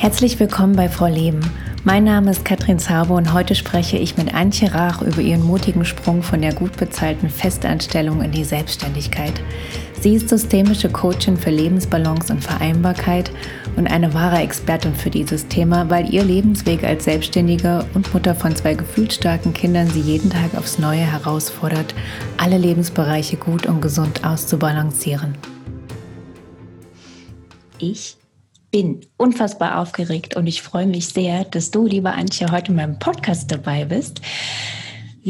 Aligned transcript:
Herzlich 0.00 0.40
willkommen 0.40 0.76
bei 0.76 0.88
Frau 0.88 1.08
Leben. 1.08 1.42
Mein 1.84 2.04
Name 2.04 2.30
ist 2.30 2.46
Katrin 2.46 2.78
Zauber 2.78 3.16
und 3.16 3.34
heute 3.34 3.54
spreche 3.54 3.98
ich 3.98 4.16
mit 4.16 4.32
Antje 4.32 4.72
Rach 4.72 5.02
über 5.02 5.20
ihren 5.20 5.42
mutigen 5.42 5.84
Sprung 5.84 6.22
von 6.22 6.40
der 6.40 6.54
gut 6.54 6.78
bezahlten 6.78 7.28
Festanstellung 7.28 8.22
in 8.22 8.32
die 8.32 8.44
Selbstständigkeit. 8.44 9.34
Sie 10.00 10.14
ist 10.14 10.30
systemische 10.30 10.88
Coachin 10.88 11.36
für 11.36 11.50
Lebensbalance 11.50 12.32
und 12.32 12.42
Vereinbarkeit 12.42 13.30
und 13.76 13.88
eine 13.88 14.14
wahre 14.14 14.38
Expertin 14.38 14.94
für 14.94 15.10
dieses 15.10 15.48
Thema, 15.48 15.90
weil 15.90 16.08
ihr 16.08 16.24
Lebensweg 16.24 16.82
als 16.82 17.04
Selbstständige 17.04 17.84
und 17.92 18.14
Mutter 18.14 18.34
von 18.34 18.56
zwei 18.56 18.72
gefühlt 18.72 19.12
starken 19.12 19.52
Kindern 19.52 19.86
sie 19.88 20.00
jeden 20.00 20.30
Tag 20.30 20.56
aufs 20.56 20.78
Neue 20.78 21.00
herausfordert, 21.00 21.94
alle 22.38 22.56
Lebensbereiche 22.56 23.36
gut 23.36 23.66
und 23.66 23.82
gesund 23.82 24.24
auszubalancieren. 24.24 25.34
Ich 27.78 28.16
bin 28.70 29.00
unfassbar 29.16 29.78
aufgeregt 29.78 30.36
und 30.36 30.46
ich 30.46 30.62
freue 30.62 30.86
mich 30.86 31.08
sehr, 31.08 31.44
dass 31.44 31.70
du, 31.70 31.86
liebe 31.86 32.12
Antje, 32.12 32.50
heute 32.50 32.70
in 32.70 32.76
meinem 32.76 32.98
Podcast 32.98 33.50
dabei 33.50 33.84
bist. 33.84 34.20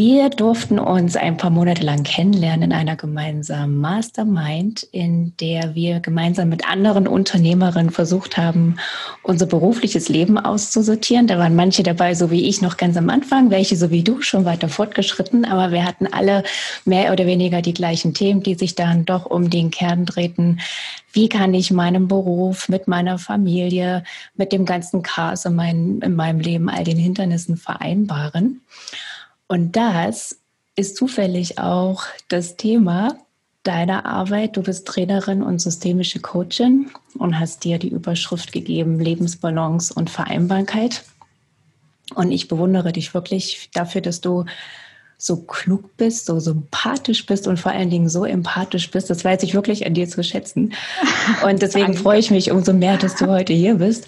Wir 0.03 0.31
durften 0.31 0.79
uns 0.79 1.15
ein 1.15 1.37
paar 1.37 1.51
Monate 1.51 1.83
lang 1.83 2.05
kennenlernen 2.05 2.71
in 2.71 2.73
einer 2.73 2.97
gemeinsamen 2.97 3.77
Mastermind, 3.83 4.83
in 4.83 5.37
der 5.37 5.75
wir 5.75 6.01
gemeinsam 6.01 6.49
mit 6.49 6.67
anderen 6.67 7.07
Unternehmerinnen 7.07 7.91
versucht 7.91 8.39
haben, 8.39 8.77
unser 9.23 9.45
berufliches 9.45 10.09
Leben 10.09 10.39
auszusortieren. 10.39 11.27
Da 11.27 11.37
waren 11.37 11.55
manche 11.55 11.83
dabei, 11.83 12.15
so 12.15 12.31
wie 12.31 12.49
ich, 12.49 12.63
noch 12.63 12.79
ganz 12.79 12.97
am 12.97 13.11
Anfang, 13.11 13.51
welche 13.51 13.77
so 13.77 13.91
wie 13.91 14.03
du 14.03 14.23
schon 14.23 14.47
weiter 14.47 14.71
fortgeschritten, 14.71 15.45
aber 15.45 15.71
wir 15.71 15.85
hatten 15.85 16.07
alle 16.11 16.45
mehr 16.87 17.13
oder 17.13 17.27
weniger 17.27 17.61
die 17.61 17.75
gleichen 17.75 18.15
Themen, 18.15 18.43
die 18.43 18.55
sich 18.55 18.75
dann 18.75 19.05
doch 19.05 19.27
um 19.27 19.51
den 19.51 19.71
Kern 19.71 20.07
drehten. 20.07 20.61
Wie 21.13 21.29
kann 21.29 21.53
ich 21.53 21.73
meinen 21.73 22.09
Beruf 22.09 22.71
mit 22.71 22.89
meiner 22.89 23.19
Familie, 23.19 24.05
mit 24.35 24.51
dem 24.53 24.65
ganzen 24.65 25.03
Chaos 25.03 25.45
in, 25.45 25.55
mein, 25.55 26.01
in 26.01 26.15
meinem 26.15 26.41
Leben, 26.41 26.71
all 26.71 26.85
den 26.85 26.97
Hindernissen 26.97 27.59
vereinbaren? 27.59 28.63
Und 29.51 29.75
das 29.75 30.39
ist 30.77 30.95
zufällig 30.95 31.59
auch 31.59 32.05
das 32.29 32.57
Thema 32.57 33.17
deiner 33.65 34.07
Arbeit. 34.07 34.57
Du 34.57 34.63
bist 34.63 34.87
Trainerin 34.87 35.43
und 35.43 35.61
systemische 35.61 36.21
Coachin 36.21 36.89
und 37.19 37.41
hast 37.41 37.65
dir 37.65 37.81
die 37.81 37.89
Überschrift 37.89 38.53
gegeben 38.53 39.01
Lebensbalance 39.01 39.93
und 39.93 40.09
Vereinbarkeit. 40.09 41.03
Und 42.15 42.31
ich 42.31 42.47
bewundere 42.47 42.93
dich 42.93 43.13
wirklich 43.13 43.71
dafür, 43.75 44.03
dass 44.03 44.21
du 44.21 44.45
so 45.19 45.39
klug 45.39 45.97
bist, 45.97 46.27
so 46.27 46.39
sympathisch 46.39 47.27
bist 47.27 47.49
und 47.49 47.59
vor 47.59 47.73
allen 47.73 47.91
Dingen 47.91 48.09
so 48.09 48.25
empathisch 48.25 48.89
bist. 48.93 49.11
Das 49.11 49.25
weiß 49.25 49.43
ich 49.43 49.53
wirklich 49.53 49.85
an 49.85 49.95
dir 49.95 50.09
zu 50.09 50.23
schätzen. 50.23 50.75
Und 51.45 51.61
deswegen 51.61 51.95
freue 51.95 52.21
ich 52.21 52.31
mich 52.31 52.51
umso 52.51 52.73
mehr, 52.73 52.97
dass 52.97 53.17
du 53.17 53.27
heute 53.27 53.53
hier 53.53 53.75
bist. 53.75 54.07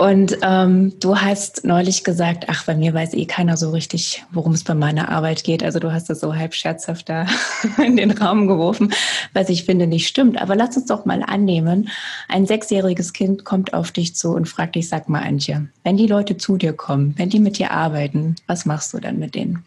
Und 0.00 0.38
ähm, 0.42 0.92
du 1.00 1.16
hast 1.16 1.64
neulich 1.64 2.04
gesagt, 2.04 2.44
ach, 2.46 2.64
bei 2.64 2.76
mir 2.76 2.94
weiß 2.94 3.14
eh 3.14 3.26
keiner 3.26 3.56
so 3.56 3.70
richtig, 3.70 4.24
worum 4.30 4.52
es 4.52 4.62
bei 4.62 4.74
meiner 4.74 5.08
Arbeit 5.08 5.42
geht. 5.42 5.64
Also 5.64 5.80
du 5.80 5.92
hast 5.92 6.08
das 6.08 6.20
so 6.20 6.36
halb 6.36 6.54
scherzhaft 6.54 7.08
da 7.08 7.26
in 7.84 7.96
den 7.96 8.12
Raum 8.12 8.46
geworfen, 8.46 8.92
was 9.34 9.48
ich 9.48 9.64
finde 9.64 9.88
nicht 9.88 10.06
stimmt. 10.06 10.40
Aber 10.40 10.54
lass 10.54 10.76
uns 10.76 10.86
doch 10.86 11.04
mal 11.04 11.24
annehmen, 11.24 11.88
ein 12.28 12.46
sechsjähriges 12.46 13.12
Kind 13.12 13.44
kommt 13.44 13.74
auf 13.74 13.90
dich 13.90 14.14
zu 14.14 14.30
und 14.30 14.48
fragt 14.48 14.76
dich, 14.76 14.88
sag 14.88 15.08
mal, 15.08 15.24
Antje, 15.24 15.66
wenn 15.82 15.96
die 15.96 16.06
Leute 16.06 16.36
zu 16.36 16.58
dir 16.58 16.74
kommen, 16.74 17.14
wenn 17.16 17.30
die 17.30 17.40
mit 17.40 17.58
dir 17.58 17.72
arbeiten, 17.72 18.36
was 18.46 18.66
machst 18.66 18.94
du 18.94 19.00
dann 19.00 19.18
mit 19.18 19.34
denen? 19.34 19.64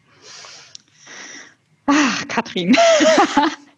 Ach, 1.87 2.25
Katrin. 2.29 2.77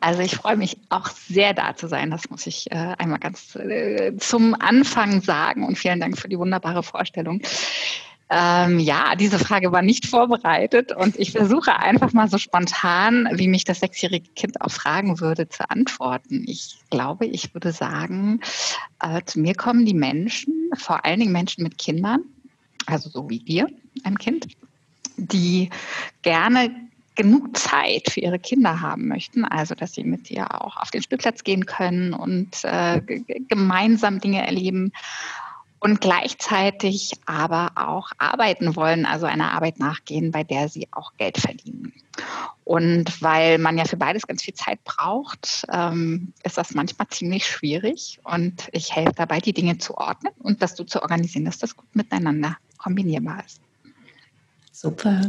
Also 0.00 0.20
ich 0.20 0.36
freue 0.36 0.56
mich 0.56 0.76
auch 0.90 1.08
sehr 1.08 1.54
da 1.54 1.74
zu 1.74 1.88
sein. 1.88 2.10
Das 2.10 2.28
muss 2.30 2.46
ich 2.46 2.70
äh, 2.70 2.94
einmal 2.98 3.18
ganz 3.18 3.56
äh, 3.56 4.16
zum 4.18 4.54
Anfang 4.54 5.22
sagen 5.22 5.64
und 5.64 5.78
vielen 5.78 6.00
Dank 6.00 6.18
für 6.18 6.28
die 6.28 6.38
wunderbare 6.38 6.82
Vorstellung. 6.82 7.40
Ähm, 8.28 8.80
ja, 8.80 9.14
diese 9.14 9.38
Frage 9.38 9.70
war 9.70 9.82
nicht 9.82 10.06
vorbereitet 10.06 10.90
und 10.90 11.16
ich 11.16 11.30
versuche 11.30 11.76
einfach 11.76 12.12
mal 12.12 12.28
so 12.28 12.38
spontan, 12.38 13.28
wie 13.32 13.46
mich 13.46 13.62
das 13.62 13.80
sechsjährige 13.80 14.28
Kind 14.34 14.60
auch 14.60 14.72
fragen 14.72 15.20
würde, 15.20 15.48
zu 15.48 15.70
antworten. 15.70 16.44
Ich 16.48 16.76
glaube, 16.90 17.26
ich 17.26 17.54
würde 17.54 17.70
sagen, 17.70 18.40
äh, 19.00 19.22
zu 19.24 19.38
mir 19.38 19.54
kommen 19.54 19.86
die 19.86 19.94
Menschen, 19.94 20.70
vor 20.76 21.04
allen 21.04 21.20
Dingen 21.20 21.30
Menschen 21.30 21.62
mit 21.62 21.78
Kindern, 21.78 22.24
also 22.86 23.08
so 23.10 23.30
wie 23.30 23.42
wir, 23.46 23.68
ein 24.02 24.18
Kind, 24.18 24.48
die 25.16 25.70
gerne 26.22 26.85
genug 27.16 27.56
Zeit 27.56 28.10
für 28.10 28.20
ihre 28.20 28.38
Kinder 28.38 28.80
haben 28.80 29.08
möchten, 29.08 29.44
also 29.44 29.74
dass 29.74 29.94
sie 29.94 30.04
mit 30.04 30.30
ihr 30.30 30.62
auch 30.62 30.76
auf 30.76 30.90
den 30.90 31.02
Spielplatz 31.02 31.42
gehen 31.42 31.66
können 31.66 32.12
und 32.12 32.62
äh, 32.64 33.00
gemeinsam 33.48 34.20
Dinge 34.20 34.46
erleben 34.46 34.92
und 35.80 36.00
gleichzeitig 36.00 37.12
aber 37.26 37.72
auch 37.76 38.10
arbeiten 38.18 38.76
wollen, 38.76 39.06
also 39.06 39.26
einer 39.26 39.52
Arbeit 39.52 39.78
nachgehen, 39.78 40.30
bei 40.30 40.42
der 40.42 40.68
sie 40.68 40.88
auch 40.90 41.12
Geld 41.16 41.38
verdienen. 41.38 41.92
Und 42.64 43.22
weil 43.22 43.58
man 43.58 43.78
ja 43.78 43.84
für 43.84 43.96
beides 43.96 44.26
ganz 44.26 44.42
viel 44.42 44.54
Zeit 44.54 44.82
braucht, 44.84 45.64
ähm, 45.70 46.32
ist 46.42 46.58
das 46.58 46.74
manchmal 46.74 47.08
ziemlich 47.08 47.46
schwierig. 47.46 48.18
Und 48.24 48.68
ich 48.72 48.94
helfe 48.94 49.12
dabei, 49.14 49.38
die 49.38 49.52
Dinge 49.52 49.78
zu 49.78 49.96
ordnen 49.96 50.32
und 50.40 50.62
das 50.62 50.76
so 50.76 50.82
zu 50.82 51.02
organisieren, 51.02 51.44
dass 51.44 51.58
das 51.58 51.76
gut 51.76 51.94
miteinander 51.94 52.56
kombinierbar 52.78 53.44
ist. 53.44 53.60
Super. 54.72 55.28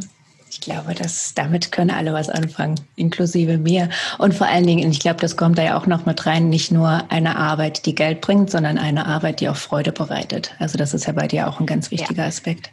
Ich 0.49 0.61
glaube, 0.61 0.93
dass 0.93 1.33
damit 1.33 1.71
können 1.71 1.91
alle 1.91 2.13
was 2.13 2.29
anfangen, 2.29 2.79
inklusive 2.95 3.57
mir. 3.57 3.89
Und 4.17 4.33
vor 4.33 4.47
allen 4.47 4.65
Dingen, 4.65 4.89
ich 4.91 4.99
glaube, 4.99 5.19
das 5.19 5.35
kommt 5.37 5.57
da 5.57 5.63
ja 5.63 5.77
auch 5.77 5.87
noch 5.87 6.05
mit 6.05 6.25
rein, 6.25 6.49
nicht 6.49 6.71
nur 6.71 7.11
eine 7.11 7.37
Arbeit, 7.37 7.85
die 7.85 7.95
Geld 7.95 8.21
bringt, 8.21 8.49
sondern 8.49 8.77
eine 8.77 9.05
Arbeit, 9.05 9.39
die 9.39 9.49
auch 9.49 9.57
Freude 9.57 9.91
bereitet. 9.91 10.55
Also 10.59 10.77
das 10.77 10.93
ist 10.93 11.05
ja 11.05 11.13
bei 11.13 11.27
dir 11.27 11.47
auch 11.47 11.59
ein 11.59 11.65
ganz 11.65 11.91
wichtiger 11.91 12.23
ja. 12.23 12.27
Aspekt. 12.27 12.71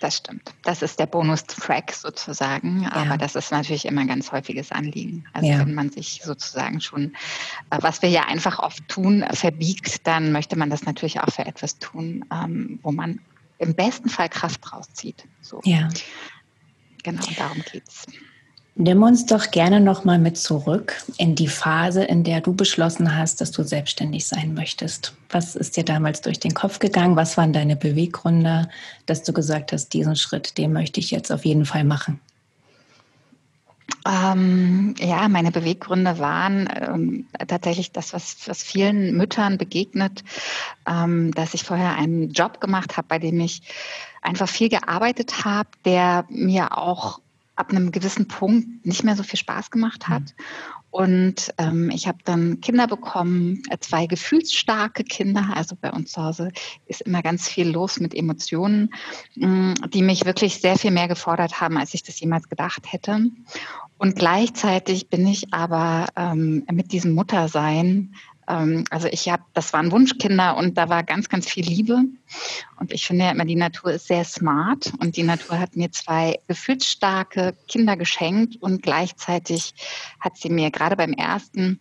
Das 0.00 0.18
stimmt. 0.18 0.54
Das 0.62 0.82
ist 0.82 1.00
der 1.00 1.06
Bonus-Track 1.06 1.92
sozusagen. 1.92 2.82
Ja. 2.82 2.92
Aber 2.92 3.16
das 3.18 3.34
ist 3.34 3.50
natürlich 3.50 3.84
immer 3.84 4.02
ein 4.02 4.06
ganz 4.06 4.30
häufiges 4.30 4.70
Anliegen. 4.70 5.24
Also 5.32 5.50
ja. 5.50 5.58
wenn 5.58 5.74
man 5.74 5.90
sich 5.90 6.20
sozusagen 6.22 6.80
schon, 6.80 7.14
äh, 7.70 7.78
was 7.80 8.02
wir 8.02 8.08
ja 8.08 8.26
einfach 8.26 8.60
oft 8.60 8.86
tun, 8.88 9.24
verbiegt, 9.32 10.06
dann 10.06 10.30
möchte 10.30 10.56
man 10.56 10.70
das 10.70 10.84
natürlich 10.84 11.20
auch 11.20 11.32
für 11.32 11.46
etwas 11.46 11.78
tun, 11.78 12.24
ähm, 12.32 12.78
wo 12.82 12.92
man 12.92 13.20
im 13.58 13.74
besten 13.74 14.08
Fall 14.08 14.28
Kraft 14.28 14.72
rauszieht. 14.72 15.24
So. 15.40 15.60
Ja. 15.64 15.88
Genau, 17.10 17.26
darum 17.36 17.62
geht's. 17.72 18.06
Nimm 18.80 19.02
uns 19.02 19.26
doch 19.26 19.50
gerne 19.50 19.80
nochmal 19.80 20.20
mit 20.20 20.38
zurück 20.38 21.02
in 21.16 21.34
die 21.34 21.48
Phase, 21.48 22.04
in 22.04 22.22
der 22.22 22.40
du 22.40 22.54
beschlossen 22.54 23.16
hast, 23.16 23.40
dass 23.40 23.50
du 23.50 23.64
selbstständig 23.64 24.28
sein 24.28 24.54
möchtest. 24.54 25.14
Was 25.30 25.56
ist 25.56 25.76
dir 25.76 25.84
damals 25.84 26.20
durch 26.20 26.38
den 26.38 26.54
Kopf 26.54 26.78
gegangen? 26.78 27.16
Was 27.16 27.36
waren 27.36 27.52
deine 27.52 27.74
Beweggründe, 27.74 28.68
dass 29.06 29.24
du 29.24 29.32
gesagt 29.32 29.72
hast, 29.72 29.88
diesen 29.94 30.14
Schritt, 30.14 30.58
den 30.58 30.72
möchte 30.72 31.00
ich 31.00 31.10
jetzt 31.10 31.32
auf 31.32 31.44
jeden 31.44 31.64
Fall 31.64 31.82
machen? 31.82 32.20
Ähm, 34.08 34.94
ja, 34.98 35.28
meine 35.28 35.52
Beweggründe 35.52 36.18
waren 36.18 36.68
ähm, 36.80 37.26
tatsächlich 37.46 37.92
das, 37.92 38.14
was, 38.14 38.48
was 38.48 38.62
vielen 38.62 39.14
Müttern 39.16 39.58
begegnet, 39.58 40.24
ähm, 40.86 41.32
dass 41.32 41.52
ich 41.52 41.62
vorher 41.62 41.94
einen 41.94 42.30
Job 42.30 42.58
gemacht 42.60 42.96
habe, 42.96 43.06
bei 43.06 43.18
dem 43.18 43.38
ich 43.40 43.60
einfach 44.22 44.48
viel 44.48 44.70
gearbeitet 44.70 45.44
habe, 45.44 45.68
der 45.84 46.24
mir 46.30 46.78
auch 46.78 47.20
ab 47.54 47.70
einem 47.70 47.92
gewissen 47.92 48.28
Punkt 48.28 48.86
nicht 48.86 49.04
mehr 49.04 49.16
so 49.16 49.22
viel 49.22 49.38
Spaß 49.38 49.70
gemacht 49.70 50.08
hat. 50.08 50.22
Mhm. 50.22 50.44
Und 50.90 51.52
ähm, 51.58 51.90
ich 51.90 52.08
habe 52.08 52.18
dann 52.24 52.60
Kinder 52.60 52.86
bekommen, 52.86 53.62
äh, 53.68 53.76
zwei 53.78 54.06
gefühlsstarke 54.06 55.04
Kinder. 55.04 55.50
Also 55.54 55.76
bei 55.78 55.92
uns 55.92 56.12
zu 56.12 56.22
Hause 56.22 56.50
ist 56.86 57.02
immer 57.02 57.22
ganz 57.22 57.48
viel 57.48 57.68
los 57.68 58.00
mit 58.00 58.14
Emotionen, 58.14 58.94
mh, 59.34 59.46
mm, 59.46 59.74
die 59.90 60.02
mich 60.02 60.24
wirklich 60.24 60.60
sehr 60.60 60.76
viel 60.76 60.90
mehr 60.90 61.08
gefordert 61.08 61.60
haben, 61.60 61.76
als 61.76 61.92
ich 61.92 62.02
das 62.02 62.18
jemals 62.20 62.48
gedacht 62.48 62.90
hätte. 62.90 63.30
Und 63.98 64.16
gleichzeitig 64.16 65.08
bin 65.08 65.26
ich 65.26 65.52
aber 65.52 66.06
ähm, 66.16 66.64
mit 66.72 66.92
diesem 66.92 67.14
Muttersein 67.14 68.14
ähm, 68.48 68.84
also 68.90 69.08
ich 69.08 69.28
habe, 69.28 69.42
das 69.54 69.72
waren 69.72 69.92
Wunschkinder 69.92 70.56
und 70.56 70.76
da 70.78 70.88
war 70.88 71.04
ganz, 71.04 71.28
ganz 71.28 71.48
viel 71.48 71.64
Liebe. 71.64 72.04
Und 72.80 72.92
ich 72.92 73.06
finde 73.06 73.26
ja 73.26 73.30
immer, 73.30 73.44
die 73.44 73.56
Natur 73.56 73.92
ist 73.92 74.08
sehr 74.08 74.24
smart 74.24 74.92
und 75.00 75.16
die 75.16 75.22
Natur 75.22 75.58
hat 75.58 75.76
mir 75.76 75.92
zwei 75.92 76.38
gefühlsstarke 76.48 77.54
Kinder 77.68 77.96
geschenkt 77.96 78.56
und 78.60 78.82
gleichzeitig 78.82 79.74
hat 80.20 80.36
sie 80.36 80.50
mir 80.50 80.70
gerade 80.70 80.96
beim 80.96 81.12
ersten 81.12 81.80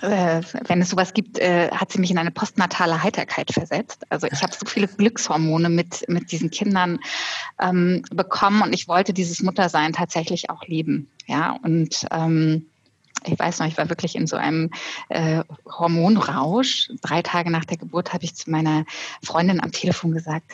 äh, 0.00 0.40
wenn 0.66 0.80
es 0.80 0.88
sowas 0.88 1.12
gibt, 1.12 1.38
äh, 1.38 1.70
hat 1.70 1.92
sie 1.92 1.98
mich 1.98 2.10
in 2.10 2.16
eine 2.16 2.30
postnatale 2.30 3.02
Heiterkeit 3.02 3.52
versetzt. 3.52 4.04
Also 4.08 4.26
ich 4.26 4.42
habe 4.42 4.54
so 4.54 4.64
viele 4.66 4.88
Glückshormone 4.88 5.68
mit, 5.68 6.08
mit 6.08 6.32
diesen 6.32 6.50
Kindern 6.50 6.98
ähm, 7.60 8.02
bekommen 8.10 8.62
und 8.62 8.72
ich 8.72 8.88
wollte 8.88 9.12
dieses 9.12 9.42
Muttersein 9.42 9.92
tatsächlich 9.92 10.48
auch 10.48 10.66
leben. 10.66 11.10
Ja, 11.26 11.58
und 11.62 12.06
ähm, 12.10 12.66
ich 13.26 13.38
weiß 13.38 13.60
noch, 13.60 13.66
ich 13.66 13.78
war 13.78 13.88
wirklich 13.88 14.16
in 14.16 14.26
so 14.26 14.36
einem 14.36 14.70
äh, 15.08 15.42
Hormonrausch. 15.66 16.90
Drei 17.02 17.22
Tage 17.22 17.50
nach 17.50 17.64
der 17.64 17.78
Geburt 17.78 18.12
habe 18.12 18.24
ich 18.24 18.34
zu 18.34 18.50
meiner 18.50 18.84
Freundin 19.22 19.62
am 19.62 19.72
Telefon 19.72 20.12
gesagt, 20.12 20.52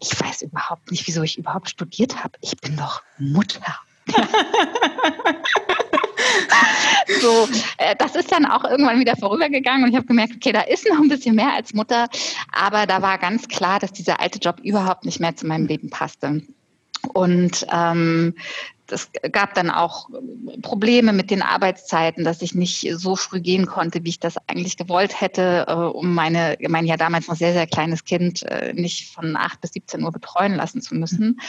ich 0.00 0.18
weiß 0.20 0.42
überhaupt 0.42 0.90
nicht, 0.90 1.06
wieso 1.06 1.22
ich 1.22 1.38
überhaupt 1.38 1.70
studiert 1.70 2.22
habe. 2.22 2.32
Ich 2.40 2.56
bin 2.56 2.76
doch 2.76 3.02
Mutter. 3.18 3.76
so, 7.20 7.48
äh, 7.78 7.94
das 7.96 8.16
ist 8.16 8.32
dann 8.32 8.46
auch 8.46 8.64
irgendwann 8.64 8.98
wieder 8.98 9.16
vorübergegangen 9.16 9.84
und 9.84 9.90
ich 9.90 9.96
habe 9.96 10.06
gemerkt, 10.06 10.34
okay, 10.36 10.52
da 10.52 10.62
ist 10.62 10.88
noch 10.88 10.98
ein 10.98 11.08
bisschen 11.08 11.34
mehr 11.34 11.52
als 11.52 11.74
Mutter, 11.74 12.08
aber 12.52 12.86
da 12.86 13.02
war 13.02 13.18
ganz 13.18 13.48
klar, 13.48 13.78
dass 13.78 13.92
dieser 13.92 14.20
alte 14.20 14.38
Job 14.38 14.60
überhaupt 14.62 15.04
nicht 15.04 15.20
mehr 15.20 15.36
zu 15.36 15.46
meinem 15.46 15.66
Leben 15.66 15.90
passte. 15.90 16.42
Und 17.14 17.66
ähm, 17.72 18.34
es 18.92 19.10
gab 19.32 19.54
dann 19.54 19.70
auch 19.70 20.08
Probleme 20.62 21.12
mit 21.12 21.30
den 21.30 21.42
Arbeitszeiten, 21.42 22.24
dass 22.24 22.42
ich 22.42 22.54
nicht 22.54 22.86
so 22.94 23.16
früh 23.16 23.40
gehen 23.40 23.66
konnte, 23.66 24.04
wie 24.04 24.10
ich 24.10 24.20
das 24.20 24.36
eigentlich 24.46 24.76
gewollt 24.76 25.20
hätte, 25.20 25.66
äh, 25.68 25.72
um 25.72 26.14
meine, 26.14 26.56
mein 26.68 26.86
ja 26.86 26.96
damals 26.96 27.28
noch 27.28 27.36
sehr, 27.36 27.52
sehr 27.52 27.66
kleines 27.66 28.04
Kind 28.04 28.42
äh, 28.42 28.72
nicht 28.72 29.12
von 29.12 29.36
8 29.36 29.60
bis 29.60 29.72
17 29.72 30.02
Uhr 30.02 30.12
betreuen 30.12 30.54
lassen 30.54 30.82
zu 30.82 30.94
müssen. 30.94 31.40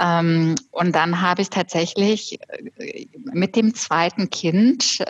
Ähm, 0.00 0.54
und 0.70 0.94
dann 0.94 1.20
habe 1.20 1.42
ich 1.42 1.50
tatsächlich 1.50 2.38
äh, 2.78 3.06
mit 3.32 3.56
dem 3.56 3.74
zweiten 3.74 4.30
Kind 4.30 5.02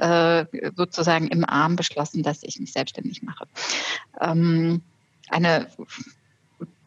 sozusagen 0.76 1.28
im 1.28 1.44
Arm 1.44 1.76
beschlossen, 1.76 2.22
dass 2.22 2.42
ich 2.42 2.58
mich 2.58 2.72
selbstständig 2.72 3.22
mache. 3.22 3.46
Ähm, 4.20 4.82
eine 5.28 5.68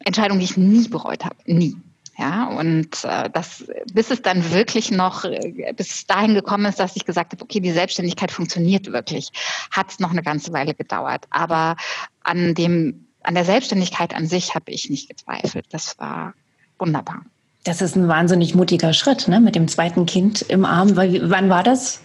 Entscheidung, 0.04 0.38
die 0.38 0.44
ich 0.44 0.56
nie 0.56 0.88
bereut 0.88 1.24
habe. 1.24 1.36
Nie. 1.46 1.76
Ja, 2.18 2.46
und 2.46 3.04
äh, 3.04 3.28
das, 3.30 3.66
bis 3.92 4.10
es 4.10 4.22
dann 4.22 4.50
wirklich 4.50 4.90
noch, 4.90 5.24
äh, 5.24 5.74
bis 5.76 6.06
dahin 6.06 6.34
gekommen 6.34 6.64
ist, 6.64 6.80
dass 6.80 6.96
ich 6.96 7.04
gesagt 7.04 7.32
habe, 7.32 7.42
okay, 7.42 7.60
die 7.60 7.72
Selbstständigkeit 7.72 8.30
funktioniert 8.30 8.90
wirklich, 8.90 9.30
hat 9.70 9.90
es 9.90 9.98
noch 9.98 10.12
eine 10.12 10.22
ganze 10.22 10.52
Weile 10.54 10.74
gedauert. 10.74 11.26
Aber 11.28 11.76
an 12.22 12.54
dem, 12.54 13.06
an 13.22 13.34
der 13.34 13.44
Selbstständigkeit 13.44 14.14
an 14.14 14.26
sich 14.26 14.54
habe 14.54 14.70
ich 14.70 14.88
nicht 14.88 15.10
gezweifelt. 15.10 15.66
Das 15.70 15.98
war 15.98 16.32
wunderbar. 16.78 17.22
Das 17.64 17.82
ist 17.82 17.96
ein 17.96 18.08
wahnsinnig 18.08 18.54
mutiger 18.54 18.94
Schritt, 18.94 19.28
ne? 19.28 19.40
Mit 19.40 19.54
dem 19.54 19.68
zweiten 19.68 20.06
Kind 20.06 20.40
im 20.42 20.64
Arm. 20.64 20.96
Wann 20.96 21.50
war 21.50 21.64
das? 21.64 22.00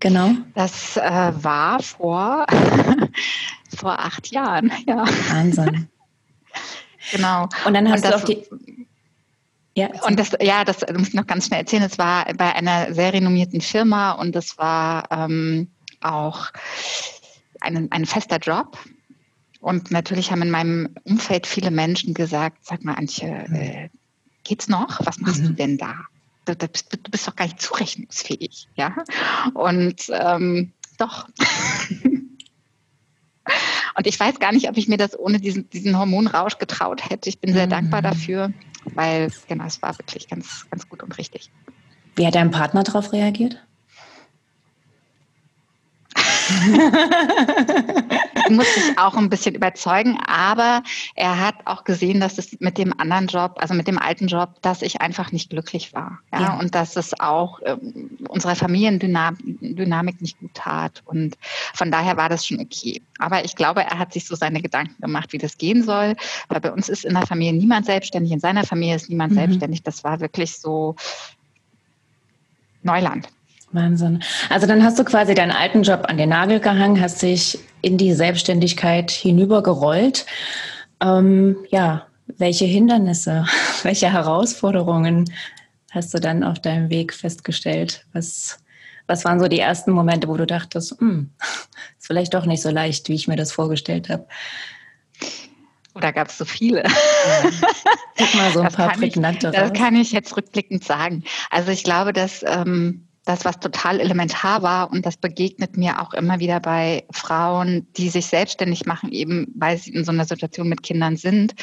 Genau. 0.00 0.32
Das 0.54 0.96
äh, 0.98 1.32
war 1.34 1.82
vor, 1.82 2.46
vor 3.76 3.98
acht 3.98 4.30
Jahren, 4.30 4.72
ja. 4.86 5.06
Wahnsinn. 5.30 5.88
Genau. 7.12 7.48
Und 7.64 7.74
dann 7.74 7.88
hast 7.88 8.04
Und 8.04 8.04
das, 8.04 8.10
du 8.10 8.16
auf 8.16 8.24
die 8.24 8.86
ja, 9.78 10.02
und 10.02 10.18
das, 10.18 10.32
ja, 10.40 10.64
das 10.64 10.80
muss 10.92 11.08
ich 11.08 11.14
noch 11.14 11.26
ganz 11.26 11.46
schnell 11.46 11.60
erzählen. 11.60 11.84
Es 11.84 11.98
war 11.98 12.24
bei 12.34 12.52
einer 12.52 12.92
sehr 12.92 13.12
renommierten 13.12 13.60
Firma 13.60 14.12
und 14.12 14.34
es 14.34 14.58
war 14.58 15.04
ähm, 15.12 15.70
auch 16.00 16.50
ein, 17.60 17.90
ein 17.92 18.04
fester 18.04 18.38
Job. 18.38 18.76
Und 19.60 19.92
natürlich 19.92 20.32
haben 20.32 20.42
in 20.42 20.50
meinem 20.50 20.94
Umfeld 21.04 21.46
viele 21.46 21.70
Menschen 21.70 22.12
gesagt, 22.12 22.58
sag 22.64 22.82
mal, 22.84 22.94
Antje, 22.94 23.28
äh, 23.28 23.88
geht's 24.42 24.68
noch? 24.68 24.98
Was 25.04 25.18
machst 25.18 25.42
mhm. 25.42 25.46
du 25.46 25.52
denn 25.54 25.78
da? 25.78 25.94
Du, 26.44 26.56
du, 26.56 26.66
bist, 26.66 26.92
du, 26.92 27.10
bist, 27.10 27.28
doch 27.28 27.36
gar 27.36 27.44
nicht 27.44 27.62
zurechnungsfähig, 27.62 28.68
ja? 28.74 28.96
Und 29.54 30.10
ähm, 30.10 30.72
doch. 30.98 31.28
Und 33.98 34.06
ich 34.06 34.18
weiß 34.18 34.38
gar 34.38 34.52
nicht, 34.52 34.68
ob 34.68 34.76
ich 34.76 34.88
mir 34.88 34.96
das 34.96 35.18
ohne 35.18 35.40
diesen, 35.40 35.68
diesen 35.70 35.98
Hormonrausch 35.98 36.58
getraut 36.58 37.10
hätte. 37.10 37.28
Ich 37.28 37.40
bin 37.40 37.52
sehr 37.52 37.66
mhm. 37.66 37.70
dankbar 37.70 38.00
dafür 38.00 38.52
weil 38.94 39.30
genau, 39.46 39.64
es 39.64 39.80
war 39.82 39.96
wirklich 39.98 40.28
ganz, 40.28 40.66
ganz 40.70 40.88
gut 40.88 41.02
und 41.02 41.16
richtig. 41.18 41.50
Wie 42.16 42.26
hat 42.26 42.34
dein 42.34 42.50
Partner 42.50 42.82
darauf 42.82 43.12
reagiert? 43.12 43.62
muss 48.50 48.74
sich 48.74 48.98
auch 48.98 49.16
ein 49.16 49.28
bisschen 49.28 49.54
überzeugen, 49.54 50.18
aber 50.26 50.82
er 51.14 51.40
hat 51.40 51.66
auch 51.66 51.84
gesehen, 51.84 52.20
dass 52.20 52.38
es 52.38 52.58
mit 52.60 52.78
dem 52.78 52.98
anderen 52.98 53.26
Job, 53.26 53.56
also 53.58 53.74
mit 53.74 53.86
dem 53.86 53.98
alten 53.98 54.26
Job, 54.26 54.60
dass 54.62 54.82
ich 54.82 55.00
einfach 55.00 55.32
nicht 55.32 55.50
glücklich 55.50 55.92
war. 55.92 56.20
Ja, 56.32 56.40
ja. 56.40 56.58
und 56.58 56.74
dass 56.74 56.96
es 56.96 57.18
auch 57.20 57.60
ähm, 57.64 58.18
unserer 58.28 58.56
Familiendynamik 58.56 60.20
nicht 60.20 60.38
gut 60.38 60.54
tat. 60.54 61.02
Und 61.04 61.36
von 61.74 61.90
daher 61.90 62.16
war 62.16 62.28
das 62.28 62.46
schon 62.46 62.60
okay. 62.60 63.02
Aber 63.18 63.44
ich 63.44 63.56
glaube, 63.56 63.82
er 63.82 63.98
hat 63.98 64.12
sich 64.12 64.26
so 64.26 64.34
seine 64.34 64.62
Gedanken 64.62 65.00
gemacht, 65.00 65.32
wie 65.32 65.38
das 65.38 65.58
gehen 65.58 65.82
soll. 65.82 66.16
Weil 66.48 66.60
bei 66.60 66.72
uns 66.72 66.88
ist 66.88 67.04
in 67.04 67.14
der 67.14 67.26
Familie 67.26 67.52
niemand 67.52 67.86
selbstständig, 67.86 68.32
in 68.32 68.40
seiner 68.40 68.64
Familie 68.64 68.96
ist 68.96 69.08
niemand 69.08 69.32
mhm. 69.32 69.36
selbstständig. 69.36 69.82
Das 69.82 70.04
war 70.04 70.20
wirklich 70.20 70.58
so 70.58 70.96
Neuland. 72.82 73.28
Wahnsinn. 73.72 74.22
Also 74.48 74.66
dann 74.66 74.82
hast 74.82 74.98
du 74.98 75.04
quasi 75.04 75.34
deinen 75.34 75.50
alten 75.50 75.82
Job 75.82 76.06
an 76.08 76.16
den 76.16 76.30
Nagel 76.30 76.60
gehangen, 76.60 77.00
hast 77.00 77.22
dich 77.22 77.58
in 77.82 77.98
die 77.98 78.14
Selbstständigkeit 78.14 79.10
hinübergerollt. 79.10 80.26
Ähm, 81.02 81.56
ja, 81.70 82.06
welche 82.38 82.64
Hindernisse, 82.64 83.46
welche 83.82 84.12
Herausforderungen 84.12 85.32
hast 85.90 86.12
du 86.14 86.18
dann 86.18 86.44
auf 86.44 86.60
deinem 86.60 86.90
Weg 86.90 87.12
festgestellt? 87.12 88.06
Was, 88.12 88.58
was 89.06 89.24
waren 89.24 89.40
so 89.40 89.48
die 89.48 89.60
ersten 89.60 89.92
Momente, 89.92 90.28
wo 90.28 90.36
du 90.36 90.46
dachtest, 90.46 90.98
hm, 90.98 91.30
ist 91.98 92.06
vielleicht 92.06 92.34
doch 92.34 92.46
nicht 92.46 92.62
so 92.62 92.70
leicht, 92.70 93.08
wie 93.08 93.14
ich 93.14 93.28
mir 93.28 93.36
das 93.36 93.52
vorgestellt 93.52 94.08
habe? 94.08 94.26
Oder 95.94 96.12
gab 96.12 96.28
es 96.28 96.38
so 96.38 96.44
viele? 96.44 96.84
Guck 98.16 98.34
mal 98.36 98.52
so 98.52 98.60
ein 98.60 98.66
das 98.66 98.76
paar 98.76 98.92
prägnante 98.92 99.48
ich, 99.48 99.52
Das 99.52 99.72
kann 99.72 99.96
ich 99.96 100.12
jetzt 100.12 100.36
rückblickend 100.36 100.84
sagen. 100.84 101.24
Also 101.50 101.72
ich 101.72 101.82
glaube, 101.82 102.12
dass 102.12 102.44
ähm, 102.46 103.07
das, 103.28 103.44
was 103.44 103.60
total 103.60 104.00
elementar 104.00 104.62
war. 104.62 104.90
Und 104.90 105.04
das 105.04 105.18
begegnet 105.18 105.76
mir 105.76 106.00
auch 106.00 106.14
immer 106.14 106.40
wieder 106.40 106.60
bei 106.60 107.04
Frauen, 107.10 107.86
die 107.92 108.08
sich 108.08 108.26
selbstständig 108.26 108.86
machen, 108.86 109.12
eben 109.12 109.52
weil 109.54 109.76
sie 109.76 109.92
in 109.92 110.04
so 110.04 110.12
einer 110.12 110.24
Situation 110.24 110.68
mit 110.68 110.82
Kindern 110.82 111.16
sind, 111.16 111.54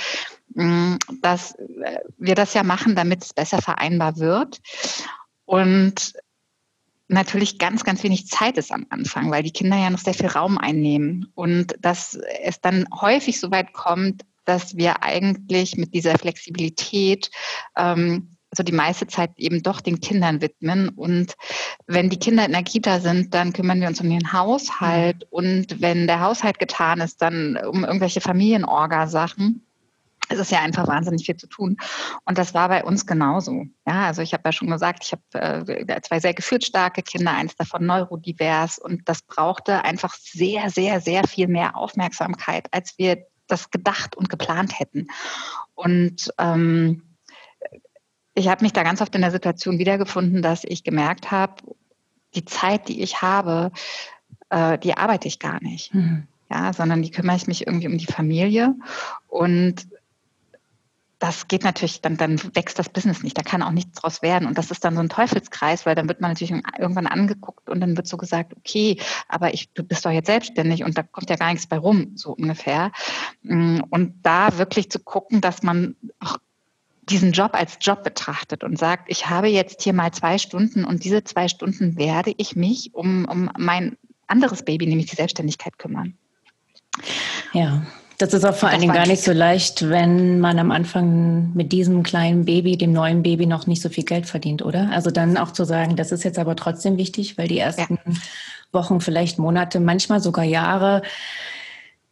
mm, 0.54 0.96
dass 1.22 1.56
wir 2.18 2.36
das 2.36 2.54
ja 2.54 2.64
machen, 2.64 2.96
damit 2.96 3.24
es 3.24 3.34
besser 3.34 3.62
vereinbar 3.62 4.18
wird. 4.18 4.62
Und 5.46 6.14
natürlich 7.08 7.58
ganz, 7.58 7.84
ganz 7.84 8.04
wenig 8.04 8.28
Zeit 8.28 8.58
ist 8.58 8.72
am 8.72 8.86
Anfang, 8.90 9.32
weil 9.32 9.44
die 9.44 9.52
Kinder 9.52 9.78
ja 9.78 9.90
noch 9.90 10.00
sehr 10.00 10.14
viel 10.14 10.28
Raum 10.28 10.60
einnehmen. 10.60 11.32
Und 11.34 11.76
dass 11.80 12.20
es 12.44 12.62
dann 12.62 12.86
häufig 13.02 13.40
so 13.40 13.50
weit 13.50 13.74
kommt, 13.74 14.24
dass 14.46 14.78
wir 14.78 15.02
eigentlich 15.02 15.78
mit 15.78 15.96
dieser 15.96 16.18
Flexibilität 16.20 17.32
ähm, 17.76 18.35
also 18.56 18.64
die 18.64 18.72
meiste 18.72 19.06
Zeit 19.06 19.32
eben 19.36 19.62
doch 19.64 19.82
den 19.82 20.00
Kindern 20.00 20.40
widmen. 20.40 20.88
Und 20.88 21.34
wenn 21.88 22.10
die 22.10 22.20
Kinder 22.20 22.46
in 22.46 22.54
der 22.54 22.64
Kita 22.64 23.02
sind, 23.02 23.34
dann 23.34 23.52
kümmern 23.52 23.82
wir 23.82 23.90
uns 23.90 24.00
um 24.00 24.10
den 24.10 24.32
Haushalt. 24.32 25.24
Mhm. 25.24 25.28
Und 25.30 25.82
wenn 25.82 26.08
der 26.08 26.22
Haushalt 26.22 26.58
getan 26.58 27.02
ist, 27.02 27.22
dann 27.22 27.58
um 27.58 27.84
irgendwelche 27.84 28.22
Familienorga-Sachen. 28.22 29.62
Es 30.30 30.40
ist 30.40 30.52
ja 30.52 30.60
einfach 30.62 30.88
wahnsinnig 30.88 31.26
viel 31.26 31.36
zu 31.36 31.48
tun. 31.48 31.76
Und 32.24 32.38
das 32.38 32.54
war 32.54 32.70
bei 32.70 32.86
uns 32.86 33.06
genauso. 33.06 33.66
Ja, 33.86 34.08
also 34.08 34.22
ich 34.22 34.34
habe 34.34 34.44
ja 34.46 34.54
schon 34.54 34.70
gesagt, 34.70 35.04
ich 35.04 35.12
habe 35.12 35.68
äh, 35.78 36.02
zwei 36.02 36.22
sehr 36.22 36.34
gefühlsstarke 36.34 37.04
Kinder, 37.04 37.34
eins 37.34 37.58
davon 37.58 37.86
neurodivers. 37.86 38.80
Und 38.80 39.02
das 39.10 39.22
brauchte 39.22 39.84
einfach 39.84 40.16
sehr, 40.16 40.70
sehr, 40.70 41.02
sehr 41.02 41.28
viel 41.28 41.50
mehr 41.50 41.76
Aufmerksamkeit, 41.76 42.68
als 42.72 42.98
wir 42.98 43.18
das 43.48 43.70
gedacht 43.70 44.16
und 44.16 44.30
geplant 44.30 44.80
hätten. 44.80 45.08
Und 45.76 46.32
ähm, 46.40 47.15
ich 48.36 48.50
habe 48.50 48.64
mich 48.64 48.74
da 48.74 48.84
ganz 48.84 49.02
oft 49.02 49.16
in 49.16 49.22
der 49.22 49.32
Situation 49.32 49.80
wiedergefunden, 49.80 50.42
dass 50.42 50.64
ich 50.66 50.84
gemerkt 50.84 51.32
habe, 51.32 51.56
die 52.36 52.46
Zeit, 52.46 52.90
die 52.90 53.02
ich 53.02 53.22
habe, 53.22 53.72
äh, 54.50 54.78
die 54.78 54.98
arbeite 54.98 55.28
ich 55.28 55.40
gar 55.40 55.64
nicht. 55.64 55.94
Mhm. 55.96 56.28
Ja, 56.52 56.74
sondern 56.74 57.02
die 57.02 57.10
kümmere 57.10 57.38
ich 57.38 57.48
mich 57.48 57.66
irgendwie 57.66 57.88
um 57.88 57.98
die 57.98 58.06
Familie. 58.06 58.76
Und 59.28 59.88
das 61.18 61.48
geht 61.48 61.64
natürlich, 61.64 62.02
dann, 62.02 62.18
dann 62.18 62.40
wächst 62.54 62.78
das 62.78 62.90
Business 62.90 63.24
nicht, 63.24 63.38
da 63.38 63.42
kann 63.42 63.64
auch 63.64 63.72
nichts 63.72 64.00
draus 64.00 64.22
werden. 64.22 64.48
Und 64.48 64.58
das 64.58 64.70
ist 64.70 64.84
dann 64.84 64.96
so 64.96 65.02
ein 65.02 65.10
Teufelskreis, 65.10 65.86
weil 65.86 65.96
dann 65.96 66.08
wird 66.08 66.22
man 66.22 66.32
natürlich 66.32 66.54
irgendwann 66.78 67.08
angeguckt 67.08 67.70
und 67.70 67.80
dann 67.80 67.96
wird 67.96 68.06
so 68.06 68.18
gesagt, 68.18 68.54
okay, 68.56 69.00
aber 69.28 69.54
ich, 69.54 69.72
du 69.74 69.84
bist 69.84 70.06
doch 70.06 70.12
jetzt 70.12 70.28
selbstständig 70.28 70.84
und 70.84 70.98
da 70.98 71.04
kommt 71.04 71.30
ja 71.30 71.38
gar 71.38 71.50
nichts 71.50 71.68
bei 71.68 71.78
rum, 71.78 72.12
so 72.16 72.34
ungefähr. 72.34 72.92
Und 73.44 74.20
da 74.22 74.58
wirklich 74.58 74.92
zu 74.92 75.00
gucken, 75.00 75.42
dass 75.42 75.64
man 75.64 75.96
auch 76.20 76.38
diesen 77.10 77.32
Job 77.32 77.52
als 77.54 77.78
Job 77.82 78.04
betrachtet 78.04 78.64
und 78.64 78.78
sagt, 78.78 79.06
ich 79.08 79.30
habe 79.30 79.48
jetzt 79.48 79.84
hier 79.84 79.94
mal 79.94 80.12
zwei 80.12 80.38
Stunden 80.38 80.86
und 80.86 81.04
diese 81.04 81.24
zwei 81.24 81.48
Stunden 81.48 81.98
werde 81.98 82.34
ich 82.38 82.56
mich 82.56 82.94
um, 82.94 83.26
um 83.26 83.50
mein 83.58 83.98
anderes 84.28 84.64
Baby, 84.64 84.88
nämlich 84.88 85.08
die 85.08 85.16
Selbstständigkeit, 85.16 85.78
kümmern. 85.78 86.16
Ja, 87.54 87.86
das 88.18 88.34
ist 88.34 88.46
auch 88.46 88.56
vor 88.56 88.70
allen 88.70 88.80
Dingen 88.80 88.94
gar 88.94 89.08
nicht 89.08 89.24
so 89.24 89.34
leicht, 89.34 89.90
wenn 89.90 90.40
man 90.40 90.58
am 90.58 90.72
Anfang 90.72 91.52
mit 91.54 91.74
diesem 91.74 92.04
kleinen 92.04 92.46
Baby, 92.46 92.78
dem 92.78 92.94
neuen 92.94 93.24
Baby, 93.24 93.46
noch 93.46 93.68
nicht 93.68 93.82
so 93.82 93.90
viel 93.90 94.06
Geld 94.06 94.26
verdient, 94.26 94.64
oder? 94.64 94.90
Also 94.92 95.12
dann 95.12 95.38
auch 95.38 95.52
zu 95.52 95.66
sagen, 95.66 95.98
das 95.98 96.12
ist 96.12 96.24
jetzt 96.24 96.40
aber 96.40 96.56
trotzdem 96.56 96.98
wichtig, 96.98 97.38
weil 97.38 97.50
die 97.50 97.60
ersten 97.60 98.00
ja. 98.06 98.14
Wochen, 98.72 99.02
vielleicht 99.02 99.38
Monate, 99.38 99.80
manchmal 99.82 100.22
sogar 100.22 100.46
Jahre 100.46 101.02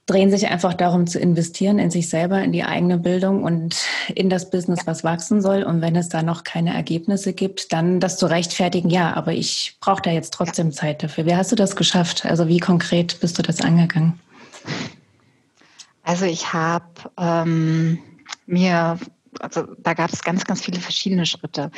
drehen 0.05 0.29
sich 0.29 0.47
einfach 0.47 0.73
darum 0.73 1.07
zu 1.07 1.17
investieren 1.17 1.79
in 1.79 1.89
sich 1.89 2.09
selber, 2.09 2.41
in 2.43 2.51
die 2.51 2.63
eigene 2.63 2.97
Bildung 2.97 3.43
und 3.43 3.77
in 4.13 4.29
das 4.29 4.49
Business, 4.49 4.81
was 4.85 5.03
wachsen 5.03 5.41
soll. 5.41 5.63
Und 5.63 5.81
wenn 5.81 5.95
es 5.95 6.09
da 6.09 6.23
noch 6.23 6.43
keine 6.43 6.73
Ergebnisse 6.73 7.33
gibt, 7.33 7.71
dann 7.71 8.01
das 8.01 8.17
zu 8.17 8.25
rechtfertigen, 8.25 8.89
ja, 8.89 9.13
aber 9.13 9.31
ich 9.31 9.77
brauche 9.79 10.01
da 10.01 10.11
jetzt 10.11 10.33
trotzdem 10.33 10.73
Zeit 10.73 11.03
dafür. 11.03 11.25
Wie 11.25 11.35
hast 11.35 11.51
du 11.53 11.55
das 11.55 11.75
geschafft? 11.75 12.25
Also 12.25 12.49
wie 12.49 12.59
konkret 12.59 13.19
bist 13.21 13.37
du 13.37 13.41
das 13.41 13.61
angegangen? 13.61 14.19
Also 16.03 16.25
ich 16.25 16.51
habe 16.51 16.85
ähm, 17.17 17.99
mir 18.45 18.99
also 19.39 19.63
da 19.79 19.93
gab 19.93 20.13
es 20.13 20.23
ganz, 20.23 20.45
ganz 20.45 20.61
viele 20.61 20.79
verschiedene 20.79 21.25
Schritte. 21.25 21.71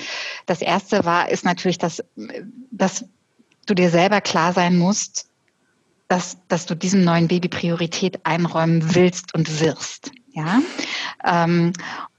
Das 0.45 0.61
erste 0.61 1.05
war, 1.05 1.29
ist 1.29 1.45
natürlich, 1.45 1.77
dass, 1.77 2.03
dass 2.71 3.05
du 3.65 3.73
dir 3.73 3.89
selber 3.89 4.21
klar 4.21 4.53
sein 4.53 4.77
musst, 4.77 5.29
dass, 6.07 6.37
dass 6.47 6.65
du 6.65 6.75
diesem 6.75 7.03
neuen 7.03 7.27
Baby 7.27 7.47
Priorität 7.47 8.25
einräumen 8.25 8.95
willst 8.95 9.33
und 9.33 9.59
wirst. 9.59 10.11
Ja, 10.33 10.61
ähm, 11.23 11.71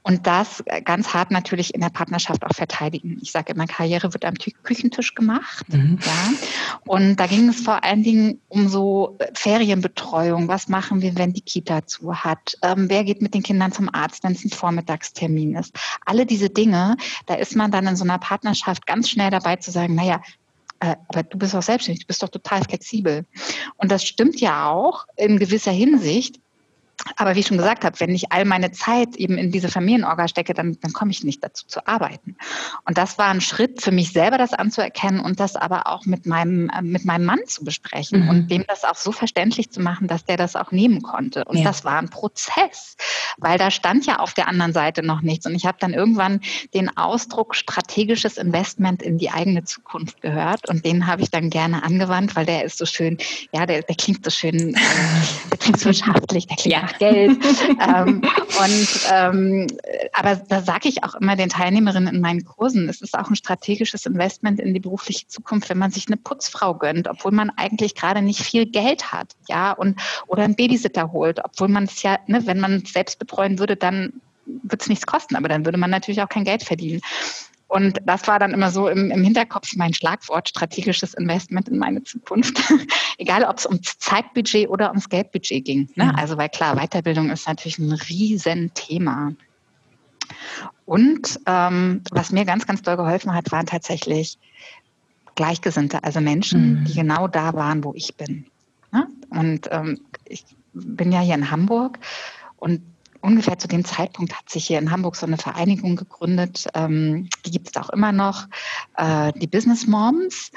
und 0.07 0.25
das 0.27 0.63
ganz 0.85 1.13
hart 1.13 1.33
natürlich 1.33 1.75
in 1.75 1.81
der 1.81 1.89
Partnerschaft 1.89 2.45
auch 2.45 2.55
verteidigen. 2.55 3.19
Ich 3.23 3.33
sage 3.33 3.53
immer, 3.53 3.67
Karriere 3.67 4.15
wird 4.15 4.25
am 4.25 4.35
Küchentisch 4.35 5.17
gemacht. 5.17 5.69
Mhm. 5.69 5.99
Ja. 6.01 6.33
Und 6.87 7.17
da 7.17 7.27
ging 7.27 7.49
es 7.49 7.61
vor 7.61 7.83
allen 7.83 8.05
Dingen 8.05 8.41
um 8.47 8.69
so 8.69 9.19
Ferienbetreuung. 9.35 10.47
Was 10.47 10.69
machen 10.69 11.03
wir, 11.03 11.19
wenn 11.19 11.33
die 11.33 11.41
Kita 11.41 11.87
zu 11.87 12.15
hat? 12.15 12.57
Ähm, 12.63 12.89
wer 12.89 13.03
geht 13.03 13.21
mit 13.21 13.35
den 13.35 13.43
Kindern 13.43 13.73
zum 13.73 13.93
Arzt, 13.93 14.23
wenn 14.23 14.33
es 14.33 14.45
ein 14.45 14.51
Vormittagstermin 14.51 15.57
ist? 15.57 15.77
Alle 16.05 16.25
diese 16.25 16.51
Dinge, 16.51 16.97
da 17.27 17.35
ist 17.35 17.57
man 17.57 17.73
dann 17.73 17.89
in 17.89 17.97
so 17.97 18.05
einer 18.05 18.19
Partnerschaft 18.19 18.87
ganz 18.87 19.11
schnell 19.11 19.31
dabei 19.31 19.57
zu 19.57 19.73
sagen, 19.73 19.97
naja, 19.97 20.23
äh, 20.81 20.97
aber 21.09 21.23
du 21.23 21.39
bist 21.39 21.55
auch 21.55 21.63
selbstständig, 21.63 22.05
du 22.05 22.07
bist 22.07 22.23
doch 22.23 22.29
total 22.29 22.63
flexibel. 22.63 23.25
Und 23.77 23.91
das 23.91 24.05
stimmt 24.05 24.41
ja 24.41 24.71
auch 24.71 25.07
in 25.17 25.39
gewisser 25.39 25.73
Hinsicht. 25.73 26.41
Aber 27.17 27.35
wie 27.35 27.41
ich 27.41 27.47
schon 27.47 27.59
gesagt 27.59 27.85
habe, 27.85 27.99
wenn 28.01 28.15
ich 28.15 28.33
all 28.33 28.45
meine 28.45 28.73
Zeit 28.73 29.17
eben 29.17 29.37
in 29.37 29.53
diese 29.53 29.69
Familienorga 29.69 30.29
stecke, 30.29 30.55
dann, 30.55 30.79
dann 30.81 30.93
komme 30.93 31.11
ich 31.11 31.25
nicht 31.25 31.45
dazu 31.45 31.67
zu 31.67 31.87
arbeiten. 31.87 32.37
Und 32.85 32.97
das 32.97 33.19
war 33.19 33.29
ein 33.29 33.41
Schritt 33.41 33.83
für 33.83 33.93
mich 33.93 34.13
selber, 34.13 34.39
das 34.39 34.55
anzuerkennen 34.55 35.21
und 35.21 35.39
das 35.39 35.57
aber 35.57 35.87
auch 35.87 36.07
mit 36.07 36.27
meinem, 36.27 36.71
äh, 36.71 36.83
mit 36.83 37.05
meinem 37.05 37.27
Mann 37.27 37.41
zu 37.47 37.65
besprechen 37.65 38.25
mhm. 38.25 38.29
und 38.29 38.51
dem 38.51 38.65
das 38.67 38.85
auch 38.85 38.97
so 38.97 39.13
verständlich 39.13 39.71
zu 39.71 39.81
machen, 39.81 40.09
dass 40.09 40.25
der 40.25 40.37
das 40.37 40.57
auch 40.57 40.73
nehmen 40.73 41.03
konnte. 41.03 41.45
Und 41.45 41.59
ja. 41.59 41.65
das 41.65 41.85
war 41.85 41.99
ein 41.99 42.09
Prozess, 42.09 42.97
weil 43.37 43.59
da 43.59 43.71
stand 43.71 44.07
ja 44.07 44.19
auf 44.19 44.33
der 44.33 44.49
anderen 44.49 44.73
Seite 44.73 45.03
noch 45.03 45.21
nichts. 45.21 45.47
Und 45.47 45.55
ich 45.55 45.67
habe 45.67 45.79
dann 45.79 45.93
irgendwann 45.93 46.41
den 46.73 46.97
Ausdruck 46.97 47.55
strategisches 47.55 48.39
Investment 48.39 49.03
in 49.03 49.19
die 49.19 49.31
eigene 49.31 49.65
Zukunft 49.65 50.23
gehört 50.23 50.69
und 50.69 50.85
den 50.85 51.07
habe 51.07 51.23
ich 51.23 51.31
dann 51.31 51.51
gerne 51.51 51.83
angewandt, 51.83 52.37
weil 52.37 52.47
der 52.47 52.65
ist 52.65 52.79
so 52.79 52.87
schön, 52.87 53.19
ja, 53.53 53.67
der, 53.67 53.83
der 53.83 53.95
klingt 53.97 54.25
so 54.25 54.31
schön, 54.31 54.75
äh, 54.75 54.81
der 55.51 55.59
klingt 55.59 55.79
so 55.79 55.87
wirtschaftlich, 55.97 56.47
der 56.47 56.57
klingt 56.57 56.75
ja 56.75 56.86
nach 56.87 56.99
Geld. 56.99 57.39
ähm, 57.89 58.23
und 58.23 58.89
ähm, 59.13 59.67
aber 60.13 60.37
da 60.37 60.63
sage 60.63 60.89
ich 60.89 61.05
auch 61.05 61.15
immer 61.15 61.37
den 61.37 61.49
Teilnehmerinnen 61.49 62.15
in 62.15 62.21
meinen 62.21 62.45
Kursen, 62.45 62.89
es 62.89 63.01
ist 63.01 63.19
auch 63.19 63.29
ein 63.29 63.37
strategisches 63.37 64.07
Investment 64.07 64.61
in 64.61 64.75
die 64.75 64.81
berufliche 64.81 65.27
Zukunft, 65.27 65.69
wenn 65.69 65.79
man 65.79 65.91
sich 65.91 66.07
eine 66.07 66.17
Putzfrau 66.17 66.75
gönnt, 66.75 67.09
obwohl 67.09 67.33
man 67.33 67.51
eigentlich 67.57 67.95
gerade 67.95 68.23
nicht 68.23 68.41
viel 68.41 68.67
Geld 68.67 69.13
hat, 69.13 69.35
ja, 69.49 69.73
und 69.73 70.01
oder 70.27 70.45
einen 70.45 70.57
Babysitter 70.57 71.13
holt, 71.13 71.41
obwohl 71.45 71.69
man 71.69 71.85
es 71.85 72.03
ja, 72.03 72.19
ne, 72.27 72.47
wenn 72.47 72.61
man 72.61 72.83
es 72.85 72.93
selbst 72.93 73.19
betreuen 73.19 73.59
würde, 73.59 73.77
dann 73.77 74.21
wird 74.47 74.83
es 74.83 74.89
nichts 74.89 75.07
kosten, 75.07 75.37
aber 75.37 75.49
dann 75.49 75.65
würde 75.65 75.79
man 75.79 75.91
natürlich 75.91 76.23
auch 76.23 76.29
kein 76.29 76.45
Geld 76.45 76.63
verdienen. 76.63 77.01
Und 77.77 78.01
das 78.07 78.27
war 78.27 78.39
dann 78.39 78.55
immer 78.55 78.71
so 78.71 78.89
im, 78.89 79.11
im 79.11 79.23
Hinterkopf 79.23 79.77
mein 79.77 79.93
Schlagwort, 79.93 80.49
strategisches 80.49 81.13
Investment 81.13 81.69
in 81.69 81.77
meine 81.77 82.03
Zukunft. 82.03 82.59
Egal, 83.19 83.45
ob 83.45 83.59
es 83.59 83.67
ums 83.67 83.99
Zeitbudget 83.99 84.71
oder 84.71 84.89
ums 84.89 85.11
Geldbudget 85.11 85.63
ging. 85.67 85.91
Ne? 85.95 86.05
Mhm. 86.05 86.15
Also 86.17 86.39
weil 86.39 86.49
klar, 86.49 86.75
Weiterbildung 86.77 87.29
ist 87.29 87.47
natürlich 87.47 87.79
ein 87.79 87.93
Riesenthema. 87.93 89.35
Und 90.87 91.39
ähm, 91.45 92.01
was 92.11 92.33
mir 92.33 92.47
ganz, 92.47 92.67
ganz 92.67 92.81
doll 92.81 92.97
geholfen 92.97 93.35
hat, 93.35 93.53
waren 93.53 93.67
tatsächlich 93.67 94.39
Gleichgesinnte, 95.35 96.03
also 96.03 96.23
Menschen, 96.23 96.81
mhm. 96.81 96.85
die 96.87 96.95
genau 96.95 97.29
da 97.29 97.53
waren, 97.53 97.85
wo 97.85 97.93
ich 97.93 98.17
bin. 98.17 98.47
Ne? 98.91 99.07
Und 99.29 99.69
ähm, 99.71 100.01
ich 100.25 100.47
bin 100.73 101.13
ja 101.13 101.21
hier 101.21 101.35
in 101.35 101.51
Hamburg 101.51 101.99
und 102.57 102.81
ungefähr 103.27 103.59
zu 103.59 103.69
dem 103.69 103.85
Zeitpunkt 103.85 104.33
hat 104.35 104.49
sich 104.49 104.67
hier 104.67 104.79
in 104.79 104.91
Hamburg 104.91 105.17
so 105.17 105.27
eine 105.27 105.37
Vereinigung 105.37 105.97
gegründet, 105.97 106.69
ähm, 106.75 107.29
die 107.45 107.51
gibt 107.51 107.69
es 107.69 107.77
auch 107.77 107.91
immer 107.91 108.13
noch, 108.13 108.47
äh, 108.97 109.33
die 109.35 109.49
Business 109.49 109.87
Moms. 109.87 110.53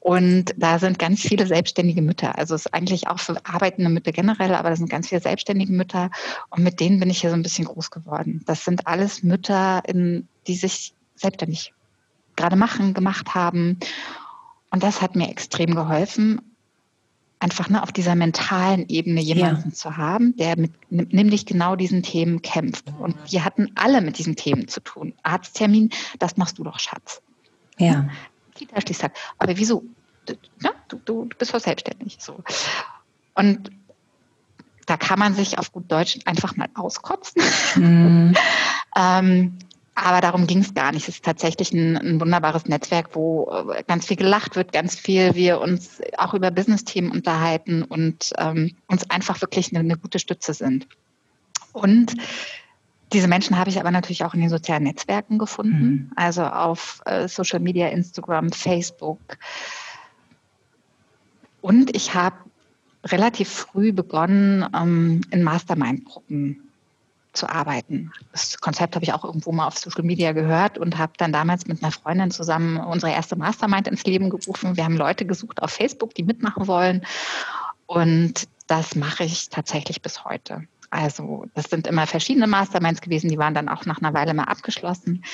Und 0.00 0.54
da 0.56 0.78
sind 0.78 1.00
ganz 1.00 1.20
viele 1.20 1.46
selbstständige 1.46 2.00
Mütter. 2.00 2.38
Also 2.38 2.54
es 2.54 2.66
ist 2.66 2.72
eigentlich 2.72 3.08
auch 3.08 3.18
für 3.18 3.44
arbeitende 3.44 3.90
Mütter 3.90 4.12
generell, 4.12 4.54
aber 4.54 4.70
da 4.70 4.76
sind 4.76 4.88
ganz 4.88 5.08
viele 5.08 5.20
selbstständige 5.20 5.72
Mütter. 5.72 6.10
Und 6.48 6.62
mit 6.62 6.78
denen 6.78 7.00
bin 7.00 7.10
ich 7.10 7.20
hier 7.20 7.30
so 7.30 7.36
ein 7.36 7.42
bisschen 7.42 7.64
groß 7.64 7.90
geworden. 7.90 8.42
Das 8.46 8.64
sind 8.64 8.86
alles 8.86 9.24
Mütter, 9.24 9.82
in, 9.84 10.28
die 10.46 10.54
sich 10.54 10.94
selbstständig 11.16 11.74
gerade 12.36 12.54
machen, 12.54 12.94
gemacht 12.94 13.34
haben. 13.34 13.80
Und 14.70 14.84
das 14.84 15.02
hat 15.02 15.16
mir 15.16 15.28
extrem 15.28 15.74
geholfen, 15.74 16.40
einfach 17.38 17.68
ne, 17.68 17.82
auf 17.82 17.92
dieser 17.92 18.14
mentalen 18.14 18.88
Ebene 18.88 19.20
jemanden 19.20 19.70
ja. 19.70 19.74
zu 19.74 19.96
haben, 19.96 20.36
der 20.36 20.58
mit 20.58 20.72
nämlich 20.90 21.46
genau 21.46 21.76
diesen 21.76 22.02
Themen 22.02 22.42
kämpft. 22.42 22.86
Und 22.98 23.16
wir 23.30 23.44
hatten 23.44 23.72
alle 23.74 24.00
mit 24.00 24.18
diesen 24.18 24.36
Themen 24.36 24.68
zu 24.68 24.80
tun. 24.80 25.12
Arzttermin, 25.22 25.90
das 26.18 26.36
machst 26.36 26.58
du 26.58 26.64
doch, 26.64 26.78
Schatz. 26.78 27.22
Ja. 27.78 28.08
kita 28.54 28.80
sagt, 28.94 29.18
aber 29.38 29.56
wieso? 29.56 29.84
Ja, 30.62 30.72
du, 30.88 30.96
du, 31.04 31.24
du 31.26 31.36
bist 31.36 31.54
doch 31.54 31.60
selbstständig. 31.60 32.16
So. 32.20 32.42
Und 33.34 33.70
da 34.86 34.96
kann 34.96 35.18
man 35.18 35.34
sich 35.34 35.58
auf 35.58 35.72
gut 35.72 35.90
Deutsch 35.90 36.18
einfach 36.24 36.56
mal 36.56 36.68
auskotzen. 36.74 37.42
Mhm. 37.76 38.34
ähm, 38.96 39.58
aber 39.98 40.20
darum 40.20 40.46
ging 40.46 40.58
es 40.58 40.74
gar 40.74 40.92
nicht. 40.92 41.08
Es 41.08 41.16
ist 41.16 41.24
tatsächlich 41.24 41.72
ein, 41.72 41.96
ein, 41.96 42.20
wunderbares 42.20 42.66
Netzwerk, 42.66 43.16
wo 43.16 43.50
äh, 43.50 43.82
ganz 43.84 44.06
viel 44.06 44.18
gelacht 44.18 44.54
wird, 44.54 44.70
ganz 44.72 44.94
viel 44.94 45.34
wir 45.34 45.58
uns 45.58 46.02
auch 46.18 46.34
über 46.34 46.50
Business-Themen 46.50 47.10
unterhalten 47.10 47.82
und 47.82 48.32
ähm, 48.36 48.76
uns 48.88 49.08
einfach 49.10 49.40
wirklich 49.40 49.70
eine, 49.70 49.80
eine 49.80 49.96
gute 49.96 50.18
Stütze 50.18 50.52
sind. 50.52 50.86
Und 51.72 52.14
diese 53.14 53.26
Menschen 53.26 53.58
habe 53.58 53.70
ich 53.70 53.80
aber 53.80 53.90
natürlich 53.90 54.22
auch 54.24 54.34
in 54.34 54.40
den 54.40 54.50
sozialen 54.50 54.82
Netzwerken 54.82 55.38
gefunden, 55.38 55.86
mhm. 55.86 56.12
also 56.14 56.44
auf 56.44 57.00
äh, 57.06 57.26
Social 57.26 57.60
Media, 57.60 57.88
Instagram, 57.88 58.52
Facebook. 58.52 59.38
Und 61.62 61.96
ich 61.96 62.12
habe 62.12 62.36
relativ 63.02 63.48
früh 63.48 63.92
begonnen, 63.92 64.66
ähm, 64.74 65.22
in 65.30 65.42
Mastermind-Gruppen 65.42 66.65
zu 67.36 67.48
arbeiten. 67.48 68.12
Das 68.32 68.58
Konzept 68.58 68.94
habe 68.94 69.04
ich 69.04 69.12
auch 69.12 69.24
irgendwo 69.24 69.52
mal 69.52 69.66
auf 69.66 69.78
Social 69.78 70.02
Media 70.04 70.32
gehört 70.32 70.78
und 70.78 70.98
habe 70.98 71.12
dann 71.16 71.32
damals 71.32 71.66
mit 71.66 71.82
einer 71.82 71.92
Freundin 71.92 72.30
zusammen 72.30 72.78
unsere 72.78 73.12
erste 73.12 73.36
Mastermind 73.36 73.88
ins 73.88 74.04
Leben 74.04 74.30
gerufen. 74.30 74.76
Wir 74.76 74.84
haben 74.84 74.96
Leute 74.96 75.26
gesucht 75.26 75.62
auf 75.62 75.70
Facebook, 75.70 76.14
die 76.14 76.22
mitmachen 76.22 76.66
wollen. 76.66 77.06
Und 77.86 78.48
das 78.66 78.94
mache 78.94 79.24
ich 79.24 79.48
tatsächlich 79.48 80.02
bis 80.02 80.24
heute. 80.24 80.66
Also 80.90 81.46
das 81.54 81.66
sind 81.66 81.86
immer 81.86 82.06
verschiedene 82.06 82.46
Masterminds 82.46 83.00
gewesen, 83.00 83.28
die 83.28 83.38
waren 83.38 83.54
dann 83.54 83.68
auch 83.68 83.86
nach 83.86 83.98
einer 83.98 84.14
Weile 84.14 84.34
mal 84.34 84.44
abgeschlossen. 84.44 85.24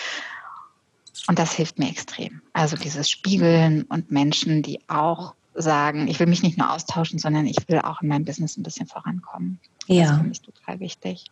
Und 1.28 1.38
das 1.38 1.52
hilft 1.52 1.78
mir 1.78 1.88
extrem. 1.88 2.42
Also 2.52 2.76
dieses 2.76 3.09
Spiegeln 3.09 3.82
und 3.85 4.11
Menschen, 4.11 4.62
die 4.62 4.80
auch 4.88 5.35
sagen, 5.54 6.09
ich 6.09 6.18
will 6.18 6.26
mich 6.26 6.42
nicht 6.42 6.59
nur 6.59 6.71
austauschen, 6.71 7.18
sondern 7.18 7.47
ich 7.47 7.68
will 7.68 7.80
auch 7.80 8.02
in 8.02 8.09
meinem 8.09 8.25
Business 8.25 8.56
ein 8.56 8.62
bisschen 8.62 8.87
vorankommen. 8.87 9.61
Ja. 9.87 10.04
Das 10.04 10.16
finde 10.16 10.32
ich 10.32 10.40
total 10.40 10.80
wichtig. 10.80 11.26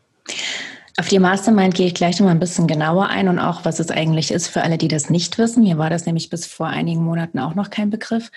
Auf 0.97 1.09
die 1.09 1.19
Mastermind 1.19 1.75
gehe 1.75 1.87
ich 1.87 1.95
gleich 1.95 2.19
noch 2.19 2.27
mal 2.27 2.33
ein 2.33 2.41
bisschen 2.41 2.67
genauer 2.67 3.09
ein 3.09 3.29
und 3.29 3.39
auch, 3.39 3.65
was 3.65 3.79
es 3.79 3.91
eigentlich 3.91 4.31
ist 4.31 4.49
für 4.49 4.63
alle, 4.63 4.77
die 4.77 4.89
das 4.89 5.09
nicht 5.09 5.39
wissen. 5.39 5.63
Mir 5.63 5.79
war 5.79 5.89
das 5.89 6.05
nämlich 6.05 6.29
bis 6.29 6.47
vor 6.47 6.67
einigen 6.67 7.03
Monaten 7.03 7.39
auch 7.39 7.55
noch 7.55 7.71
kein 7.71 7.91
Begriff. 7.91 8.31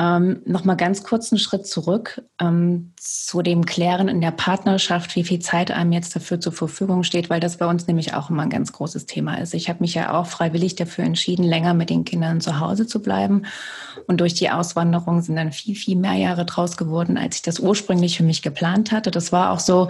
Ähm, 0.00 0.42
Nochmal 0.44 0.76
ganz 0.76 1.02
kurz 1.02 1.32
einen 1.32 1.40
Schritt 1.40 1.66
zurück 1.66 2.22
ähm, 2.40 2.92
zu 2.96 3.42
dem 3.42 3.66
Klären 3.66 4.06
in 4.06 4.20
der 4.20 4.30
Partnerschaft, 4.30 5.16
wie 5.16 5.24
viel 5.24 5.40
Zeit 5.40 5.72
einem 5.72 5.90
jetzt 5.90 6.14
dafür 6.14 6.38
zur 6.40 6.52
Verfügung 6.52 7.02
steht, 7.02 7.30
weil 7.30 7.40
das 7.40 7.56
bei 7.56 7.66
uns 7.66 7.88
nämlich 7.88 8.14
auch 8.14 8.30
immer 8.30 8.44
ein 8.44 8.50
ganz 8.50 8.72
großes 8.72 9.06
Thema 9.06 9.40
ist. 9.40 9.54
Ich 9.54 9.68
habe 9.68 9.80
mich 9.80 9.94
ja 9.94 10.16
auch 10.16 10.26
freiwillig 10.26 10.76
dafür 10.76 11.02
entschieden, 11.02 11.42
länger 11.42 11.74
mit 11.74 11.90
den 11.90 12.04
Kindern 12.04 12.40
zu 12.40 12.60
Hause 12.60 12.86
zu 12.86 13.02
bleiben. 13.02 13.42
Und 14.06 14.20
durch 14.20 14.34
die 14.34 14.50
Auswanderung 14.50 15.20
sind 15.20 15.34
dann 15.34 15.50
viel, 15.50 15.74
viel 15.74 15.96
mehr 15.96 16.14
Jahre 16.14 16.44
draus 16.44 16.76
geworden, 16.76 17.18
als 17.18 17.36
ich 17.36 17.42
das 17.42 17.58
ursprünglich 17.58 18.16
für 18.16 18.22
mich 18.22 18.42
geplant 18.42 18.92
hatte. 18.92 19.10
Das 19.10 19.32
war 19.32 19.50
auch 19.50 19.60
so 19.60 19.88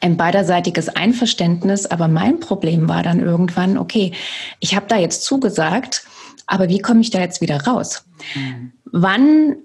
ein 0.00 0.16
beiderseitiges 0.16 0.88
Einverständnis. 0.88 1.84
Aber 1.84 2.06
mein 2.06 2.38
Problem 2.38 2.88
war 2.88 3.02
dann 3.02 3.18
irgendwann, 3.18 3.76
okay, 3.76 4.12
ich 4.60 4.76
habe 4.76 4.86
da 4.88 4.96
jetzt 4.96 5.24
zugesagt, 5.24 6.04
aber 6.48 6.68
wie 6.68 6.80
komme 6.80 7.00
ich 7.00 7.10
da 7.10 7.20
jetzt 7.20 7.40
wieder 7.40 7.62
raus? 7.64 8.04
Mhm. 8.34 8.72
Wann, 8.86 9.56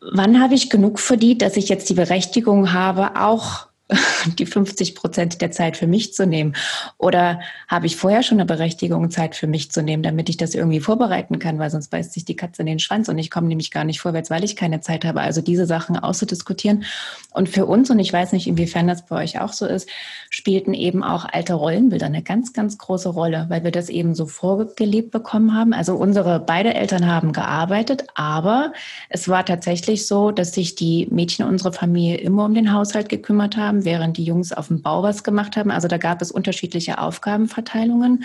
wann 0.00 0.40
habe 0.40 0.54
ich 0.54 0.70
genug 0.70 0.98
verdient, 0.98 1.42
dass 1.42 1.56
ich 1.56 1.68
jetzt 1.68 1.88
die 1.90 1.94
Berechtigung 1.94 2.72
habe, 2.72 3.20
auch 3.20 3.68
die 4.38 4.46
50 4.46 4.94
Prozent 4.94 5.42
der 5.42 5.50
Zeit 5.50 5.76
für 5.76 5.86
mich 5.86 6.14
zu 6.14 6.26
nehmen? 6.26 6.56
Oder 6.96 7.40
habe 7.68 7.86
ich 7.86 7.96
vorher 7.96 8.22
schon 8.22 8.38
eine 8.38 8.46
Berechtigung, 8.46 9.10
Zeit 9.10 9.36
für 9.36 9.46
mich 9.46 9.70
zu 9.70 9.82
nehmen, 9.82 10.02
damit 10.02 10.30
ich 10.30 10.38
das 10.38 10.54
irgendwie 10.54 10.80
vorbereiten 10.80 11.38
kann, 11.38 11.58
weil 11.58 11.70
sonst 11.70 11.88
beißt 11.88 12.14
sich 12.14 12.24
die 12.24 12.36
Katze 12.36 12.62
in 12.62 12.66
den 12.66 12.78
Schwanz 12.78 13.08
und 13.10 13.18
ich 13.18 13.30
komme 13.30 13.48
nämlich 13.48 13.70
gar 13.70 13.84
nicht 13.84 14.00
vorwärts, 14.00 14.30
weil 14.30 14.44
ich 14.44 14.56
keine 14.56 14.80
Zeit 14.80 15.04
habe. 15.04 15.20
Also 15.20 15.42
diese 15.42 15.66
Sachen 15.66 15.98
auszudiskutieren. 15.98 16.84
Und 17.32 17.48
für 17.48 17.66
uns, 17.66 17.90
und 17.90 17.98
ich 17.98 18.12
weiß 18.12 18.32
nicht, 18.32 18.46
inwiefern 18.46 18.86
das 18.86 19.06
bei 19.06 19.22
euch 19.22 19.40
auch 19.40 19.52
so 19.52 19.66
ist, 19.66 19.88
spielten 20.30 20.74
eben 20.74 21.02
auch 21.02 21.24
alte 21.24 21.54
Rollenbilder 21.54 22.06
eine 22.06 22.22
ganz, 22.22 22.52
ganz 22.52 22.78
große 22.78 23.08
Rolle, 23.08 23.46
weil 23.48 23.64
wir 23.64 23.70
das 23.70 23.88
eben 23.88 24.14
so 24.14 24.26
vorgelebt 24.26 25.10
bekommen 25.10 25.54
haben. 25.54 25.72
Also 25.72 25.94
unsere 25.94 26.40
beide 26.40 26.74
Eltern 26.74 27.06
haben 27.06 27.32
gearbeitet, 27.32 28.04
aber 28.14 28.72
es 29.08 29.28
war 29.28 29.44
tatsächlich 29.44 30.06
so, 30.06 30.30
dass 30.30 30.54
sich 30.54 30.74
die 30.74 31.06
Mädchen 31.10 31.46
unserer 31.46 31.72
Familie 31.72 32.18
immer 32.18 32.44
um 32.44 32.54
den 32.54 32.72
Haushalt 32.72 33.08
gekümmert 33.08 33.56
haben 33.56 33.84
während 33.84 34.16
die 34.16 34.24
Jungs 34.24 34.52
auf 34.52 34.68
dem 34.68 34.82
Bau 34.82 35.02
was 35.02 35.24
gemacht 35.24 35.56
haben. 35.56 35.70
Also 35.70 35.88
da 35.88 35.98
gab 35.98 36.22
es 36.22 36.30
unterschiedliche 36.30 36.98
Aufgabenverteilungen. 36.98 38.24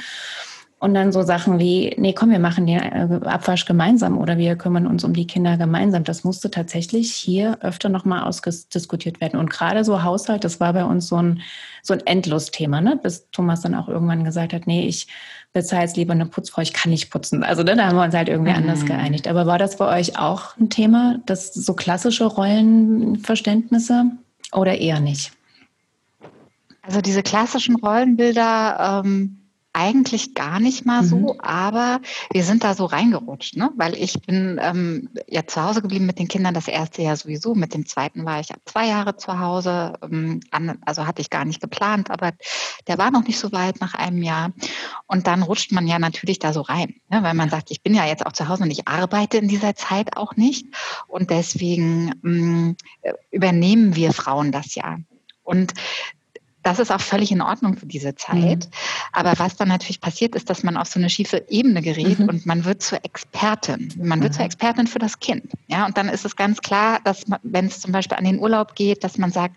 Und 0.79 0.93
dann 0.93 1.11
so 1.11 1.23
Sachen 1.23 1.57
wie, 1.57 1.95
nee, 1.97 2.13
komm, 2.13 2.29
wir 2.29 2.37
machen 2.37 2.67
den 2.67 2.77
äh, 2.79 3.19
Abwasch 3.25 3.65
gemeinsam 3.65 4.19
oder 4.19 4.37
wir 4.37 4.55
kümmern 4.55 4.85
uns 4.85 5.03
um 5.03 5.13
die 5.13 5.25
Kinder 5.25 5.57
gemeinsam. 5.57 6.03
Das 6.03 6.23
musste 6.23 6.51
tatsächlich 6.51 7.15
hier 7.15 7.57
öfter 7.61 7.89
nochmal 7.89 8.23
ausdiskutiert 8.23 9.19
werden. 9.19 9.39
Und 9.39 9.49
gerade 9.49 9.83
so 9.83 10.03
Haushalt, 10.03 10.43
das 10.43 10.59
war 10.59 10.73
bei 10.73 10.85
uns 10.85 11.07
so 11.07 11.15
ein, 11.15 11.41
so 11.81 11.95
ein 11.95 12.05
Endlosthema, 12.05 12.79
ne? 12.79 12.99
bis 13.01 13.27
Thomas 13.31 13.61
dann 13.61 13.73
auch 13.73 13.87
irgendwann 13.87 14.23
gesagt 14.23 14.53
hat, 14.53 14.67
nee, 14.67 14.85
ich 14.85 15.07
bezahle 15.51 15.81
jetzt 15.81 15.97
lieber 15.97 16.13
eine 16.13 16.27
Putzfrau, 16.27 16.61
ich 16.61 16.73
kann 16.73 16.91
nicht 16.91 17.09
putzen. 17.09 17.43
Also 17.43 17.63
ne, 17.63 17.75
da 17.75 17.87
haben 17.87 17.95
wir 17.95 18.03
uns 18.03 18.13
halt 18.13 18.29
irgendwie 18.29 18.51
mhm. 18.51 18.57
anders 18.57 18.85
geeinigt. 18.85 19.27
Aber 19.27 19.47
war 19.47 19.57
das 19.57 19.77
bei 19.77 19.97
euch 19.99 20.19
auch 20.19 20.55
ein 20.57 20.69
Thema, 20.69 21.19
das 21.25 21.55
so 21.55 21.73
klassische 21.73 22.25
Rollenverständnisse 22.25 24.11
oder 24.51 24.77
eher 24.77 24.99
nicht? 24.99 25.31
Also 26.83 27.01
diese 27.01 27.23
klassischen 27.23 27.77
Rollenbilder, 27.77 29.01
ähm 29.03 29.36
eigentlich 29.77 30.33
gar 30.33 30.59
nicht 30.59 30.87
mal 30.87 31.03
so, 31.03 31.33
mhm. 31.33 31.39
aber 31.39 32.01
wir 32.31 32.43
sind 32.43 32.63
da 32.63 32.73
so 32.73 32.85
reingerutscht, 32.85 33.57
ne? 33.57 33.69
weil 33.75 33.93
ich 33.93 34.19
bin 34.21 34.59
ähm, 34.59 35.09
ja 35.27 35.45
zu 35.45 35.63
Hause 35.63 35.83
geblieben 35.83 36.07
mit 36.07 36.17
den 36.17 36.27
Kindern, 36.27 36.55
das 36.55 36.67
erste 36.67 37.03
Jahr 37.03 37.15
sowieso, 37.15 37.53
mit 37.53 37.75
dem 37.75 37.85
zweiten 37.85 38.25
war 38.25 38.39
ich 38.39 38.49
zwei 38.65 38.87
Jahre 38.87 39.17
zu 39.17 39.39
Hause, 39.39 39.93
ähm, 40.01 40.39
an, 40.49 40.79
also 40.83 41.05
hatte 41.05 41.21
ich 41.21 41.29
gar 41.29 41.45
nicht 41.45 41.61
geplant, 41.61 42.09
aber 42.09 42.31
der 42.87 42.97
war 42.97 43.11
noch 43.11 43.23
nicht 43.23 43.37
so 43.37 43.51
weit 43.51 43.79
nach 43.79 43.93
einem 43.93 44.23
Jahr 44.23 44.51
und 45.05 45.27
dann 45.27 45.43
rutscht 45.43 45.71
man 45.71 45.85
ja 45.85 45.99
natürlich 45.99 46.39
da 46.39 46.53
so 46.53 46.61
rein, 46.61 46.95
ne? 47.09 47.21
weil 47.21 47.35
man 47.35 47.51
sagt, 47.51 47.69
ich 47.69 47.83
bin 47.83 47.93
ja 47.93 48.07
jetzt 48.07 48.25
auch 48.25 48.33
zu 48.33 48.47
Hause 48.47 48.63
und 48.63 48.71
ich 48.71 48.87
arbeite 48.87 49.37
in 49.37 49.47
dieser 49.47 49.75
Zeit 49.75 50.17
auch 50.17 50.35
nicht 50.35 50.65
und 51.07 51.29
deswegen 51.29 52.15
ähm, 52.25 52.77
übernehmen 53.29 53.95
wir 53.95 54.11
Frauen 54.11 54.51
das 54.51 54.73
ja. 54.73 54.97
Und 55.43 55.73
das 56.67 56.79
ist 56.79 56.91
auch 56.91 56.99
völlig 56.99 57.31
in 57.31 57.41
Ordnung 57.41 57.77
für 57.77 57.85
diese 57.85 58.15
Zeit. 58.15 58.65
Mhm. 58.65 58.71
Aber 59.13 59.33
was 59.37 59.55
dann 59.55 59.69
natürlich 59.69 60.01
passiert, 60.01 60.35
ist, 60.35 60.49
dass 60.49 60.63
man 60.63 60.75
auf 60.75 60.89
so 60.89 60.99
eine 60.99 61.09
schiefe 61.09 61.45
Ebene 61.47 61.81
gerät 61.81 62.19
mhm. 62.19 62.27
und 62.27 62.45
man 62.45 62.65
wird 62.65 62.81
zur 62.81 63.05
Expertin. 63.05 63.93
Man 63.97 64.21
wird 64.21 64.33
mhm. 64.33 64.35
zur 64.35 64.45
Expertin 64.45 64.85
für 64.85 64.99
das 64.99 65.17
Kind. 65.21 65.53
Ja, 65.67 65.85
und 65.85 65.97
dann 65.97 66.09
ist 66.09 66.25
es 66.25 66.35
ganz 66.35 66.59
klar, 66.59 66.99
dass 67.05 67.23
wenn 67.43 67.67
es 67.67 67.79
zum 67.79 67.93
Beispiel 67.93 68.17
an 68.17 68.25
den 68.25 68.39
Urlaub 68.39 68.75
geht, 68.75 69.05
dass 69.05 69.17
man 69.17 69.31
sagt, 69.31 69.55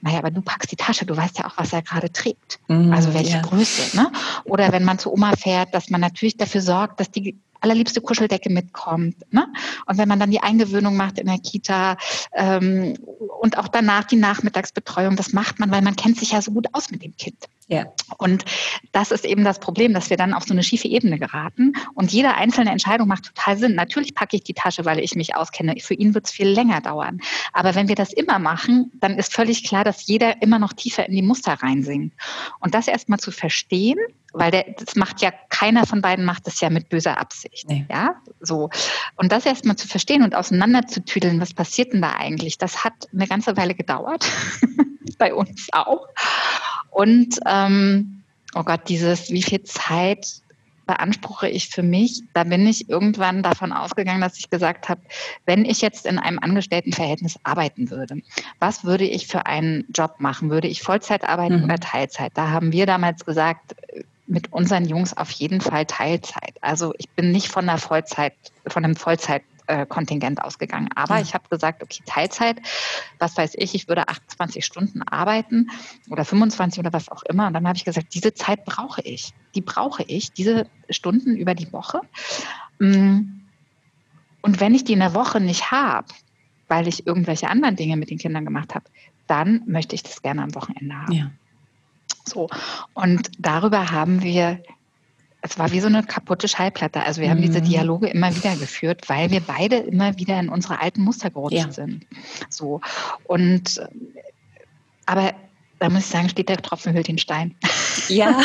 naja, 0.00 0.18
aber 0.18 0.32
du 0.32 0.42
packst 0.42 0.72
die 0.72 0.76
Tasche, 0.76 1.06
du 1.06 1.16
weißt 1.16 1.38
ja 1.38 1.46
auch, 1.46 1.56
was 1.56 1.72
er 1.72 1.82
gerade 1.82 2.10
trägt. 2.10 2.58
Mhm, 2.66 2.92
also 2.92 3.14
welche 3.14 3.36
ja. 3.36 3.42
Größe. 3.42 3.96
Ne? 3.96 4.10
Oder 4.42 4.72
wenn 4.72 4.82
man 4.82 4.98
zu 4.98 5.12
Oma 5.12 5.36
fährt, 5.36 5.72
dass 5.72 5.88
man 5.88 6.00
natürlich 6.00 6.36
dafür 6.36 6.62
sorgt, 6.62 6.98
dass 6.98 7.12
die 7.12 7.38
allerliebste 7.60 8.00
Kuscheldecke 8.00 8.50
mitkommt. 8.50 9.16
Ne? 9.32 9.46
Und 9.86 9.98
wenn 9.98 10.08
man 10.08 10.18
dann 10.18 10.30
die 10.30 10.42
Eingewöhnung 10.42 10.96
macht 10.96 11.18
in 11.18 11.26
der 11.26 11.38
Kita 11.38 11.96
ähm, 12.32 12.94
und 13.40 13.58
auch 13.58 13.68
danach 13.68 14.04
die 14.04 14.16
Nachmittagsbetreuung, 14.16 15.16
das 15.16 15.32
macht 15.32 15.58
man, 15.58 15.70
weil 15.70 15.82
man 15.82 15.96
kennt 15.96 16.18
sich 16.18 16.32
ja 16.32 16.42
so 16.42 16.52
gut 16.52 16.68
aus 16.72 16.90
mit 16.90 17.02
dem 17.02 17.16
Kind. 17.16 17.48
Ja. 17.70 17.86
Und 18.18 18.44
das 18.90 19.12
ist 19.12 19.24
eben 19.24 19.44
das 19.44 19.60
Problem, 19.60 19.94
dass 19.94 20.10
wir 20.10 20.16
dann 20.16 20.34
auf 20.34 20.42
so 20.42 20.52
eine 20.52 20.64
schiefe 20.64 20.88
Ebene 20.88 21.20
geraten. 21.20 21.74
Und 21.94 22.10
jede 22.10 22.34
einzelne 22.34 22.72
Entscheidung 22.72 23.06
macht 23.06 23.26
total 23.26 23.56
Sinn. 23.58 23.76
Natürlich 23.76 24.14
packe 24.14 24.36
ich 24.36 24.42
die 24.42 24.54
Tasche, 24.54 24.84
weil 24.84 24.98
ich 24.98 25.14
mich 25.14 25.36
auskenne. 25.36 25.76
Für 25.78 25.94
ihn 25.94 26.12
wird 26.12 26.26
es 26.26 26.32
viel 26.32 26.48
länger 26.48 26.80
dauern. 26.80 27.20
Aber 27.52 27.76
wenn 27.76 27.86
wir 27.86 27.94
das 27.94 28.12
immer 28.12 28.40
machen, 28.40 28.90
dann 28.94 29.16
ist 29.18 29.32
völlig 29.32 29.62
klar, 29.62 29.84
dass 29.84 30.04
jeder 30.08 30.42
immer 30.42 30.58
noch 30.58 30.72
tiefer 30.72 31.06
in 31.06 31.14
die 31.14 31.22
Muster 31.22 31.52
reinsinkt. 31.52 32.16
Und 32.58 32.74
das 32.74 32.88
erstmal 32.88 33.20
zu 33.20 33.30
verstehen, 33.30 33.98
weil 34.32 34.50
der, 34.50 34.64
das 34.76 34.96
macht 34.96 35.22
ja 35.22 35.32
keiner 35.48 35.86
von 35.86 36.02
beiden 36.02 36.24
macht 36.24 36.48
das 36.48 36.60
ja 36.60 36.70
mit 36.70 36.88
böser 36.88 37.18
Absicht. 37.18 37.68
Nee. 37.68 37.86
Ja, 37.88 38.16
so. 38.40 38.68
Und 39.16 39.30
das 39.30 39.46
erstmal 39.46 39.76
zu 39.76 39.86
verstehen 39.86 40.22
und 40.22 40.34
auseinanderzutüdeln, 40.34 41.40
was 41.40 41.54
passiert 41.54 41.92
denn 41.92 42.02
da 42.02 42.14
eigentlich, 42.14 42.58
das 42.58 42.82
hat 42.84 42.94
eine 43.12 43.28
ganze 43.28 43.56
Weile 43.56 43.76
gedauert. 43.76 44.28
Bei 45.18 45.34
uns 45.34 45.68
auch. 45.72 46.08
Und 46.90 47.38
ähm, 47.66 48.22
oh 48.54 48.62
Gott, 48.62 48.88
dieses, 48.88 49.30
wie 49.30 49.42
viel 49.42 49.62
Zeit 49.62 50.42
beanspruche 50.86 51.48
ich 51.48 51.68
für 51.68 51.84
mich, 51.84 52.22
da 52.34 52.42
bin 52.42 52.66
ich 52.66 52.88
irgendwann 52.88 53.44
davon 53.44 53.72
ausgegangen, 53.72 54.20
dass 54.20 54.38
ich 54.38 54.50
gesagt 54.50 54.88
habe, 54.88 55.00
wenn 55.46 55.64
ich 55.64 55.82
jetzt 55.82 56.04
in 56.04 56.18
einem 56.18 56.40
Angestelltenverhältnis 56.40 57.38
arbeiten 57.44 57.90
würde, 57.90 58.22
was 58.58 58.84
würde 58.84 59.04
ich 59.04 59.28
für 59.28 59.46
einen 59.46 59.84
Job 59.94 60.16
machen? 60.18 60.50
Würde 60.50 60.66
ich 60.66 60.82
Vollzeit 60.82 61.22
arbeiten 61.24 61.58
mhm. 61.58 61.64
oder 61.64 61.78
Teilzeit? 61.78 62.32
Da 62.34 62.50
haben 62.50 62.72
wir 62.72 62.86
damals 62.86 63.24
gesagt, 63.24 63.76
mit 64.26 64.52
unseren 64.52 64.84
Jungs 64.84 65.16
auf 65.16 65.30
jeden 65.30 65.60
Fall 65.60 65.86
Teilzeit. 65.86 66.54
Also 66.60 66.92
ich 66.98 67.08
bin 67.10 67.30
nicht 67.30 67.48
von 67.48 67.66
der 67.66 67.78
Vollzeit, 67.78 68.32
von 68.66 68.84
einem 68.84 68.96
Vollzeit 68.96 69.42
Kontingent 69.88 70.42
ausgegangen. 70.42 70.88
Aber 70.94 71.16
ja. 71.16 71.22
ich 71.22 71.34
habe 71.34 71.48
gesagt, 71.48 71.82
okay, 71.82 72.02
Teilzeit, 72.06 72.60
was 73.18 73.36
weiß 73.36 73.52
ich, 73.56 73.74
ich 73.74 73.88
würde 73.88 74.08
28 74.08 74.64
Stunden 74.64 75.02
arbeiten 75.02 75.70
oder 76.08 76.24
25 76.24 76.80
oder 76.80 76.92
was 76.92 77.08
auch 77.08 77.22
immer. 77.24 77.46
Und 77.46 77.54
dann 77.54 77.66
habe 77.66 77.76
ich 77.76 77.84
gesagt, 77.84 78.14
diese 78.14 78.34
Zeit 78.34 78.64
brauche 78.64 79.02
ich. 79.02 79.32
Die 79.54 79.60
brauche 79.60 80.02
ich, 80.04 80.32
diese 80.32 80.66
Stunden 80.88 81.36
über 81.36 81.54
die 81.54 81.72
Woche. 81.72 82.00
Mm. 82.78 83.20
Und 84.42 84.60
wenn 84.60 84.74
ich 84.74 84.84
die 84.84 84.94
in 84.94 85.00
der 85.00 85.14
Woche 85.14 85.40
nicht 85.40 85.70
habe, 85.70 86.08
weil 86.68 86.88
ich 86.88 87.06
irgendwelche 87.06 87.48
anderen 87.48 87.76
Dinge 87.76 87.96
mit 87.96 88.10
den 88.10 88.18
Kindern 88.18 88.44
gemacht 88.44 88.74
habe, 88.74 88.86
dann 89.26 89.62
möchte 89.66 89.94
ich 89.94 90.02
das 90.02 90.22
gerne 90.22 90.42
am 90.42 90.54
Wochenende 90.54 90.94
haben. 90.96 91.12
Ja. 91.12 91.30
So. 92.24 92.48
Und 92.94 93.30
darüber 93.38 93.90
haben 93.90 94.22
wir 94.22 94.62
es 95.42 95.58
war 95.58 95.72
wie 95.72 95.80
so 95.80 95.86
eine 95.86 96.02
kaputte 96.02 96.48
Schallplatte. 96.48 97.02
Also 97.02 97.20
wir 97.20 97.28
mhm. 97.28 97.32
haben 97.32 97.42
diese 97.42 97.60
mhm. 97.60 97.64
Dialoge 97.64 98.08
immer 98.08 98.34
wieder 98.34 98.56
geführt, 98.56 99.08
weil 99.08 99.30
wir 99.30 99.40
beide 99.40 99.76
immer 99.76 100.18
wieder 100.18 100.38
in 100.38 100.48
unsere 100.48 100.80
alten 100.80 101.02
Muster 101.02 101.30
gerutscht 101.30 101.56
ja. 101.56 101.70
sind. 101.70 102.06
So. 102.48 102.80
Und 103.24 103.80
aber 105.06 105.32
da 105.80 105.88
muss 105.88 106.00
ich 106.00 106.06
sagen, 106.06 106.28
steht 106.28 106.50
der 106.50 106.58
Tropfen 106.58 106.92
hüllt 106.92 107.08
den 107.08 107.18
Stein. 107.18 107.54
Ja. 108.08 108.38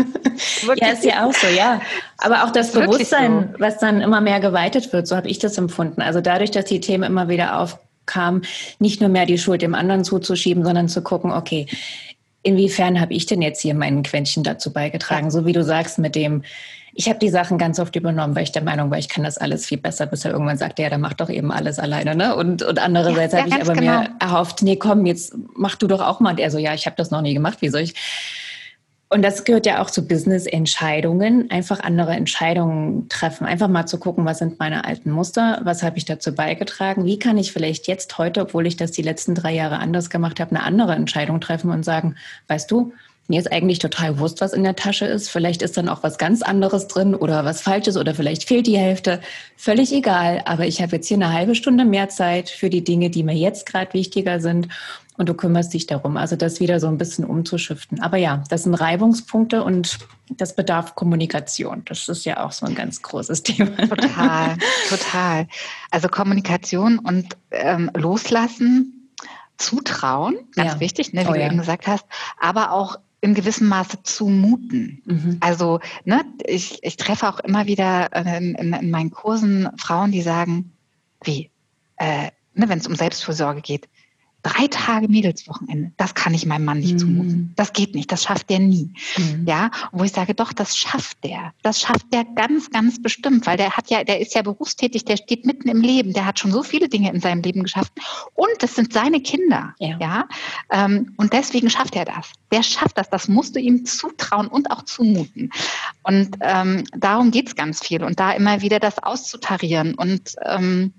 ja, 0.76 0.88
ist 0.88 1.04
ja 1.04 1.26
auch 1.26 1.34
so, 1.34 1.48
ja. 1.48 1.80
Aber 2.18 2.44
auch 2.44 2.50
das 2.50 2.72
Bewusstsein, 2.72 3.50
so. 3.52 3.60
was 3.60 3.78
dann 3.78 4.00
immer 4.00 4.20
mehr 4.20 4.38
geweitet 4.38 4.92
wird, 4.92 5.08
so 5.08 5.16
habe 5.16 5.28
ich 5.28 5.40
das 5.40 5.58
empfunden. 5.58 6.00
Also 6.00 6.20
dadurch, 6.20 6.52
dass 6.52 6.66
die 6.66 6.80
Themen 6.80 7.02
immer 7.02 7.28
wieder 7.28 7.58
aufkamen, 7.58 8.42
nicht 8.78 9.00
nur 9.00 9.10
mehr 9.10 9.26
die 9.26 9.38
Schuld 9.38 9.60
dem 9.60 9.74
anderen 9.74 10.04
zuzuschieben, 10.04 10.64
sondern 10.64 10.88
zu 10.88 11.02
gucken, 11.02 11.32
okay, 11.32 11.66
inwiefern 12.42 13.00
habe 13.00 13.14
ich 13.14 13.26
denn 13.26 13.42
jetzt 13.42 13.60
hier 13.60 13.74
mein 13.74 14.02
Quäntchen 14.02 14.42
dazu 14.42 14.72
beigetragen? 14.72 15.26
Ja. 15.26 15.30
So 15.30 15.46
wie 15.46 15.52
du 15.52 15.62
sagst 15.62 15.98
mit 15.98 16.14
dem, 16.14 16.42
ich 16.94 17.08
habe 17.08 17.18
die 17.18 17.30
Sachen 17.30 17.56
ganz 17.56 17.78
oft 17.80 17.96
übernommen, 17.96 18.36
weil 18.36 18.42
ich 18.42 18.52
der 18.52 18.62
Meinung 18.62 18.90
war, 18.90 18.98
ich 18.98 19.08
kann 19.08 19.24
das 19.24 19.38
alles 19.38 19.64
viel 19.64 19.78
besser, 19.78 20.06
bis 20.06 20.24
er 20.24 20.32
irgendwann 20.32 20.58
sagte, 20.58 20.82
ja, 20.82 20.90
der 20.90 20.98
macht 20.98 21.20
doch 21.20 21.30
eben 21.30 21.50
alles 21.50 21.78
alleine. 21.78 22.14
Ne? 22.14 22.36
Und, 22.36 22.62
und 22.62 22.78
andererseits 22.78 23.32
ja, 23.32 23.38
ja, 23.38 23.44
habe 23.44 23.54
ich 23.54 23.62
aber 23.62 23.78
genau. 23.78 24.00
mir 24.00 24.10
erhofft, 24.20 24.62
nee, 24.62 24.76
komm, 24.76 25.06
jetzt 25.06 25.34
mach 25.54 25.76
du 25.76 25.86
doch 25.86 26.00
auch 26.00 26.20
mal. 26.20 26.32
Und 26.32 26.40
er 26.40 26.50
so, 26.50 26.58
ja, 26.58 26.74
ich 26.74 26.84
habe 26.86 26.96
das 26.96 27.10
noch 27.10 27.22
nie 27.22 27.32
gemacht, 27.32 27.58
wie 27.62 27.70
soll 27.70 27.80
ich? 27.80 27.94
Und 29.12 29.20
das 29.20 29.44
gehört 29.44 29.66
ja 29.66 29.82
auch 29.82 29.90
zu 29.90 30.08
Business-Entscheidungen, 30.08 31.50
einfach 31.50 31.80
andere 31.80 32.12
Entscheidungen 32.12 33.10
treffen, 33.10 33.46
einfach 33.46 33.68
mal 33.68 33.84
zu 33.84 33.98
gucken, 33.98 34.24
was 34.24 34.38
sind 34.38 34.58
meine 34.58 34.86
alten 34.86 35.10
Muster, 35.10 35.60
was 35.64 35.82
habe 35.82 35.98
ich 35.98 36.06
dazu 36.06 36.34
beigetragen, 36.34 37.04
wie 37.04 37.18
kann 37.18 37.36
ich 37.36 37.52
vielleicht 37.52 37.86
jetzt 37.88 38.16
heute, 38.16 38.40
obwohl 38.40 38.66
ich 38.66 38.78
das 38.78 38.90
die 38.90 39.02
letzten 39.02 39.34
drei 39.34 39.52
Jahre 39.52 39.80
anders 39.80 40.08
gemacht 40.08 40.40
habe, 40.40 40.52
eine 40.52 40.64
andere 40.64 40.94
Entscheidung 40.94 41.42
treffen 41.42 41.70
und 41.70 41.84
sagen, 41.84 42.16
weißt 42.48 42.70
du, 42.70 42.94
mir 43.28 43.38
ist 43.38 43.52
eigentlich 43.52 43.78
total 43.78 44.18
wurscht, 44.18 44.40
was 44.40 44.52
in 44.52 44.64
der 44.64 44.76
Tasche 44.76 45.06
ist. 45.06 45.30
Vielleicht 45.30 45.62
ist 45.62 45.76
dann 45.76 45.88
auch 45.88 46.02
was 46.02 46.18
ganz 46.18 46.42
anderes 46.42 46.88
drin 46.88 47.14
oder 47.14 47.44
was 47.44 47.60
Falsches 47.60 47.96
oder 47.96 48.14
vielleicht 48.14 48.44
fehlt 48.44 48.66
die 48.66 48.78
Hälfte. 48.78 49.20
Völlig 49.56 49.92
egal. 49.92 50.42
Aber 50.44 50.66
ich 50.66 50.82
habe 50.82 50.96
jetzt 50.96 51.06
hier 51.06 51.16
eine 51.16 51.32
halbe 51.32 51.54
Stunde 51.54 51.84
mehr 51.84 52.08
Zeit 52.08 52.50
für 52.50 52.68
die 52.68 52.82
Dinge, 52.82 53.10
die 53.10 53.22
mir 53.22 53.36
jetzt 53.36 53.64
gerade 53.64 53.94
wichtiger 53.94 54.40
sind 54.40 54.68
und 55.16 55.28
du 55.28 55.34
kümmerst 55.34 55.74
dich 55.74 55.86
darum. 55.86 56.16
Also 56.16 56.36
das 56.36 56.60
wieder 56.60 56.80
so 56.80 56.88
ein 56.88 56.98
bisschen 56.98 57.24
umzuschiften. 57.24 58.00
Aber 58.00 58.16
ja, 58.16 58.42
das 58.48 58.64
sind 58.64 58.74
Reibungspunkte 58.74 59.62
und 59.62 59.98
das 60.30 60.56
bedarf 60.56 60.94
Kommunikation. 60.94 61.82
Das 61.84 62.08
ist 62.08 62.24
ja 62.24 62.44
auch 62.44 62.52
so 62.52 62.66
ein 62.66 62.74
ganz 62.74 63.02
großes 63.02 63.42
Thema. 63.44 63.76
Total, 63.76 64.56
total. 64.88 65.46
Also 65.90 66.08
Kommunikation 66.08 66.98
und 66.98 67.36
ähm, 67.50 67.90
Loslassen, 67.94 69.10
Zutrauen, 69.58 70.36
ganz 70.54 70.74
ja. 70.74 70.80
wichtig, 70.80 71.12
ne, 71.12 71.24
wie 71.24 71.28
oh, 71.28 71.32
du 71.34 71.40
ja. 71.40 71.46
eben 71.46 71.58
gesagt 71.58 71.86
hast, 71.86 72.06
aber 72.40 72.72
auch 72.72 72.98
in 73.20 73.34
gewissem 73.34 73.68
Maße 73.68 74.02
zumuten. 74.02 75.02
Mhm. 75.04 75.36
Also 75.40 75.78
ne, 76.04 76.24
ich, 76.44 76.82
ich 76.82 76.96
treffe 76.96 77.28
auch 77.28 77.38
immer 77.40 77.66
wieder 77.66 78.12
in, 78.16 78.54
in, 78.56 78.72
in 78.72 78.90
meinen 78.90 79.10
Kursen 79.10 79.68
Frauen, 79.76 80.10
die 80.10 80.22
sagen, 80.22 80.72
wie, 81.22 81.50
äh, 81.98 82.30
ne, 82.54 82.68
wenn 82.68 82.78
es 82.78 82.86
um 82.88 82.96
Selbstfürsorge 82.96 83.60
geht, 83.60 83.88
drei 84.42 84.66
Tage 84.66 85.08
Mädelswochenende, 85.08 85.92
das 85.96 86.14
kann 86.14 86.34
ich 86.34 86.46
meinem 86.46 86.64
Mann 86.64 86.80
nicht 86.80 86.94
mhm. 86.94 86.98
zumuten. 86.98 87.52
Das 87.56 87.72
geht 87.72 87.94
nicht, 87.94 88.10
das 88.10 88.24
schafft 88.24 88.50
der 88.50 88.58
nie. 88.58 88.92
Mhm. 89.16 89.44
Ja, 89.46 89.70
wo 89.92 90.02
ich 90.02 90.12
sage, 90.12 90.34
doch, 90.34 90.52
das 90.52 90.76
schafft 90.76 91.22
der. 91.22 91.52
Das 91.62 91.80
schafft 91.80 92.12
der 92.12 92.24
ganz, 92.24 92.70
ganz 92.70 93.00
bestimmt, 93.00 93.46
weil 93.46 93.56
der 93.56 93.76
hat 93.76 93.90
ja, 93.90 94.02
der 94.02 94.20
ist 94.20 94.34
ja 94.34 94.42
berufstätig, 94.42 95.04
der 95.04 95.16
steht 95.16 95.46
mitten 95.46 95.68
im 95.68 95.80
Leben, 95.80 96.12
der 96.12 96.26
hat 96.26 96.38
schon 96.38 96.50
so 96.50 96.62
viele 96.62 96.88
Dinge 96.88 97.12
in 97.12 97.20
seinem 97.20 97.42
Leben 97.42 97.62
geschafft. 97.62 97.92
Und 98.34 98.50
das 98.60 98.74
sind 98.74 98.92
seine 98.92 99.20
Kinder. 99.20 99.74
Ja. 99.78 99.96
ja? 100.00 100.28
Ähm, 100.70 101.14
und 101.16 101.32
deswegen 101.32 101.70
schafft 101.70 101.94
er 101.94 102.04
das. 102.04 102.32
Der 102.50 102.62
schafft 102.62 102.98
das. 102.98 103.10
Das 103.10 103.28
musst 103.28 103.54
du 103.54 103.60
ihm 103.60 103.84
zutrauen 103.84 104.48
und 104.48 104.70
auch 104.70 104.82
zumuten. 104.82 105.50
Und 106.02 106.36
ähm, 106.40 106.84
darum 106.96 107.30
geht's 107.30 107.54
ganz 107.54 107.80
viel. 107.80 108.02
Und 108.02 108.18
da 108.18 108.32
immer 108.32 108.60
wieder 108.60 108.80
das 108.80 108.98
auszutarieren 108.98 109.94
und 109.94 110.34
ähm, 110.44 110.94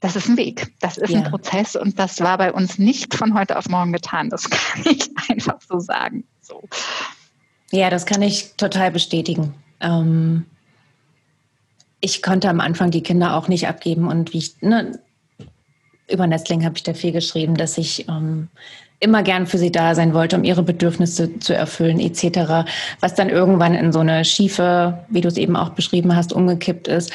das 0.00 0.16
ist 0.16 0.28
ein 0.28 0.36
Weg, 0.36 0.72
das 0.80 0.96
ist 0.96 1.10
ja. 1.10 1.18
ein 1.18 1.30
Prozess 1.30 1.76
und 1.76 1.98
das 1.98 2.20
war 2.20 2.38
bei 2.38 2.52
uns 2.52 2.78
nicht 2.78 3.14
von 3.14 3.34
heute 3.38 3.56
auf 3.56 3.68
morgen 3.68 3.92
getan. 3.92 4.30
Das 4.30 4.48
kann 4.50 4.82
ich 4.84 5.10
einfach 5.28 5.60
so 5.60 5.78
sagen. 5.78 6.24
So. 6.40 6.62
Ja, 7.70 7.90
das 7.90 8.06
kann 8.06 8.22
ich 8.22 8.54
total 8.56 8.90
bestätigen. 8.90 9.54
Ähm, 9.80 10.46
ich 12.00 12.22
konnte 12.22 12.48
am 12.48 12.60
Anfang 12.60 12.90
die 12.90 13.02
Kinder 13.02 13.36
auch 13.36 13.48
nicht 13.48 13.68
abgeben 13.68 14.08
und 14.08 14.32
wie 14.32 14.38
ich, 14.38 14.60
ne, 14.62 14.98
über 16.10 16.26
Nestling 16.26 16.64
habe 16.64 16.76
ich 16.76 16.82
da 16.82 16.94
viel 16.94 17.12
geschrieben, 17.12 17.54
dass 17.54 17.78
ich 17.78 18.08
ähm, 18.08 18.48
immer 19.00 19.22
gern 19.22 19.46
für 19.46 19.58
sie 19.58 19.70
da 19.70 19.94
sein 19.94 20.12
wollte, 20.14 20.36
um 20.36 20.44
ihre 20.44 20.62
Bedürfnisse 20.62 21.38
zu 21.38 21.54
erfüllen, 21.54 22.00
etc., 22.00 22.70
was 23.00 23.14
dann 23.14 23.28
irgendwann 23.28 23.74
in 23.74 23.92
so 23.92 24.00
eine 24.00 24.24
schiefe, 24.24 25.04
wie 25.08 25.20
du 25.20 25.28
es 25.28 25.36
eben 25.36 25.56
auch 25.56 25.70
beschrieben 25.70 26.16
hast, 26.16 26.32
umgekippt 26.32 26.88
ist. 26.88 27.12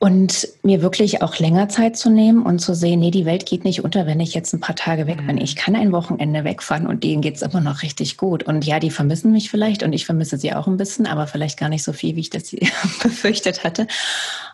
Und 0.00 0.46
mir 0.62 0.80
wirklich 0.80 1.22
auch 1.22 1.40
länger 1.40 1.68
Zeit 1.68 1.96
zu 1.96 2.08
nehmen 2.08 2.46
und 2.46 2.60
zu 2.60 2.72
sehen, 2.72 3.00
nee, 3.00 3.10
die 3.10 3.24
Welt 3.26 3.46
geht 3.46 3.64
nicht 3.64 3.82
unter, 3.82 4.06
wenn 4.06 4.20
ich 4.20 4.32
jetzt 4.32 4.52
ein 4.52 4.60
paar 4.60 4.76
Tage 4.76 5.08
weg 5.08 5.26
bin. 5.26 5.36
Mhm. 5.36 5.42
Ich 5.42 5.56
kann 5.56 5.74
ein 5.74 5.90
Wochenende 5.90 6.44
wegfahren 6.44 6.86
und 6.86 7.02
denen 7.02 7.20
geht's 7.20 7.42
immer 7.42 7.60
noch 7.60 7.82
richtig 7.82 8.16
gut. 8.16 8.44
Und 8.44 8.64
ja, 8.64 8.78
die 8.78 8.90
vermissen 8.90 9.32
mich 9.32 9.50
vielleicht 9.50 9.82
und 9.82 9.92
ich 9.92 10.06
vermisse 10.06 10.38
sie 10.38 10.54
auch 10.54 10.68
ein 10.68 10.76
bisschen, 10.76 11.08
aber 11.08 11.26
vielleicht 11.26 11.58
gar 11.58 11.68
nicht 11.68 11.82
so 11.82 11.92
viel, 11.92 12.14
wie 12.14 12.20
ich 12.20 12.30
das 12.30 12.54
befürchtet 13.02 13.64
hatte. 13.64 13.88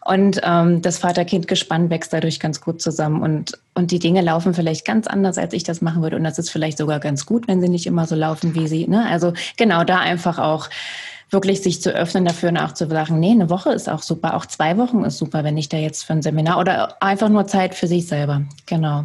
Und 0.03 0.41
ähm, 0.45 0.81
das 0.81 0.97
Vater-Kind-Gespann 0.97 1.91
wächst 1.91 2.15
dadurch 2.15 2.41
ganz 2.41 2.63
gut 2.63 2.81
zusammen 2.81 3.21
und, 3.21 3.59
und 3.75 3.91
die 3.91 3.99
Dinge 3.99 4.23
laufen 4.23 4.55
vielleicht 4.55 4.87
ganz 4.87 5.07
anders, 5.07 5.37
als 5.37 5.53
ich 5.53 5.63
das 5.63 5.83
machen 5.83 6.03
würde. 6.03 6.17
Und 6.17 6.25
das 6.25 6.39
ist 6.39 6.49
vielleicht 6.49 6.79
sogar 6.79 7.01
ganz 7.01 7.27
gut, 7.27 7.49
wenn 7.49 7.61
sie 7.61 7.69
nicht 7.69 7.87
immer 7.87 8.07
so 8.07 8.15
laufen, 8.15 8.55
wie 8.55 8.67
sie. 8.67 8.89
Ne? 8.89 9.07
Also 9.07 9.35
genau 9.59 9.85
da 9.85 9.99
einfach 9.99 10.39
auch 10.39 10.71
wirklich 11.31 11.63
sich 11.63 11.83
zu 11.83 11.91
öffnen 11.91 12.25
dafür 12.25 12.51
und 12.51 12.59
auch 12.59 12.73
zu 12.73 12.89
sagen, 12.89 13.19
nee, 13.19 13.33
eine 13.33 13.51
Woche 13.51 13.73
ist 13.73 13.89
auch 13.89 14.03
super, 14.03 14.35
auch 14.35 14.47
zwei 14.47 14.77
Wochen 14.77 15.05
ist 15.05 15.19
super, 15.19 15.45
wenn 15.45 15.57
ich 15.57 15.69
da 15.69 15.77
jetzt 15.77 16.05
für 16.05 16.13
ein 16.13 16.23
Seminar 16.23 16.59
oder 16.59 17.03
einfach 17.03 17.29
nur 17.29 17.47
Zeit 17.47 17.75
für 17.75 17.87
sich 17.87 18.07
selber. 18.07 18.43
Genau. 18.67 19.05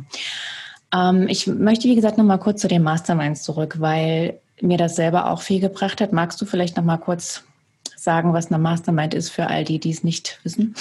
Ähm, 0.94 1.28
ich 1.28 1.48
möchte, 1.48 1.88
wie 1.88 1.96
gesagt, 1.96 2.18
nochmal 2.18 2.40
kurz 2.40 2.62
zu 2.62 2.68
den 2.68 2.84
Masterminds 2.84 3.44
zurück, 3.44 3.78
weil 3.80 4.40
mir 4.62 4.78
das 4.78 4.96
selber 4.96 5.32
auch 5.32 5.42
viel 5.42 5.60
gebracht 5.60 6.02
hat. 6.02 6.14
Magst 6.14 6.40
du 6.42 6.46
vielleicht 6.46 6.78
nochmal 6.78 7.00
kurz 7.00 7.44
sagen, 7.96 8.34
was 8.34 8.48
eine 8.48 8.60
Mastermind 8.60 9.14
ist 9.14 9.30
für 9.30 9.48
all 9.48 9.64
die, 9.64 9.80
die 9.80 9.92
es 9.92 10.04
nicht 10.04 10.40
wissen? 10.44 10.76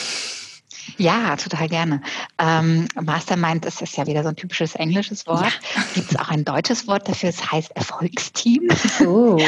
Ja, 0.96 1.36
total 1.36 1.68
gerne. 1.68 2.02
Ähm, 2.38 2.88
Mastermind 3.00 3.64
ist, 3.64 3.82
ist 3.82 3.96
ja 3.96 4.06
wieder 4.06 4.22
so 4.22 4.30
ein 4.30 4.36
typisches 4.36 4.74
englisches 4.74 5.26
Wort. 5.26 5.60
Ja. 5.74 5.82
Gibt 5.94 6.10
es 6.10 6.16
auch 6.18 6.28
ein 6.28 6.44
deutsches 6.44 6.86
Wort 6.86 7.08
dafür? 7.08 7.28
Es 7.28 7.52
heißt 7.52 7.76
Erfolgsteam. 7.76 8.68
Oh. 9.00 9.38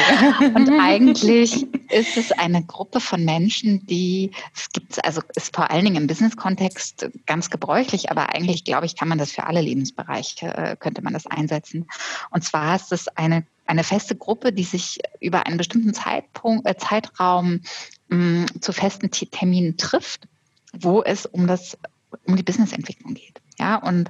Und 0.55 0.79
eigentlich 0.79 1.65
ist 1.89 2.17
es 2.17 2.31
eine 2.31 2.63
Gruppe 2.63 2.99
von 2.99 3.25
Menschen, 3.25 3.85
die, 3.85 4.31
es 4.55 4.69
gibt 4.69 5.03
also 5.03 5.21
ist 5.35 5.55
vor 5.55 5.71
allen 5.71 5.85
Dingen 5.85 5.97
im 5.97 6.07
Business-Kontext 6.07 7.09
ganz 7.25 7.49
gebräuchlich, 7.49 8.11
aber 8.11 8.33
eigentlich, 8.33 8.63
glaube 8.63 8.85
ich, 8.85 8.95
kann 8.95 9.07
man 9.07 9.17
das 9.17 9.31
für 9.31 9.45
alle 9.45 9.61
Lebensbereiche, 9.61 10.47
äh, 10.55 10.75
könnte 10.77 11.01
man 11.01 11.13
das 11.13 11.27
einsetzen. 11.27 11.87
Und 12.29 12.43
zwar 12.43 12.75
ist 12.75 12.91
es 12.91 13.07
eine 13.09 13.45
eine 13.67 13.83
feste 13.85 14.17
Gruppe, 14.17 14.51
die 14.51 14.65
sich 14.65 14.99
über 15.21 15.45
einen 15.45 15.55
bestimmten 15.55 15.93
Zeitpunkt, 15.93 16.67
äh, 16.67 16.75
Zeitraum 16.75 17.61
mh, 18.09 18.47
zu 18.59 18.73
festen 18.73 19.09
Terminen 19.11 19.77
trifft 19.77 20.27
wo 20.73 21.03
es 21.03 21.25
um 21.25 21.47
das 21.47 21.77
um 22.25 22.35
die 22.35 22.43
Businessentwicklung 22.43 23.13
geht. 23.13 23.41
Ja, 23.59 23.75
und 23.75 24.09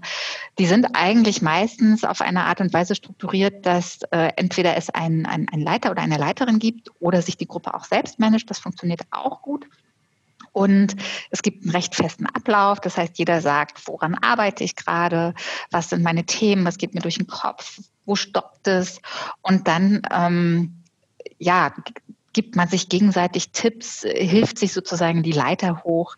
die 0.57 0.65
sind 0.65 0.87
eigentlich 0.93 1.41
meistens 1.41 2.03
auf 2.03 2.21
eine 2.21 2.45
Art 2.45 2.61
und 2.61 2.73
Weise 2.73 2.95
strukturiert, 2.95 3.65
dass 3.65 4.01
äh, 4.11 4.31
entweder 4.37 4.77
es 4.77 4.89
einen, 4.89 5.25
einen, 5.25 5.47
Leiter 5.61 5.91
oder 5.91 6.01
eine 6.01 6.17
Leiterin 6.17 6.59
gibt 6.59 6.89
oder 6.99 7.21
sich 7.21 7.37
die 7.37 7.47
Gruppe 7.47 7.73
auch 7.73 7.83
selbst 7.83 8.19
managt. 8.19 8.49
Das 8.49 8.59
funktioniert 8.59 9.01
auch 9.11 9.41
gut. 9.41 9.67
Und 10.53 10.95
es 11.29 11.41
gibt 11.41 11.63
einen 11.63 11.71
recht 11.71 11.95
festen 11.95 12.25
Ablauf. 12.25 12.79
Das 12.79 12.97
heißt, 12.97 13.17
jeder 13.17 13.41
sagt, 13.41 13.87
woran 13.87 14.15
arbeite 14.15 14.63
ich 14.63 14.75
gerade? 14.75 15.33
Was 15.69 15.89
sind 15.89 16.03
meine 16.03 16.25
Themen? 16.25 16.65
Was 16.65 16.77
geht 16.77 16.93
mir 16.93 17.01
durch 17.01 17.17
den 17.17 17.27
Kopf? 17.27 17.79
Wo 18.05 18.15
stoppt 18.15 18.67
es? 18.67 19.01
Und 19.41 19.67
dann, 19.67 20.01
ähm, 20.11 20.83
ja, 21.37 21.73
gibt 22.33 22.55
man 22.55 22.67
sich 22.67 22.89
gegenseitig 22.89 23.51
Tipps, 23.51 24.03
hilft 24.03 24.57
sich 24.57 24.73
sozusagen 24.73 25.23
die 25.23 25.31
Leiter 25.31 25.83
hoch 25.83 26.15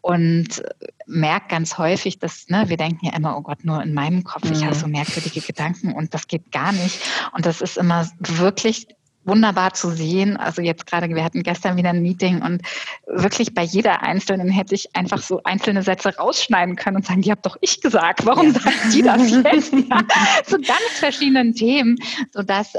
und 0.00 0.62
merkt 1.06 1.48
ganz 1.48 1.78
häufig, 1.78 2.18
dass 2.18 2.48
ne, 2.48 2.68
wir 2.68 2.76
denken 2.76 3.06
ja 3.06 3.14
immer, 3.14 3.36
oh 3.36 3.42
Gott, 3.42 3.64
nur 3.64 3.82
in 3.82 3.94
meinem 3.94 4.24
Kopf, 4.24 4.50
ich 4.50 4.62
habe 4.62 4.74
mhm. 4.74 4.80
so 4.80 4.86
merkwürdige 4.86 5.40
Gedanken 5.40 5.92
und 5.92 6.14
das 6.14 6.28
geht 6.28 6.52
gar 6.52 6.72
nicht. 6.72 7.00
Und 7.32 7.46
das 7.46 7.60
ist 7.60 7.76
immer 7.76 8.08
wirklich 8.18 8.88
wunderbar 9.24 9.74
zu 9.74 9.90
sehen. 9.90 10.36
Also 10.36 10.62
jetzt 10.62 10.86
gerade, 10.86 11.08
wir 11.08 11.24
hatten 11.24 11.42
gestern 11.42 11.76
wieder 11.76 11.90
ein 11.90 12.02
Meeting 12.02 12.42
und 12.42 12.62
wirklich 13.06 13.54
bei 13.54 13.62
jeder 13.62 14.02
Einzelnen 14.02 14.48
hätte 14.48 14.74
ich 14.74 14.94
einfach 14.94 15.22
so 15.22 15.40
einzelne 15.44 15.82
Sätze 15.82 16.16
rausschneiden 16.16 16.76
können 16.76 16.96
und 16.96 17.06
sagen, 17.06 17.22
die 17.22 17.30
habt 17.30 17.46
doch 17.46 17.56
ich 17.60 17.80
gesagt, 17.80 18.26
warum 18.26 18.52
ja. 18.52 18.60
sagt 18.60 18.94
die 18.94 19.02
das 19.02 19.30
jetzt? 19.52 19.72
Ja, 19.72 20.02
zu 20.44 20.58
ganz 20.58 20.98
verschiedenen 20.98 21.54
Themen, 21.54 21.96
sodass 22.32 22.74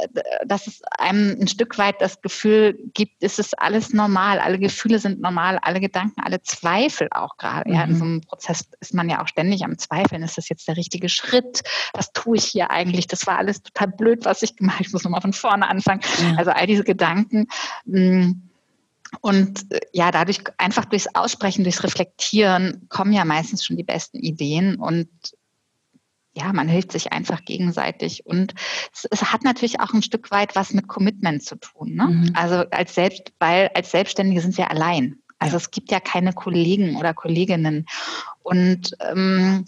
dass 0.45 0.67
es 0.67 0.81
einem 0.97 1.37
ein 1.39 1.47
Stück 1.47 1.77
weit 1.77 2.01
das 2.01 2.21
Gefühl 2.21 2.77
gibt, 2.93 3.23
es 3.23 3.39
ist 3.39 3.59
alles 3.59 3.93
normal, 3.93 4.39
alle 4.39 4.59
Gefühle 4.59 4.99
sind 4.99 5.21
normal, 5.21 5.59
alle 5.61 5.79
Gedanken, 5.79 6.21
alle 6.21 6.41
Zweifel 6.41 7.07
auch 7.11 7.37
gerade. 7.37 7.71
Ja, 7.71 7.83
in 7.83 7.91
mhm. 7.91 7.97
so 7.97 8.03
einem 8.03 8.21
Prozess 8.21 8.67
ist 8.79 8.93
man 8.93 9.09
ja 9.09 9.21
auch 9.21 9.27
ständig 9.27 9.63
am 9.63 9.77
Zweifeln, 9.77 10.23
ist 10.23 10.37
das 10.37 10.49
jetzt 10.49 10.67
der 10.67 10.77
richtige 10.77 11.09
Schritt? 11.09 11.61
Was 11.93 12.11
tue 12.13 12.37
ich 12.37 12.45
hier 12.45 12.71
eigentlich? 12.71 13.07
Das 13.07 13.27
war 13.27 13.37
alles 13.37 13.61
total 13.63 13.87
blöd, 13.87 14.25
was 14.25 14.41
ich 14.41 14.55
gemacht 14.55 14.75
habe. 14.75 14.85
Ich 14.87 14.93
muss 14.93 15.03
nochmal 15.03 15.21
von 15.21 15.33
vorne 15.33 15.67
anfangen. 15.67 16.01
Ja. 16.21 16.34
Also 16.37 16.51
all 16.51 16.67
diese 16.67 16.83
Gedanken. 16.83 17.47
Mm, 17.85 18.33
und 19.21 19.71
äh, 19.71 19.79
ja, 19.93 20.11
dadurch 20.11 20.41
einfach 20.57 20.85
durchs 20.85 21.13
Aussprechen, 21.13 21.63
durchs 21.63 21.83
Reflektieren 21.83 22.87
kommen 22.89 23.13
ja 23.13 23.25
meistens 23.25 23.65
schon 23.65 23.77
die 23.77 23.83
besten 23.83 24.19
Ideen 24.19 24.75
und 24.75 25.09
ja, 26.37 26.51
man 26.51 26.67
hilft 26.67 26.91
sich 26.91 27.13
einfach 27.13 27.45
gegenseitig 27.45 28.25
und 28.25 28.53
es, 28.93 29.07
es, 29.09 29.31
hat 29.31 29.43
natürlich 29.43 29.79
auch 29.79 29.93
ein 29.93 30.03
Stück 30.03 30.31
weit 30.31 30.55
was 30.55 30.73
mit 30.73 30.87
Commitment 30.87 31.43
zu 31.43 31.55
tun. 31.55 31.95
Ne? 31.95 32.07
Mhm. 32.07 32.31
Also 32.33 32.69
als 32.71 32.93
selbst, 32.93 33.31
weil 33.39 33.69
als 33.73 33.91
Selbstständige 33.91 34.41
sind 34.41 34.57
wir 34.57 34.69
allein. 34.69 35.17
Also 35.39 35.55
es 35.55 35.71
gibt 35.71 35.91
ja 35.91 36.01
keine 36.01 36.33
Kollegen 36.33 36.97
oder 36.97 37.13
Kolleginnen 37.13 37.85
und 38.43 38.91
ähm, 38.99 39.65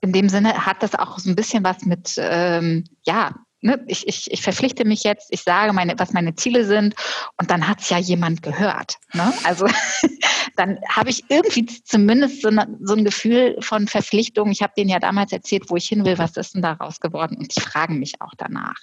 in 0.00 0.12
dem 0.12 0.28
Sinne 0.28 0.64
hat 0.64 0.82
das 0.82 0.94
auch 0.94 1.18
so 1.18 1.28
ein 1.28 1.36
bisschen 1.36 1.64
was 1.64 1.84
mit 1.84 2.14
ähm, 2.18 2.84
ja 3.04 3.34
ne, 3.60 3.82
ich, 3.86 4.06
ich, 4.06 4.30
ich 4.30 4.42
verpflichte 4.42 4.84
mich 4.84 5.02
jetzt, 5.04 5.28
ich 5.30 5.42
sage, 5.42 5.72
meine, 5.72 5.98
was 5.98 6.12
meine 6.12 6.34
Ziele 6.34 6.64
sind 6.64 6.94
und 7.36 7.50
dann 7.50 7.68
hat 7.68 7.80
es 7.80 7.90
ja 7.90 7.98
jemand 7.98 8.42
gehört. 8.42 8.98
Ne? 9.12 9.32
Also 9.44 9.66
dann 10.56 10.78
habe 10.88 11.10
ich 11.10 11.24
irgendwie 11.28 11.66
zumindest 11.66 12.42
so, 12.42 12.48
eine, 12.48 12.78
so, 12.80 12.94
ein 12.94 13.04
Gefühl 13.04 13.56
von 13.60 13.88
Verpflichtung. 13.88 14.50
Ich 14.50 14.62
habe 14.62 14.72
denen 14.76 14.90
ja 14.90 14.98
damals 14.98 15.32
erzählt, 15.32 15.70
wo 15.70 15.76
ich 15.76 15.88
hin 15.88 16.04
will, 16.04 16.18
was 16.18 16.36
ist 16.36 16.54
denn 16.54 16.62
daraus 16.62 17.00
geworden 17.00 17.36
und 17.36 17.54
die 17.56 17.60
fragen 17.60 17.98
mich 17.98 18.20
auch 18.20 18.34
danach. 18.36 18.76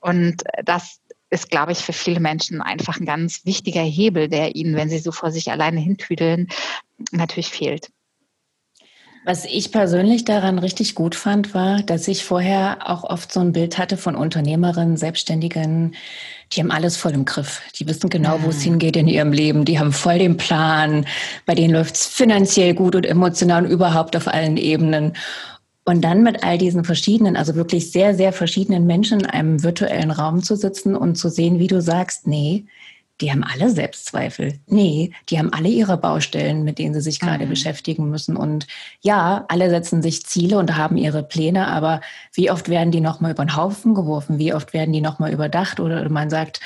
Und 0.00 0.42
das 0.64 1.00
ist, 1.30 1.50
glaube 1.50 1.72
ich, 1.72 1.78
für 1.78 1.92
viele 1.92 2.20
Menschen 2.20 2.62
einfach 2.62 3.00
ein 3.00 3.06
ganz 3.06 3.44
wichtiger 3.44 3.82
Hebel, 3.82 4.28
der 4.28 4.54
ihnen, 4.54 4.76
wenn 4.76 4.88
sie 4.88 4.98
so 4.98 5.10
vor 5.10 5.32
sich 5.32 5.50
alleine 5.50 5.80
hintüdeln, 5.80 6.48
natürlich 7.10 7.48
fehlt. 7.48 7.90
Was 9.26 9.44
ich 9.44 9.72
persönlich 9.72 10.24
daran 10.24 10.60
richtig 10.60 10.94
gut 10.94 11.16
fand, 11.16 11.52
war, 11.52 11.82
dass 11.82 12.06
ich 12.06 12.24
vorher 12.24 12.88
auch 12.88 13.02
oft 13.02 13.32
so 13.32 13.40
ein 13.40 13.50
Bild 13.50 13.76
hatte 13.76 13.96
von 13.96 14.14
Unternehmerinnen, 14.14 14.96
Selbstständigen, 14.96 15.96
die 16.52 16.60
haben 16.60 16.70
alles 16.70 16.96
voll 16.96 17.10
im 17.10 17.24
Griff. 17.24 17.60
Die 17.74 17.88
wissen 17.88 18.08
genau, 18.08 18.38
wo 18.44 18.50
es 18.50 18.58
mhm. 18.58 18.70
hingeht 18.70 18.96
in 18.96 19.08
ihrem 19.08 19.32
Leben. 19.32 19.64
Die 19.64 19.80
haben 19.80 19.92
voll 19.92 20.20
den 20.20 20.36
Plan. 20.36 21.06
Bei 21.44 21.56
denen 21.56 21.74
läuft 21.74 21.96
es 21.96 22.06
finanziell 22.06 22.72
gut 22.74 22.94
und 22.94 23.04
emotional 23.04 23.64
und 23.64 23.70
überhaupt 23.72 24.14
auf 24.14 24.28
allen 24.28 24.56
Ebenen. 24.56 25.14
Und 25.84 26.02
dann 26.02 26.22
mit 26.22 26.44
all 26.44 26.56
diesen 26.56 26.84
verschiedenen, 26.84 27.36
also 27.36 27.56
wirklich 27.56 27.90
sehr, 27.90 28.14
sehr 28.14 28.32
verschiedenen 28.32 28.86
Menschen 28.86 29.18
in 29.18 29.26
einem 29.26 29.64
virtuellen 29.64 30.12
Raum 30.12 30.44
zu 30.44 30.54
sitzen 30.54 30.94
und 30.94 31.16
zu 31.16 31.30
sehen, 31.30 31.58
wie 31.58 31.66
du 31.66 31.82
sagst, 31.82 32.28
nee, 32.28 32.66
die 33.20 33.30
haben 33.30 33.44
alle 33.44 33.70
Selbstzweifel. 33.70 34.60
Nee, 34.66 35.12
die 35.30 35.38
haben 35.38 35.52
alle 35.52 35.68
ihre 35.68 35.96
Baustellen, 35.96 36.64
mit 36.64 36.78
denen 36.78 36.94
sie 36.94 37.00
sich 37.00 37.18
gerade 37.18 37.46
mhm. 37.46 37.50
beschäftigen 37.50 38.10
müssen. 38.10 38.36
Und 38.36 38.66
ja, 39.00 39.44
alle 39.48 39.70
setzen 39.70 40.02
sich 40.02 40.26
Ziele 40.26 40.58
und 40.58 40.76
haben 40.76 40.96
ihre 40.96 41.22
Pläne, 41.22 41.68
aber 41.68 42.00
wie 42.34 42.50
oft 42.50 42.68
werden 42.68 42.90
die 42.90 43.00
nochmal 43.00 43.32
über 43.32 43.44
den 43.44 43.56
Haufen 43.56 43.94
geworfen? 43.94 44.38
Wie 44.38 44.52
oft 44.52 44.74
werden 44.74 44.92
die 44.92 45.00
nochmal 45.00 45.32
überdacht? 45.32 45.80
Oder 45.80 46.08
man 46.10 46.28
sagt, 46.28 46.60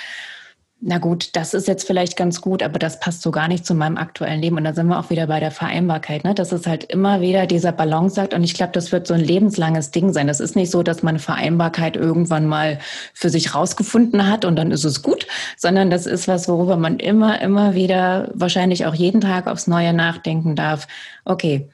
na 0.82 0.96
gut, 0.96 1.36
das 1.36 1.52
ist 1.52 1.68
jetzt 1.68 1.86
vielleicht 1.86 2.16
ganz 2.16 2.40
gut, 2.40 2.62
aber 2.62 2.78
das 2.78 3.00
passt 3.00 3.20
so 3.20 3.30
gar 3.30 3.48
nicht 3.48 3.66
zu 3.66 3.74
meinem 3.74 3.98
aktuellen 3.98 4.40
Leben. 4.40 4.56
Und 4.56 4.64
da 4.64 4.72
sind 4.72 4.86
wir 4.86 4.98
auch 4.98 5.10
wieder 5.10 5.26
bei 5.26 5.38
der 5.38 5.50
Vereinbarkeit, 5.50 6.24
ne? 6.24 6.34
dass 6.34 6.52
es 6.52 6.66
halt 6.66 6.84
immer 6.84 7.20
wieder 7.20 7.46
dieser 7.46 7.72
Balance 7.72 8.14
sagt. 8.14 8.32
Und 8.32 8.42
ich 8.44 8.54
glaube, 8.54 8.72
das 8.72 8.90
wird 8.90 9.06
so 9.06 9.12
ein 9.12 9.20
lebenslanges 9.20 9.90
Ding 9.90 10.14
sein. 10.14 10.26
Das 10.26 10.40
ist 10.40 10.56
nicht 10.56 10.70
so, 10.70 10.82
dass 10.82 11.02
man 11.02 11.18
Vereinbarkeit 11.18 11.96
irgendwann 11.96 12.46
mal 12.46 12.78
für 13.12 13.28
sich 13.28 13.54
rausgefunden 13.54 14.26
hat 14.26 14.46
und 14.46 14.56
dann 14.56 14.70
ist 14.70 14.84
es 14.84 15.02
gut, 15.02 15.26
sondern 15.58 15.90
das 15.90 16.06
ist 16.06 16.28
was, 16.28 16.48
worüber 16.48 16.78
man 16.78 16.98
immer, 16.98 17.42
immer 17.42 17.74
wieder 17.74 18.30
wahrscheinlich 18.32 18.86
auch 18.86 18.94
jeden 18.94 19.20
Tag 19.20 19.48
aufs 19.48 19.66
Neue 19.66 19.92
nachdenken 19.92 20.56
darf. 20.56 20.88
Okay, 21.26 21.68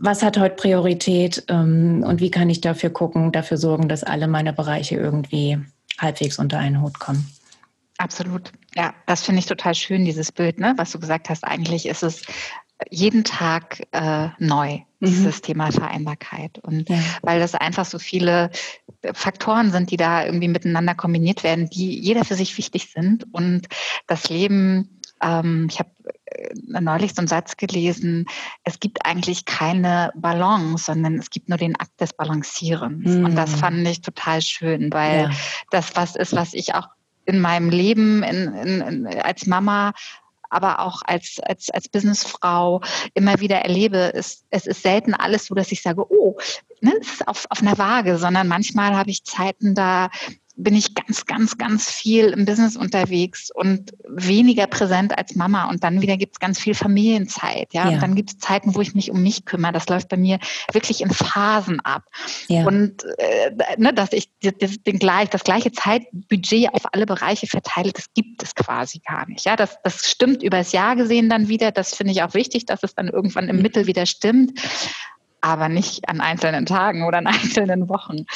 was 0.00 0.24
hat 0.24 0.36
heute 0.36 0.56
Priorität 0.56 1.44
ähm, 1.48 2.04
und 2.04 2.20
wie 2.20 2.32
kann 2.32 2.50
ich 2.50 2.60
dafür 2.60 2.90
gucken, 2.90 3.30
dafür 3.30 3.56
sorgen, 3.56 3.88
dass 3.88 4.02
alle 4.02 4.26
meine 4.26 4.52
Bereiche 4.52 4.96
irgendwie 4.96 5.58
halbwegs 5.98 6.40
unter 6.40 6.58
einen 6.58 6.82
Hut 6.82 6.98
kommen? 6.98 7.30
Absolut. 8.00 8.52
Ja, 8.74 8.94
das 9.04 9.22
finde 9.22 9.40
ich 9.40 9.46
total 9.46 9.74
schön, 9.74 10.06
dieses 10.06 10.32
Bild, 10.32 10.58
ne? 10.58 10.72
was 10.78 10.90
du 10.90 10.98
gesagt 10.98 11.28
hast. 11.28 11.44
Eigentlich 11.44 11.84
ist 11.84 12.02
es 12.02 12.22
jeden 12.88 13.24
Tag 13.24 13.86
äh, 13.92 14.28
neu, 14.38 14.78
mhm. 15.00 15.06
dieses 15.06 15.42
Thema 15.42 15.70
Vereinbarkeit. 15.70 16.58
Und 16.60 16.88
ja. 16.88 16.98
weil 17.20 17.40
das 17.40 17.54
einfach 17.54 17.84
so 17.84 17.98
viele 17.98 18.50
Faktoren 19.12 19.70
sind, 19.70 19.90
die 19.90 19.98
da 19.98 20.24
irgendwie 20.24 20.48
miteinander 20.48 20.94
kombiniert 20.94 21.44
werden, 21.44 21.68
die 21.68 22.00
jeder 22.00 22.24
für 22.24 22.36
sich 22.36 22.56
wichtig 22.56 22.90
sind. 22.90 23.26
Und 23.32 23.68
das 24.06 24.30
Leben, 24.30 24.98
ähm, 25.22 25.68
ich 25.70 25.78
habe 25.78 25.90
äh, 26.24 26.80
neulich 26.80 27.12
so 27.12 27.18
einen 27.18 27.28
Satz 27.28 27.58
gelesen, 27.58 28.24
es 28.64 28.80
gibt 28.80 29.04
eigentlich 29.04 29.44
keine 29.44 30.10
Balance, 30.14 30.84
sondern 30.84 31.18
es 31.18 31.28
gibt 31.28 31.50
nur 31.50 31.58
den 31.58 31.76
Akt 31.76 32.00
des 32.00 32.14
Balancierens. 32.14 33.10
Mhm. 33.10 33.26
Und 33.26 33.36
das 33.36 33.54
fand 33.56 33.86
ich 33.86 34.00
total 34.00 34.40
schön, 34.40 34.90
weil 34.90 35.24
ja. 35.24 35.30
das 35.70 35.96
was 35.96 36.16
ist, 36.16 36.34
was 36.34 36.54
ich 36.54 36.74
auch 36.74 36.88
in 37.30 37.40
meinem 37.40 37.70
Leben 37.70 38.22
in, 38.22 38.54
in, 38.54 39.06
als 39.06 39.46
Mama 39.46 39.92
aber 40.50 40.80
auch 40.80 41.02
als, 41.04 41.38
als, 41.44 41.70
als 41.70 41.88
Businessfrau 41.88 42.82
immer 43.14 43.40
wieder 43.40 43.58
erlebe, 43.58 43.98
ist, 43.98 44.44
es 44.50 44.66
ist 44.66 44.82
selten 44.82 45.14
alles 45.14 45.46
so, 45.46 45.54
dass 45.54 45.72
ich 45.72 45.80
sage, 45.80 46.04
oh, 46.10 46.36
ne, 46.80 46.92
es 47.00 47.12
ist 47.12 47.28
auf, 47.28 47.46
auf 47.48 47.62
einer 47.62 47.78
Waage, 47.78 48.18
sondern 48.18 48.48
manchmal 48.48 48.96
habe 48.96 49.10
ich 49.10 49.24
Zeiten, 49.24 49.74
da 49.74 50.10
bin 50.62 50.74
ich 50.74 50.94
ganz, 50.94 51.26
ganz, 51.26 51.58
ganz 51.58 51.90
viel 51.90 52.26
im 52.26 52.44
Business 52.44 52.76
unterwegs 52.76 53.50
und 53.54 53.92
weniger 54.06 54.66
präsent 54.66 55.16
als 55.16 55.34
Mama. 55.34 55.68
Und 55.68 55.82
dann 55.82 56.02
wieder 56.02 56.16
gibt 56.16 56.34
es 56.34 56.40
ganz 56.40 56.58
viel 56.58 56.74
Familienzeit. 56.74 57.72
Ja? 57.72 57.88
ja. 57.88 57.94
Und 57.94 58.02
dann 58.02 58.14
gibt 58.14 58.30
es 58.30 58.38
Zeiten, 58.38 58.74
wo 58.74 58.80
ich 58.80 58.94
mich 58.94 59.10
um 59.10 59.22
mich 59.22 59.44
kümmere. 59.44 59.72
Das 59.72 59.88
läuft 59.88 60.08
bei 60.08 60.16
mir 60.16 60.38
wirklich 60.72 61.00
in 61.00 61.10
Phasen 61.10 61.80
ab. 61.80 62.04
Ja. 62.48 62.66
Und 62.66 63.04
äh, 63.18 63.50
ne, 63.78 63.92
dass 63.92 64.12
ich 64.12 64.30
das, 64.42 64.82
den 64.82 64.98
gleich, 64.98 65.30
das 65.30 65.44
gleiche 65.44 65.72
Zeitbudget 65.72 66.74
auf 66.74 66.82
alle 66.92 67.06
Bereiche 67.06 67.46
verteile, 67.46 67.92
das 67.92 68.06
gibt 68.14 68.42
es 68.42 68.54
quasi 68.54 69.00
gar 69.00 69.28
nicht. 69.28 69.46
Ja? 69.46 69.56
Das, 69.56 69.78
das 69.82 70.10
stimmt 70.10 70.42
übers 70.42 70.72
Jahr 70.72 70.96
gesehen 70.96 71.28
dann 71.28 71.48
wieder. 71.48 71.72
Das 71.72 71.94
finde 71.94 72.12
ich 72.12 72.22
auch 72.22 72.34
wichtig, 72.34 72.66
dass 72.66 72.82
es 72.82 72.94
dann 72.94 73.08
irgendwann 73.08 73.48
im 73.48 73.62
Mittel 73.62 73.86
wieder 73.86 74.06
stimmt 74.06 74.60
aber 75.42 75.70
nicht 75.70 76.06
an 76.06 76.20
einzelnen 76.20 76.66
Tagen 76.66 77.04
oder 77.04 77.16
an 77.16 77.26
einzelnen 77.26 77.88
Wochen. 77.88 78.26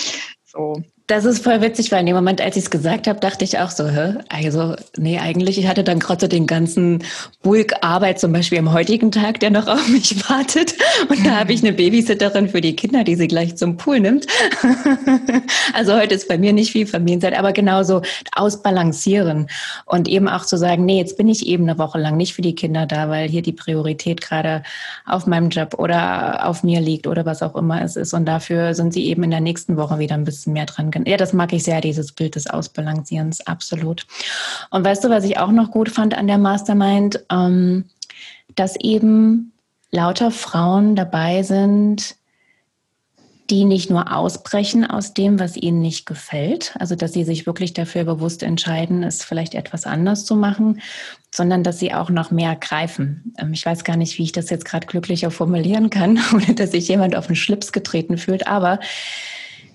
So. 0.45 0.83
Das 1.07 1.27
ist 1.27 1.45
voll 1.45 1.61
witzig, 1.61 1.93
weil 1.93 2.01
in 2.01 2.07
dem 2.07 2.17
Moment, 2.17 2.40
als 2.40 2.57
ich 2.57 2.64
es 2.64 2.71
gesagt 2.71 3.07
habe, 3.09 3.21
dachte 3.21 3.45
ich 3.45 3.59
auch 3.59 3.69
so, 3.69 3.87
hä? 3.90 4.14
Also, 4.31 4.75
nee, 4.97 5.19
eigentlich, 5.19 5.59
ich 5.59 5.69
hatte 5.69 5.85
dann 5.85 5.99
gerade 5.99 6.23
so 6.23 6.27
den 6.29 6.47
ganzen 6.47 7.05
Bulk 7.43 7.75
Arbeit 7.83 8.19
zum 8.19 8.33
Beispiel 8.33 8.59
am 8.59 8.73
heutigen 8.73 9.12
Tag, 9.12 9.38
der 9.40 9.51
noch 9.51 9.67
auf 9.69 9.87
mich 9.88 10.27
wartet. 10.31 10.75
Und 11.11 11.27
da 11.27 11.40
habe 11.40 11.53
ich 11.53 11.62
eine 11.62 11.75
Babysitterin 11.75 12.49
für 12.49 12.62
die 12.62 12.75
Kinder, 12.75 13.05
die 13.05 13.17
sie 13.17 13.29
gleich 13.29 13.55
zum 13.57 13.77
Pool 13.77 14.01
nimmt. 14.01 14.27
also 15.75 15.95
heute 15.95 16.14
ist 16.14 16.27
bei 16.27 16.38
mir 16.38 16.55
nicht 16.55 16.73
viel 16.73 16.87
Familienzeit, 16.87 17.38
aber 17.38 17.53
genauso 17.53 18.01
ausbalancieren 18.35 19.49
und 19.85 20.09
eben 20.09 20.27
auch 20.27 20.47
zu 20.47 20.57
sagen, 20.57 20.87
nee, 20.87 20.97
jetzt 20.97 21.19
bin 21.19 21.29
ich 21.29 21.47
eben 21.47 21.64
eine 21.64 21.77
Woche 21.77 21.99
lang 21.99 22.17
nicht 22.17 22.33
für 22.33 22.40
die 22.40 22.55
Kinder 22.55 22.87
da, 22.87 23.11
weil 23.11 23.29
hier 23.29 23.43
die 23.43 23.53
Priorität 23.53 24.23
gerade 24.23 24.62
auf 25.05 25.27
meinem 25.27 25.51
Job 25.51 25.75
oder 25.77 26.49
auf 26.49 26.62
mir 26.62 26.81
liegt 26.81 27.07
oder 27.07 27.27
was 27.27 27.43
auch 27.43 27.57
immer 27.57 27.83
es 27.83 27.97
ist. 27.97 28.14
Und 28.14 28.25
dafür 28.25 28.73
sind 28.73 28.95
sie 28.95 29.05
eben 29.05 29.23
in 29.23 29.31
der 29.31 29.40
nächsten 29.40 29.77
Woche 29.77 29.99
wieder 29.99 30.14
ein 30.14 30.25
bisschen 30.25 30.55
mehr 30.55 30.64
dran 30.64 30.94
ja, 31.07 31.17
das 31.17 31.33
mag 31.33 31.53
ich 31.53 31.65
sehr, 31.65 31.81
dieses 31.81 32.13
Bild 32.13 32.37
des 32.37 32.47
Ausbalancierens, 32.47 33.47
absolut. 33.47 34.07
Und 34.71 34.85
weißt 34.85 35.05
du, 35.05 35.11
was 35.11 35.25
ich 35.25 35.39
auch 35.39 35.51
noch 35.51 35.71
gut 35.71 35.89
fand 35.89 36.15
an 36.17 36.27
der 36.27 36.39
Mastermind? 36.39 37.25
Ähm, 37.31 37.85
dass 38.55 38.77
eben 38.77 39.53
lauter 39.91 40.31
Frauen 40.31 40.97
dabei 40.97 41.43
sind, 41.43 42.17
die 43.51 43.65
nicht 43.65 43.91
nur 43.91 44.15
ausbrechen 44.17 44.87
aus 44.87 45.13
dem, 45.13 45.39
was 45.39 45.57
ihnen 45.57 45.81
nicht 45.81 46.07
gefällt, 46.07 46.75
also 46.79 46.97
dass 46.97 47.13
sie 47.13 47.25
sich 47.25 47.47
wirklich 47.47 47.75
dafür 47.75 48.05
bewusst 48.05 48.43
entscheiden, 48.43 49.03
es 49.03 49.23
vielleicht 49.23 49.55
etwas 49.55 49.85
anders 49.85 50.25
zu 50.25 50.35
machen, 50.35 50.81
sondern 51.31 51.63
dass 51.63 51.79
sie 51.79 51.93
auch 51.93 52.09
noch 52.09 52.31
mehr 52.31 52.57
greifen. 52.57 53.35
Ähm, 53.39 53.53
ich 53.53 53.67
weiß 53.67 53.85
gar 53.85 53.97
nicht, 53.97 54.19
wie 54.19 54.23
ich 54.23 54.33
das 54.33 54.49
jetzt 54.49 54.65
gerade 54.65 54.87
glücklicher 54.87 55.31
formulieren 55.31 55.91
kann, 55.91 56.19
ohne 56.33 56.55
dass 56.55 56.71
sich 56.71 56.89
jemand 56.89 57.17
auf 57.17 57.27
den 57.27 57.37
Schlips 57.37 57.73
getreten 57.73 58.17
fühlt, 58.17 58.47
aber 58.47 58.81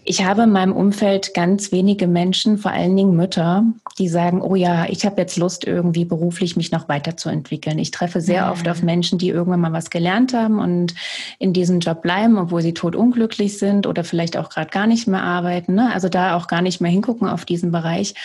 ich 0.10 0.26
habe 0.26 0.42
in 0.42 0.52
meinem 0.52 0.74
Umfeld 0.74 1.36
ganz 1.36 1.72
wenige 1.72 2.08
Menschen, 2.08 2.58
vor 2.58 2.72
allen 2.72 2.98
Dingen 2.98 3.16
Mütter, 3.16 3.64
die 4.00 4.08
sagen, 4.08 4.42
oh 4.42 4.56
ja, 4.56 4.88
ich 4.90 5.06
habe 5.06 5.22
jetzt 5.22 5.38
Lust, 5.38 5.68
irgendwie 5.68 6.04
beruflich 6.04 6.58
mich 6.58 6.72
noch 6.72 6.90
weiterzuentwickeln. 6.90 7.78
Ich 7.78 7.92
treffe 7.92 8.20
sehr 8.20 8.46
mhm. 8.46 8.52
oft 8.54 8.68
auf 8.68 8.82
Menschen, 8.82 9.20
die 9.20 9.30
irgendwann 9.30 9.60
mal 9.60 9.72
was 9.72 9.92
gelernt 9.92 10.34
haben 10.34 10.58
und 10.58 10.96
in 11.38 11.54
diesem 11.54 11.80
Job 11.80 12.02
bleiben, 12.02 12.40
obwohl 12.40 12.64
sie 12.64 12.74
totunglücklich 12.74 13.60
sind 13.60 13.86
oder 13.86 14.04
vielleicht 14.04 14.36
auch 14.36 14.50
gerade 14.50 14.72
gar 14.72 14.88
nicht 14.88 15.08
mehr 15.08 15.22
arbeiten. 15.22 15.76
Ne? 15.76 15.94
Also 15.94 16.10
da 16.10 16.36
auch 16.36 16.48
gar 16.48 16.64
nicht 16.64 16.82
mehr 16.82 16.90
hingucken 16.90 17.28
auf 17.28 17.46
diesen 17.46 17.72
Bereich. 17.72 18.16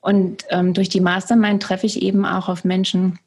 Und 0.00 0.44
ähm, 0.50 0.74
durch 0.74 0.90
die 0.90 1.00
Mastermind 1.00 1.60
treffe 1.60 1.86
ich 1.86 2.02
eben 2.02 2.24
auch 2.24 2.48
auf 2.48 2.62
Menschen, 2.62 3.18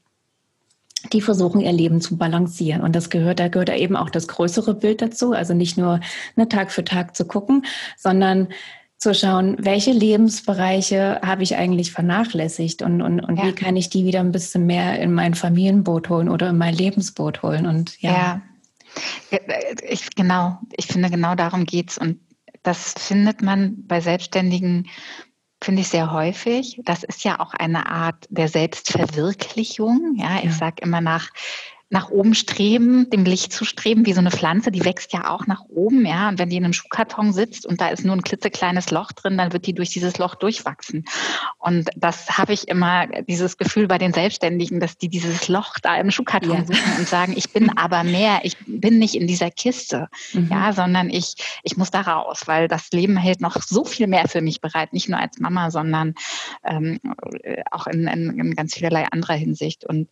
die 1.14 1.22
versuchen, 1.22 1.62
ihr 1.62 1.72
Leben 1.72 2.02
zu 2.02 2.18
balancieren. 2.18 2.82
Und 2.82 2.96
das 2.96 3.10
gehört, 3.10 3.40
da 3.40 3.48
gehört 3.48 3.70
eben 3.70 3.96
auch 3.96 4.10
das 4.10 4.28
größere 4.28 4.74
Bild 4.74 5.02
dazu. 5.02 5.34
Also 5.34 5.54
nicht 5.54 5.78
nur 5.78 6.00
ne, 6.36 6.50
Tag 6.50 6.72
für 6.72 6.84
Tag 6.84 7.16
zu 7.16 7.26
gucken, 7.26 7.66
sondern 7.98 8.50
zu 8.98 9.16
schauen, 9.16 9.56
welche 9.60 9.92
Lebensbereiche 9.92 11.22
habe 11.24 11.44
ich 11.44 11.56
eigentlich 11.56 11.94
vernachlässigt 11.94 12.82
und, 12.82 13.02
und, 13.02 13.22
und 13.22 13.38
ja. 13.38 13.46
wie 13.46 13.54
kann 13.54 13.78
ich 13.78 13.90
die 13.90 14.04
wieder 14.04 14.20
ein 14.20 14.34
bisschen 14.34 14.66
mehr 14.66 15.00
in 15.00 15.14
mein 15.14 15.36
Familienboot 15.36 16.10
holen 16.10 16.28
oder 16.28 16.50
in 16.50 16.58
mein 16.58 16.76
Lebensboot 16.76 17.42
holen. 17.42 17.66
Und 17.66 18.00
ja. 18.02 18.12
ja. 18.12 18.42
Ich, 19.88 20.14
genau, 20.16 20.60
ich 20.76 20.88
finde, 20.88 21.10
genau 21.10 21.36
darum 21.36 21.66
geht's. 21.66 21.98
Und 21.98 22.20
das 22.64 22.94
findet 22.98 23.42
man 23.42 23.88
bei 23.88 24.02
Selbstständigen 24.02 24.88
finde 25.62 25.82
ich 25.82 25.90
sehr 25.90 26.12
häufig. 26.12 26.80
Das 26.84 27.04
ist 27.04 27.24
ja 27.24 27.40
auch 27.40 27.54
eine 27.54 27.88
Art 27.88 28.26
der 28.30 28.48
Selbstverwirklichung. 28.48 30.16
Ja, 30.18 30.40
ich 30.44 30.56
sage 30.56 30.82
immer 30.82 31.02
nach 31.02 31.30
nach 31.92 32.12
oben 32.12 32.36
streben, 32.36 33.10
dem 33.10 33.26
Licht 33.26 33.52
zu 33.52 33.66
streben, 33.66 34.06
wie 34.06 34.14
so 34.14 34.20
eine 34.20 34.30
Pflanze, 34.30 34.72
die 34.72 34.86
wächst 34.86 35.12
ja 35.12 35.30
auch 35.30 35.48
nach 35.48 35.64
oben, 35.70 36.06
ja. 36.06 36.30
Und 36.30 36.38
wenn 36.38 36.50
die 36.50 36.58
in 36.58 36.64
einem 36.64 36.74
Schuhkarton 36.74 37.34
sitzt 37.34 37.66
und 37.66 37.82
da 37.82 37.88
ist 37.88 38.06
nur 38.06 38.16
ein 38.16 38.22
klitzekleines 38.22 38.92
Loch 38.92 39.12
drin, 39.12 39.38
dann 39.38 39.54
wird 39.54 39.66
die 39.66 39.74
durch 39.74 39.90
dieses 39.90 40.20
Loch 40.20 40.36
durchwachsen. 40.36 41.06
Und 41.58 41.90
das 41.96 42.38
habe 42.38 42.54
ich 42.54 42.68
immer, 42.68 43.08
dieses 43.28 43.58
Gefühl 43.58 43.88
bei 43.88 43.98
den 43.98 44.14
Selbstständigen, 44.14 44.80
dass 44.80 44.98
die 44.98 45.10
dieses 45.10 45.48
Loch 45.48 45.80
da 45.82 45.98
im 45.98 46.12
Schuhkarton 46.12 46.52
ja. 46.52 46.66
suchen 46.66 46.98
und 47.00 47.08
sagen, 47.08 47.34
ich 47.36 47.52
bin 47.52 47.70
aber 47.78 48.04
mehr, 48.04 48.42
ich 48.44 48.56
bin 48.68 49.00
nicht 49.00 49.16
in 49.16 49.26
dieser 49.26 49.50
Kiste, 49.50 50.10
mhm. 50.34 50.50
ja, 50.52 50.74
sondern 50.74 51.10
ich, 51.10 51.34
ich 51.64 51.76
muss 51.76 51.90
da 51.90 52.02
raus, 52.02 52.44
weil 52.46 52.68
das 52.68 52.92
Leben 52.92 53.18
hält 53.18 53.42
noch 53.42 53.60
so 53.64 53.84
viel 53.84 54.06
mehr 54.06 54.28
für 54.28 54.42
mich 54.42 54.62
bereit, 54.62 54.94
nicht 54.94 55.10
nur 55.10 55.20
als 55.20 55.40
Mama, 55.40 55.72
sondern 55.72 56.14
ähm, 56.64 57.00
auch 57.72 57.88
in, 57.88 58.08
in, 58.08 58.40
in 58.40 58.56
ganz 58.56 58.76
vielerlei 58.76 59.08
anderer 59.12 59.34
Hinsicht. 59.34 59.86
Und 59.86 60.10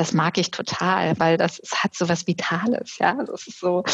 das 0.00 0.14
mag 0.14 0.38
ich 0.38 0.50
total, 0.50 1.20
weil 1.20 1.36
das 1.36 1.60
hat 1.74 1.94
so 1.94 2.08
was 2.08 2.26
Vitales, 2.26 2.96
ja. 2.98 3.22
Das 3.22 3.46
ist 3.46 3.60
so, 3.60 3.84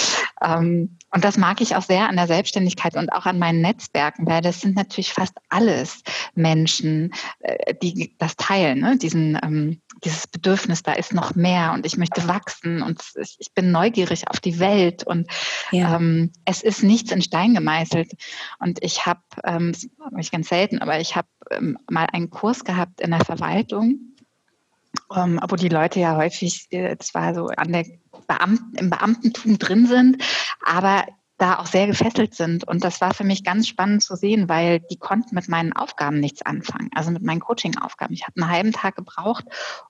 ähm, 0.41 0.99
und 1.11 1.25
das 1.25 1.37
mag 1.37 1.61
ich 1.61 1.75
auch 1.75 1.83
sehr 1.83 2.09
an 2.09 2.15
der 2.15 2.29
Selbstständigkeit 2.29 2.95
und 2.95 3.11
auch 3.11 3.27
an 3.27 3.41
meinen 3.41 3.61
Netzwerken, 3.61 4.25
weil 4.25 4.41
das 4.41 4.61
sind 4.61 4.77
natürlich 4.77 5.13
fast 5.13 5.37
alles 5.49 6.05
Menschen, 6.37 7.13
äh, 7.41 7.75
die 7.83 8.15
das 8.19 8.37
teilen, 8.37 8.79
ne? 8.79 8.97
Diesen, 8.97 9.37
ähm, 9.43 9.83
dieses 10.05 10.29
Bedürfnis, 10.29 10.85
da 10.85 10.93
ist 10.93 11.13
noch 11.13 11.35
mehr 11.35 11.73
und 11.73 11.85
ich 11.85 11.97
möchte 11.97 12.29
wachsen 12.29 12.83
und 12.83 13.03
ich 13.17 13.53
bin 13.53 13.73
neugierig 13.73 14.29
auf 14.31 14.39
die 14.39 14.61
Welt 14.61 15.03
und 15.05 15.29
ja. 15.73 15.97
ähm, 15.97 16.31
es 16.45 16.63
ist 16.63 16.85
nichts 16.85 17.11
in 17.11 17.21
Stein 17.21 17.55
gemeißelt. 17.55 18.13
Und 18.61 18.79
ich 18.81 19.07
habe, 19.07 19.23
ähm, 19.43 19.73
das 19.73 19.89
mache 19.99 20.21
ich 20.21 20.31
ganz 20.31 20.51
selten, 20.51 20.79
aber 20.79 21.01
ich 21.01 21.17
habe 21.17 21.27
ähm, 21.51 21.77
mal 21.91 22.07
einen 22.13 22.31
Kurs 22.31 22.63
gehabt 22.63 23.01
in 23.01 23.11
der 23.11 23.25
Verwaltung 23.25 24.16
ähm, 25.15 25.41
wo 25.49 25.57
die 25.57 25.69
Leute 25.69 26.01
ja 26.01 26.17
häufig 26.17 26.67
äh, 26.71 26.97
zwar 26.99 27.35
so 27.35 27.47
an 27.49 27.73
der 27.73 27.85
Beamten, 28.27 28.77
im 28.77 28.91
Beamtentum 28.91 29.59
drin 29.59 29.87
sind, 29.87 30.23
aber 30.65 31.05
da 31.39 31.59
auch 31.59 31.67
sehr 31.67 31.87
gefesselt 31.87 32.35
sind. 32.35 32.67
Und 32.67 32.83
das 32.83 33.01
war 33.01 33.13
für 33.13 33.25
mich 33.25 33.45
ganz 33.45 33.69
spannend 33.69 34.03
zu 34.03 34.17
sehen, 34.17 34.49
weil 34.49 34.81
die 34.81 34.99
konnten 34.99 35.35
mit 35.35 35.49
meinen 35.49 35.73
Aufgaben 35.73 36.19
nichts 36.19 36.43
anfangen, 36.43 36.91
also 36.95 37.11
mit 37.11 37.23
meinen 37.23 37.41
Coaching-Aufgaben. 37.41 38.15
Ich 38.15 38.23
habe 38.23 38.41
einen 38.41 38.51
halben 38.51 38.73
Tag 38.73 38.97
gebraucht, 38.97 39.45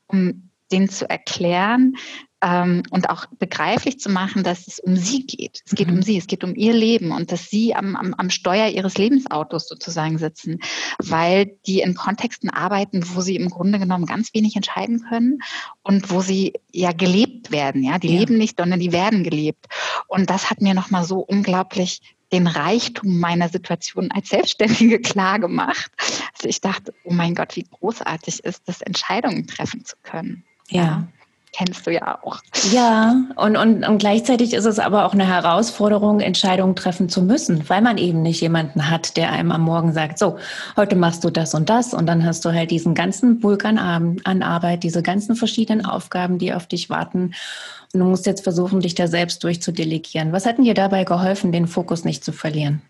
um 0.07 0.51
denen 0.73 0.88
zu 0.88 1.09
erklären, 1.09 1.95
ähm, 2.42 2.83
und 2.90 3.09
auch 3.09 3.27
begreiflich 3.38 3.99
zu 3.99 4.11
machen, 4.11 4.42
dass 4.42 4.66
es 4.66 4.79
um 4.79 4.96
sie 4.96 5.27
geht. 5.27 5.62
Es 5.64 5.75
geht 5.75 5.88
mhm. 5.88 5.94
um 5.94 6.03
sie, 6.03 6.18
es 6.18 6.27
geht 6.27 6.44
um 6.44 6.55
ihr 6.55 6.75
Leben 6.75 7.11
und 7.12 7.33
dass 7.33 7.49
sie 7.49 7.75
am, 7.75 7.96
am, 7.96 8.14
am 8.14 8.31
Steuer 8.31 8.68
ihres 8.68 8.99
Lebensautos 8.99 9.66
sozusagen 9.66 10.18
sitzen, 10.18 10.61
weil 10.99 11.57
die 11.66 11.81
in 11.81 11.94
Kontexten 11.94 12.51
arbeiten, 12.51 13.03
wo 13.14 13.20
sie 13.20 13.37
im 13.37 13.49
Grunde 13.49 13.79
genommen 13.79 14.07
ganz 14.07 14.35
wenig 14.35 14.55
entscheiden 14.57 15.05
können 15.09 15.38
und 15.83 16.11
wo 16.11 16.20
sie 16.20 16.53
ja 16.72 16.92
gelebt 16.92 17.51
werden. 17.51 17.83
Ja, 17.83 17.99
die 17.99 18.12
ja. 18.12 18.20
leben 18.20 18.37
nicht, 18.37 18.59
sondern 18.59 18.81
die 18.81 18.92
werden 18.92 19.25
gelebt. 19.25 19.66
Und 20.07 20.29
das 20.29 20.51
hat 20.51 20.61
mir 20.61 20.75
nochmal 20.75 21.05
so 21.05 21.20
unglaublich 21.20 22.01
den 22.33 22.46
Reichtum 22.49 23.18
meiner 23.20 23.49
Situation 23.49 24.11
als 24.11 24.29
Selbstständige 24.29 25.01
klar 25.01 25.38
gemacht. 25.38 25.90
Also 26.35 26.49
ich 26.49 26.61
dachte, 26.61 26.92
oh 27.05 27.12
mein 27.12 27.35
Gott, 27.35 27.57
wie 27.57 27.64
großartig 27.64 28.44
ist 28.44 28.62
es, 28.66 28.83
Entscheidungen 28.83 29.46
treffen 29.46 29.85
zu 29.85 29.96
können. 30.03 30.44
Ja. 30.68 31.09
Kennst 31.57 31.87
du 31.87 31.92
ja 31.92 32.19
auch. 32.23 32.40
Ja, 32.71 33.16
und, 33.37 33.57
und, 33.57 33.87
und 33.87 33.99
gleichzeitig 33.99 34.53
ist 34.53 34.66
es 34.66 34.79
aber 34.79 35.07
auch 35.07 35.14
eine 35.14 35.27
Herausforderung, 35.27 36.21
Entscheidungen 36.21 36.77
treffen 36.77 37.09
zu 37.09 37.23
müssen, 37.23 37.69
weil 37.69 37.81
man 37.81 37.97
eben 37.97 38.23
nicht 38.23 38.40
jemanden 38.40 38.90
hat, 38.90 39.16
der 39.16 39.33
einem 39.33 39.53
am 39.53 39.62
Morgen 39.62 39.92
sagt, 39.92 40.19
so, 40.19 40.38
heute 40.77 40.97
machst 40.97 41.25
du 41.25 41.31
das 41.31 41.55
und 41.55 41.71
das 41.71 41.95
und 41.95 42.07
dann 42.07 42.25
hast 42.27 42.45
du 42.45 42.53
halt 42.53 42.71
diesen 42.71 42.95
ganzen 42.95 43.42
Vulkan 43.42 43.79
an 43.79 44.42
Arbeit, 44.42 44.83
diese 44.83 45.03
ganzen 45.03 45.37
verschiedenen 45.37 45.87
Aufgaben, 45.87 46.38
die 46.38 46.53
auf 46.53 46.66
dich 46.66 46.90
warten 46.90 47.33
und 47.92 48.01
du 48.01 48.07
musst 48.07 48.27
jetzt 48.27 48.42
versuchen, 48.42 48.81
dich 48.81 48.95
da 48.95 49.07
selbst 49.07 49.42
durchzudelegieren. 49.42 50.33
Was 50.33 50.45
hat 50.45 50.59
denn 50.59 50.64
dir 50.64 50.75
dabei 50.75 51.05
geholfen, 51.05 51.53
den 51.53 51.66
Fokus 51.66 52.05
nicht 52.05 52.25
zu 52.25 52.33
verlieren? 52.33 52.83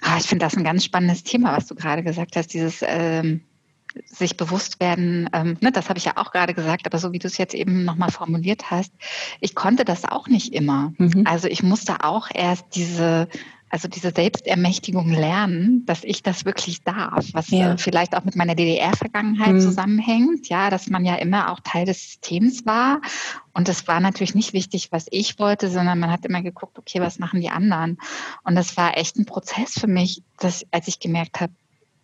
Ah, 0.00 0.16
ich 0.18 0.26
finde 0.26 0.44
das 0.44 0.56
ein 0.56 0.64
ganz 0.64 0.84
spannendes 0.84 1.22
Thema, 1.22 1.56
was 1.56 1.66
du 1.66 1.74
gerade 1.74 2.02
gesagt 2.02 2.34
hast, 2.36 2.52
dieses 2.54 2.82
ähm, 2.82 3.42
sich 4.06 4.36
bewusst 4.36 4.80
werden, 4.80 5.28
ähm, 5.32 5.56
ne, 5.60 5.72
das 5.72 5.88
habe 5.88 5.98
ich 5.98 6.04
ja 6.04 6.16
auch 6.16 6.32
gerade 6.32 6.54
gesagt, 6.54 6.86
aber 6.86 6.98
so 6.98 7.12
wie 7.12 7.18
du 7.18 7.26
es 7.26 7.38
jetzt 7.38 7.54
eben 7.54 7.84
nochmal 7.84 8.10
formuliert 8.10 8.70
hast, 8.70 8.92
ich 9.40 9.54
konnte 9.54 9.84
das 9.84 10.04
auch 10.04 10.28
nicht 10.28 10.52
immer. 10.54 10.92
Mhm. 10.98 11.24
Also 11.26 11.48
ich 11.48 11.62
musste 11.62 12.04
auch 12.04 12.28
erst 12.32 12.66
diese 12.74 13.28
also 13.70 13.88
diese 13.88 14.12
Selbstermächtigung 14.12 15.10
lernen, 15.10 15.84
dass 15.84 16.04
ich 16.04 16.22
das 16.22 16.44
wirklich 16.44 16.82
darf, 16.82 17.26
was 17.32 17.50
ja. 17.50 17.72
äh, 17.72 17.78
vielleicht 17.78 18.16
auch 18.16 18.24
mit 18.24 18.36
meiner 18.36 18.54
DDR-Vergangenheit 18.54 19.54
mhm. 19.54 19.60
zusammenhängt, 19.60 20.48
ja, 20.48 20.70
dass 20.70 20.88
man 20.88 21.04
ja 21.04 21.16
immer 21.16 21.52
auch 21.52 21.60
Teil 21.60 21.84
des 21.84 22.02
Systems 22.02 22.64
war. 22.64 23.00
Und 23.52 23.68
es 23.68 23.86
war 23.86 24.00
natürlich 24.00 24.34
nicht 24.34 24.52
wichtig, 24.52 24.90
was 24.90 25.06
ich 25.10 25.38
wollte, 25.38 25.68
sondern 25.68 25.98
man 25.98 26.10
hat 26.10 26.24
immer 26.24 26.42
geguckt, 26.42 26.78
okay, 26.78 27.00
was 27.00 27.18
machen 27.18 27.40
die 27.40 27.50
anderen? 27.50 27.98
Und 28.44 28.54
das 28.54 28.76
war 28.76 28.96
echt 28.96 29.16
ein 29.16 29.26
Prozess 29.26 29.74
für 29.78 29.88
mich, 29.88 30.22
dass, 30.38 30.64
als 30.70 30.88
ich 30.88 30.98
gemerkt 30.98 31.40
habe, 31.40 31.52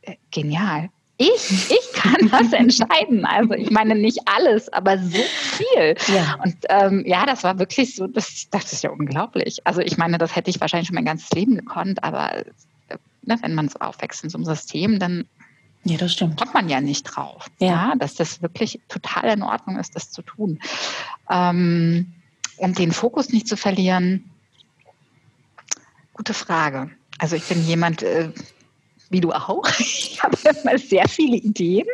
äh, 0.03 0.17
genial, 0.31 0.91
ich, 1.17 1.71
ich 1.71 1.93
kann 1.93 2.29
das 2.31 2.53
entscheiden. 2.53 3.25
Also 3.25 3.55
ich 3.55 3.71
meine 3.71 3.95
nicht 3.95 4.21
alles, 4.27 4.73
aber 4.73 4.99
so 4.99 5.19
viel. 5.19 5.95
Ja. 6.15 6.39
Und 6.43 6.57
ähm, 6.69 7.05
ja, 7.07 7.27
das 7.27 7.45
war 7.45 7.59
wirklich 7.59 7.95
so, 7.95 8.07
das, 8.07 8.49
das 8.51 8.73
ist 8.73 8.83
ja 8.83 8.91
unglaublich. 8.91 9.67
Also 9.67 9.81
ich 9.81 9.97
meine, 9.97 10.19
das 10.19 10.35
hätte 10.35 10.51
ich 10.51 10.61
wahrscheinlich 10.61 10.89
schon 10.89 10.97
mein 10.97 11.05
ganzes 11.05 11.31
Leben 11.31 11.57
gekonnt, 11.57 12.03
aber 12.03 12.37
äh, 12.37 12.45
ne, 13.23 13.39
wenn 13.41 13.55
man 13.55 13.69
so 13.69 13.79
aufwächst 13.79 14.25
in 14.25 14.31
so 14.31 14.39
einem 14.39 14.45
System, 14.45 14.99
dann 14.99 15.27
ja, 15.85 15.99
das 15.99 16.15
stimmt. 16.15 16.39
kommt 16.39 16.55
man 16.55 16.69
ja 16.69 16.81
nicht 16.81 17.03
drauf, 17.05 17.47
ja. 17.59 17.67
ja. 17.67 17.95
dass 17.97 18.15
das 18.15 18.41
wirklich 18.41 18.81
total 18.89 19.35
in 19.35 19.43
Ordnung 19.43 19.79
ist, 19.79 19.95
das 19.95 20.11
zu 20.11 20.23
tun. 20.23 20.59
Ähm, 21.31 22.13
um 22.57 22.73
den 22.73 22.93
Fokus 22.93 23.31
nicht 23.31 23.47
zu 23.47 23.57
verlieren, 23.57 24.31
gute 26.15 26.33
Frage. 26.33 26.91
Also 27.19 27.37
ich 27.37 27.45
bin 27.45 27.65
jemand, 27.67 28.03
äh, 28.03 28.31
wie 29.15 29.21
du 29.21 29.33
auch. 29.33 29.65
Ich 29.79 30.23
habe 30.23 30.37
immer 30.63 30.79
sehr 30.79 31.07
viele 31.09 31.37
Ideen. 31.37 31.87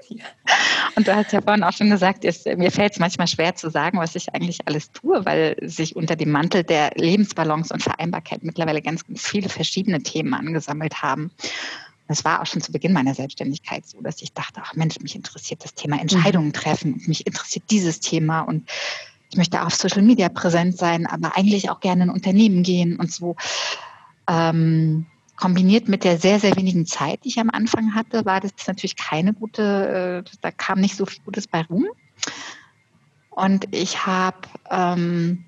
Und 0.95 1.09
du 1.09 1.17
hast 1.17 1.33
ja 1.33 1.41
vorhin 1.41 1.65
auch 1.65 1.73
schon 1.73 1.91
gesagt, 1.91 2.25
es, 2.25 2.45
mir 2.45 2.71
fällt 2.71 2.93
es 2.93 2.99
manchmal 2.99 3.27
schwer 3.27 3.57
zu 3.57 3.71
sagen, 3.71 3.99
was 3.99 4.15
ich 4.15 4.33
eigentlich 4.33 4.61
alles 4.67 4.93
tue, 4.93 5.25
weil 5.25 5.57
sich 5.63 5.97
unter 5.97 6.15
dem 6.15 6.31
Mantel 6.31 6.63
der 6.63 6.93
Lebensbalance 6.95 7.75
und 7.75 7.83
Vereinbarkeit 7.83 8.45
mittlerweile 8.45 8.83
ganz, 8.83 9.05
ganz 9.05 9.27
viele 9.27 9.49
verschiedene 9.49 10.01
Themen 10.03 10.33
angesammelt 10.35 11.03
haben. 11.03 11.33
Das 12.07 12.25
war 12.25 12.43
auch 12.43 12.47
schon 12.47 12.63
zu 12.63 12.71
Beginn 12.73 12.93
meiner 12.93 13.15
Selbstständigkeit 13.15 13.87
so, 13.87 14.01
dass 14.01 14.23
ich 14.23 14.33
dachte, 14.33 14.61
ach 14.65 14.75
Mensch, 14.75 15.01
mich 15.01 15.17
interessiert 15.17 15.65
das 15.65 15.75
Thema 15.75 16.01
Entscheidungen 16.01 16.49
mhm. 16.49 16.53
treffen 16.53 16.93
und 16.95 17.09
mich 17.09 17.27
interessiert 17.27 17.65
dieses 17.71 18.01
Thema 18.01 18.43
und 18.43 18.69
ich 19.31 19.37
möchte 19.37 19.65
auf 19.65 19.75
Social 19.75 20.03
Media 20.03 20.29
präsent 20.29 20.77
sein, 20.77 21.07
aber 21.07 21.37
eigentlich 21.37 21.71
auch 21.71 21.81
gerne 21.81 22.05
in 22.05 22.11
Unternehmen 22.11 22.63
gehen 22.63 22.97
und 22.97 23.13
so. 23.13 23.37
Ähm, 24.29 25.07
kombiniert 25.41 25.89
mit 25.89 26.05
der 26.05 26.19
sehr, 26.19 26.39
sehr 26.39 26.55
wenigen 26.57 26.87
Zeit, 26.87 27.25
die 27.25 27.29
ich 27.29 27.41
am 27.41 27.51
Anfang 27.51 27.95
hatte, 27.95 28.25
war 28.27 28.41
das 28.41 28.53
natürlich 28.67 28.97
keine 28.97 29.33
gute, 29.33 30.25
äh, 30.27 30.31
da 30.43 30.51
kam 30.51 30.81
nicht 30.81 30.97
so 30.97 31.07
viel 31.07 31.23
Gutes 31.25 31.49
bei 31.49 31.63
rum. 31.63 31.87
Und 33.31 33.75
ich 33.75 34.07
habe 34.07 34.49
ähm, 34.71 35.45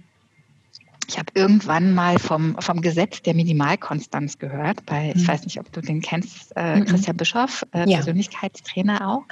ich 1.09 1.18
habe 1.18 1.28
irgendwann 1.35 1.94
mal 1.94 2.18
vom, 2.18 2.57
vom 2.61 2.81
Gesetz 2.81 3.20
der 3.20 3.35
Minimalkonstanz 3.35 4.38
gehört, 4.38 4.87
bei, 4.87 5.09
mhm. 5.09 5.20
ich 5.20 5.28
weiß 5.28 5.44
nicht, 5.44 5.61
ob 5.61 5.70
du 5.70 5.83
den 5.83 6.00
kennst, 6.00 6.52
äh, 6.57 6.76
mhm. 6.76 6.87
Christian 6.87 7.16
Bischoff, 7.18 7.66
äh, 7.72 7.88
ja. 7.88 7.98
Persönlichkeitstrainer 7.98 9.09
auch. 9.09 9.24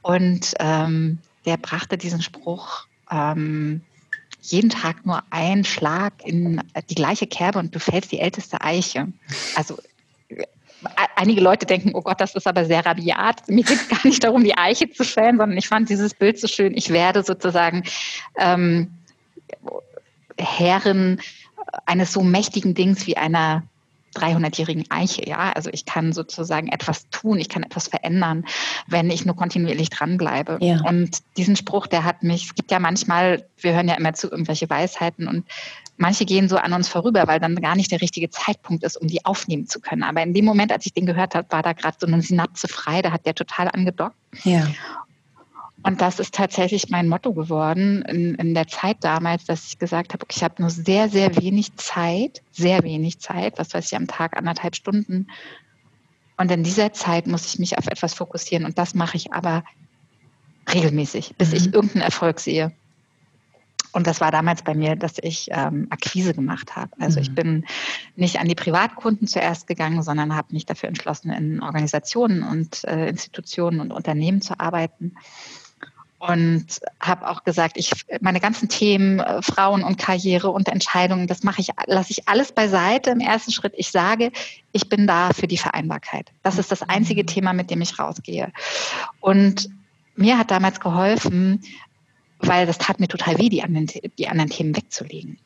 Und 0.00 0.54
ähm, 0.58 1.18
der 1.44 1.58
brachte 1.58 1.98
diesen 1.98 2.22
Spruch, 2.22 2.86
ähm, 3.10 3.82
jeden 4.42 4.70
Tag 4.70 5.06
nur 5.06 5.22
ein 5.30 5.64
Schlag 5.64 6.14
in 6.24 6.60
die 6.90 6.94
gleiche 6.94 7.26
Kerbe 7.26 7.58
und 7.58 7.74
du 7.74 7.78
fällst 7.78 8.12
die 8.12 8.18
älteste 8.18 8.60
Eiche. 8.60 9.08
Also 9.54 9.78
äh, 10.28 10.44
einige 11.16 11.40
Leute 11.40 11.64
denken, 11.64 11.92
oh 11.94 12.02
Gott, 12.02 12.20
das 12.20 12.34
ist 12.34 12.46
aber 12.46 12.64
sehr 12.64 12.84
rabiat. 12.84 13.48
Mir 13.48 13.64
geht 13.64 13.76
es 13.76 13.88
gar 13.88 14.04
nicht 14.04 14.22
darum, 14.24 14.42
die 14.44 14.58
Eiche 14.58 14.90
zu 14.90 15.04
fällen, 15.04 15.38
sondern 15.38 15.56
ich 15.56 15.68
fand 15.68 15.88
dieses 15.88 16.12
Bild 16.14 16.38
so 16.38 16.48
schön. 16.48 16.76
Ich 16.76 16.90
werde 16.90 17.22
sozusagen 17.22 17.84
ähm, 18.36 18.92
Herrin 20.36 21.20
eines 21.86 22.12
so 22.12 22.22
mächtigen 22.22 22.74
Dings 22.74 23.06
wie 23.06 23.16
einer 23.16 23.62
300-jährigen 24.14 24.84
Eiche. 24.90 25.26
Ja, 25.28 25.52
also 25.52 25.70
ich 25.72 25.84
kann 25.84 26.12
sozusagen 26.12 26.68
etwas 26.68 27.08
tun, 27.10 27.38
ich 27.38 27.48
kann 27.48 27.62
etwas 27.62 27.88
verändern, 27.88 28.44
wenn 28.86 29.10
ich 29.10 29.24
nur 29.24 29.36
kontinuierlich 29.36 29.90
dranbleibe. 29.90 30.58
Ja. 30.60 30.80
Und 30.82 31.18
diesen 31.36 31.56
Spruch, 31.56 31.86
der 31.86 32.04
hat 32.04 32.22
mich, 32.22 32.46
es 32.46 32.54
gibt 32.54 32.70
ja 32.70 32.78
manchmal, 32.78 33.46
wir 33.58 33.74
hören 33.74 33.88
ja 33.88 33.94
immer 33.94 34.14
zu 34.14 34.30
irgendwelche 34.30 34.68
Weisheiten 34.68 35.28
und 35.28 35.44
manche 35.96 36.24
gehen 36.24 36.48
so 36.48 36.56
an 36.56 36.72
uns 36.72 36.88
vorüber, 36.88 37.26
weil 37.26 37.40
dann 37.40 37.56
gar 37.56 37.76
nicht 37.76 37.90
der 37.90 38.00
richtige 38.00 38.30
Zeitpunkt 38.30 38.84
ist, 38.84 38.96
um 38.96 39.08
die 39.08 39.24
aufnehmen 39.24 39.66
zu 39.66 39.80
können. 39.80 40.02
Aber 40.02 40.22
in 40.22 40.34
dem 40.34 40.44
Moment, 40.44 40.72
als 40.72 40.86
ich 40.86 40.92
den 40.92 41.06
gehört 41.06 41.34
habe, 41.34 41.46
war 41.50 41.62
da 41.62 41.72
gerade 41.72 41.96
so 42.00 42.06
eine 42.06 42.20
Synapse 42.22 42.68
frei, 42.68 43.02
da 43.02 43.12
hat 43.12 43.26
der 43.26 43.34
total 43.34 43.68
angedockt. 43.68 44.16
Ja. 44.44 44.66
Und 45.84 46.00
das 46.00 46.20
ist 46.20 46.34
tatsächlich 46.34 46.90
mein 46.90 47.08
Motto 47.08 47.32
geworden 47.32 48.02
in, 48.02 48.36
in 48.36 48.54
der 48.54 48.68
Zeit 48.68 48.98
damals, 49.00 49.44
dass 49.44 49.66
ich 49.66 49.78
gesagt 49.78 50.12
habe, 50.12 50.22
okay, 50.22 50.36
ich 50.36 50.44
habe 50.44 50.62
nur 50.62 50.70
sehr, 50.70 51.08
sehr 51.08 51.36
wenig 51.36 51.74
Zeit, 51.76 52.42
sehr 52.52 52.84
wenig 52.84 53.18
Zeit, 53.18 53.58
was 53.58 53.74
weiß 53.74 53.86
ich, 53.86 53.96
am 53.96 54.06
Tag 54.06 54.36
anderthalb 54.36 54.76
Stunden. 54.76 55.26
Und 56.36 56.50
in 56.52 56.62
dieser 56.62 56.92
Zeit 56.92 57.26
muss 57.26 57.46
ich 57.46 57.58
mich 57.58 57.78
auf 57.78 57.88
etwas 57.88 58.14
fokussieren. 58.14 58.64
Und 58.64 58.78
das 58.78 58.94
mache 58.94 59.16
ich 59.16 59.32
aber 59.32 59.64
regelmäßig, 60.72 61.34
bis 61.36 61.50
mhm. 61.50 61.56
ich 61.56 61.74
irgendeinen 61.74 62.02
Erfolg 62.02 62.38
sehe. 62.38 62.72
Und 63.92 64.06
das 64.06 64.20
war 64.20 64.30
damals 64.30 64.62
bei 64.62 64.74
mir, 64.74 64.96
dass 64.96 65.14
ich 65.20 65.48
ähm, 65.50 65.88
Akquise 65.90 66.32
gemacht 66.32 66.76
habe. 66.76 66.92
Also 66.98 67.18
mhm. 67.18 67.22
ich 67.22 67.34
bin 67.34 67.66
nicht 68.14 68.38
an 68.38 68.48
die 68.48 68.54
Privatkunden 68.54 69.26
zuerst 69.26 69.66
gegangen, 69.66 70.02
sondern 70.02 70.34
habe 70.34 70.54
mich 70.54 70.64
dafür 70.64 70.88
entschlossen, 70.88 71.30
in 71.30 71.60
Organisationen 71.60 72.42
und 72.42 72.84
äh, 72.84 73.08
Institutionen 73.08 73.80
und 73.80 73.92
Unternehmen 73.92 74.40
zu 74.40 74.58
arbeiten 74.58 75.16
und 76.28 76.66
habe 77.00 77.28
auch 77.28 77.42
gesagt, 77.42 77.76
ich 77.76 77.90
meine 78.20 78.38
ganzen 78.38 78.68
Themen 78.68 79.18
äh, 79.18 79.42
Frauen 79.42 79.82
und 79.82 79.98
Karriere 79.98 80.50
und 80.50 80.68
Entscheidungen, 80.68 81.26
das 81.26 81.42
mache 81.42 81.60
ich, 81.60 81.70
lasse 81.86 82.12
ich 82.12 82.28
alles 82.28 82.52
beiseite 82.52 83.10
im 83.10 83.18
ersten 83.18 83.50
Schritt. 83.50 83.72
Ich 83.76 83.90
sage, 83.90 84.30
ich 84.70 84.88
bin 84.88 85.08
da 85.08 85.30
für 85.32 85.48
die 85.48 85.58
Vereinbarkeit. 85.58 86.30
Das 86.44 86.58
ist 86.58 86.70
das 86.70 86.82
einzige. 86.82 87.26
Thema, 87.26 87.52
mit 87.52 87.70
dem 87.70 87.80
ich 87.80 87.98
rausgehe. 87.98 88.52
Und 89.20 89.68
mir 90.16 90.38
hat 90.38 90.50
damals 90.50 90.80
geholfen, 90.80 91.62
weil 92.38 92.66
das 92.66 92.78
tat 92.78 93.00
mir 93.00 93.08
total 93.08 93.38
weh, 93.38 93.48
die 93.48 93.62
anderen, 93.62 93.86
die 93.86 94.28
anderen 94.28 94.50
Themen 94.50 94.76
wegzulegen. 94.76 95.38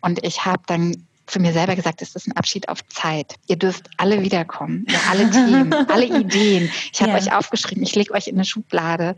Und 0.00 0.24
ich 0.24 0.44
habe 0.44 0.62
dann 0.66 1.06
für 1.26 1.38
mir 1.38 1.52
selber 1.52 1.76
gesagt, 1.76 2.02
es 2.02 2.16
ist 2.16 2.26
ein 2.26 2.36
Abschied 2.36 2.68
auf 2.68 2.86
Zeit. 2.88 3.36
Ihr 3.46 3.56
dürft 3.56 3.88
alle 3.96 4.22
wiederkommen, 4.22 4.84
ja, 4.88 4.98
alle 5.10 5.30
Themen, 5.30 5.72
alle 5.88 6.06
Ideen. 6.06 6.70
Ich 6.92 7.00
habe 7.00 7.12
ja. 7.12 7.18
euch 7.18 7.32
aufgeschrieben, 7.32 7.82
ich 7.84 7.94
lege 7.94 8.12
euch 8.12 8.26
in 8.26 8.34
eine 8.34 8.44
Schublade 8.44 9.14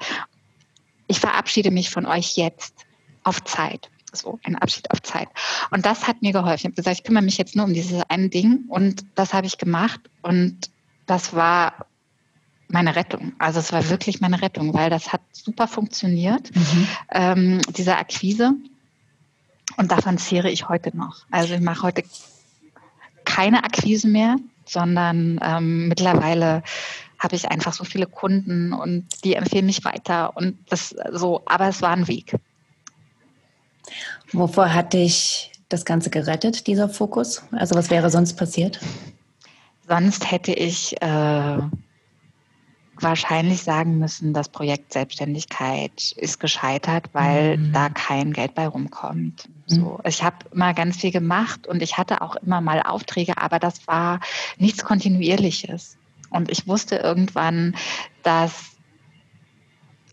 ich 1.12 1.20
verabschiede 1.20 1.70
mich 1.70 1.90
von 1.90 2.06
euch 2.06 2.36
jetzt 2.36 2.86
auf 3.22 3.44
Zeit. 3.44 3.90
So, 4.14 4.38
ein 4.44 4.56
Abschied 4.56 4.90
auf 4.90 5.00
Zeit. 5.02 5.28
Und 5.70 5.86
das 5.86 6.06
hat 6.06 6.22
mir 6.22 6.32
geholfen. 6.32 6.58
Ich 6.58 6.64
habe 6.64 6.74
gesagt, 6.74 6.98
ich 6.98 7.04
kümmere 7.04 7.22
mich 7.22 7.38
jetzt 7.38 7.54
nur 7.54 7.66
um 7.66 7.72
dieses 7.72 8.02
eine 8.08 8.28
Ding 8.28 8.64
und 8.68 9.04
das 9.14 9.32
habe 9.32 9.46
ich 9.46 9.58
gemacht 9.58 10.00
und 10.22 10.70
das 11.06 11.34
war 11.34 11.86
meine 12.68 12.96
Rettung. 12.96 13.32
Also 13.38 13.60
es 13.60 13.72
war 13.72 13.88
wirklich 13.90 14.20
meine 14.20 14.40
Rettung, 14.40 14.72
weil 14.72 14.88
das 14.88 15.12
hat 15.12 15.20
super 15.32 15.68
funktioniert, 15.68 16.54
mhm. 16.54 16.88
ähm, 17.10 17.60
diese 17.76 17.96
Akquise. 17.96 18.54
Und 19.76 19.90
davon 19.90 20.18
zehre 20.18 20.50
ich 20.50 20.68
heute 20.68 20.96
noch. 20.96 21.26
Also 21.30 21.54
ich 21.54 21.60
mache 21.60 21.82
heute 21.82 22.02
keine 23.24 23.64
Akquise 23.64 24.08
mehr, 24.08 24.36
sondern 24.66 25.38
ähm, 25.42 25.88
mittlerweile 25.88 26.62
habe 27.22 27.36
ich 27.36 27.48
einfach 27.48 27.72
so 27.72 27.84
viele 27.84 28.06
Kunden 28.06 28.72
und 28.72 29.06
die 29.24 29.34
empfehlen 29.34 29.66
mich 29.66 29.84
weiter 29.84 30.36
und 30.36 30.58
das 30.68 30.94
so, 31.12 31.42
aber 31.46 31.68
es 31.68 31.80
war 31.80 31.90
ein 31.90 32.08
Weg. 32.08 32.34
Wovor 34.32 34.74
hat 34.74 34.92
dich 34.92 35.52
das 35.68 35.84
Ganze 35.84 36.10
gerettet, 36.10 36.66
dieser 36.66 36.88
Fokus? 36.88 37.42
Also 37.52 37.74
was 37.74 37.90
wäre 37.90 38.10
sonst 38.10 38.34
passiert? 38.34 38.80
Sonst 39.88 40.30
hätte 40.30 40.52
ich 40.52 41.00
äh, 41.02 41.58
wahrscheinlich 42.96 43.62
sagen 43.62 43.98
müssen, 43.98 44.32
das 44.32 44.48
Projekt 44.48 44.92
Selbstständigkeit 44.92 46.12
ist 46.16 46.40
gescheitert, 46.40 47.10
weil 47.12 47.58
mhm. 47.58 47.72
da 47.72 47.88
kein 47.88 48.32
Geld 48.32 48.54
bei 48.54 48.66
rumkommt. 48.66 49.48
Mhm. 49.68 49.74
So, 49.74 50.00
ich 50.04 50.22
habe 50.22 50.36
immer 50.52 50.74
ganz 50.74 50.96
viel 50.96 51.10
gemacht 51.10 51.66
und 51.66 51.82
ich 51.82 51.98
hatte 51.98 52.20
auch 52.22 52.36
immer 52.36 52.60
mal 52.60 52.82
Aufträge, 52.82 53.38
aber 53.38 53.58
das 53.58 53.86
war 53.86 54.20
nichts 54.58 54.84
Kontinuierliches. 54.84 55.96
Und 56.32 56.50
ich 56.50 56.66
wusste 56.66 56.96
irgendwann, 56.96 57.76
dass 58.22 58.72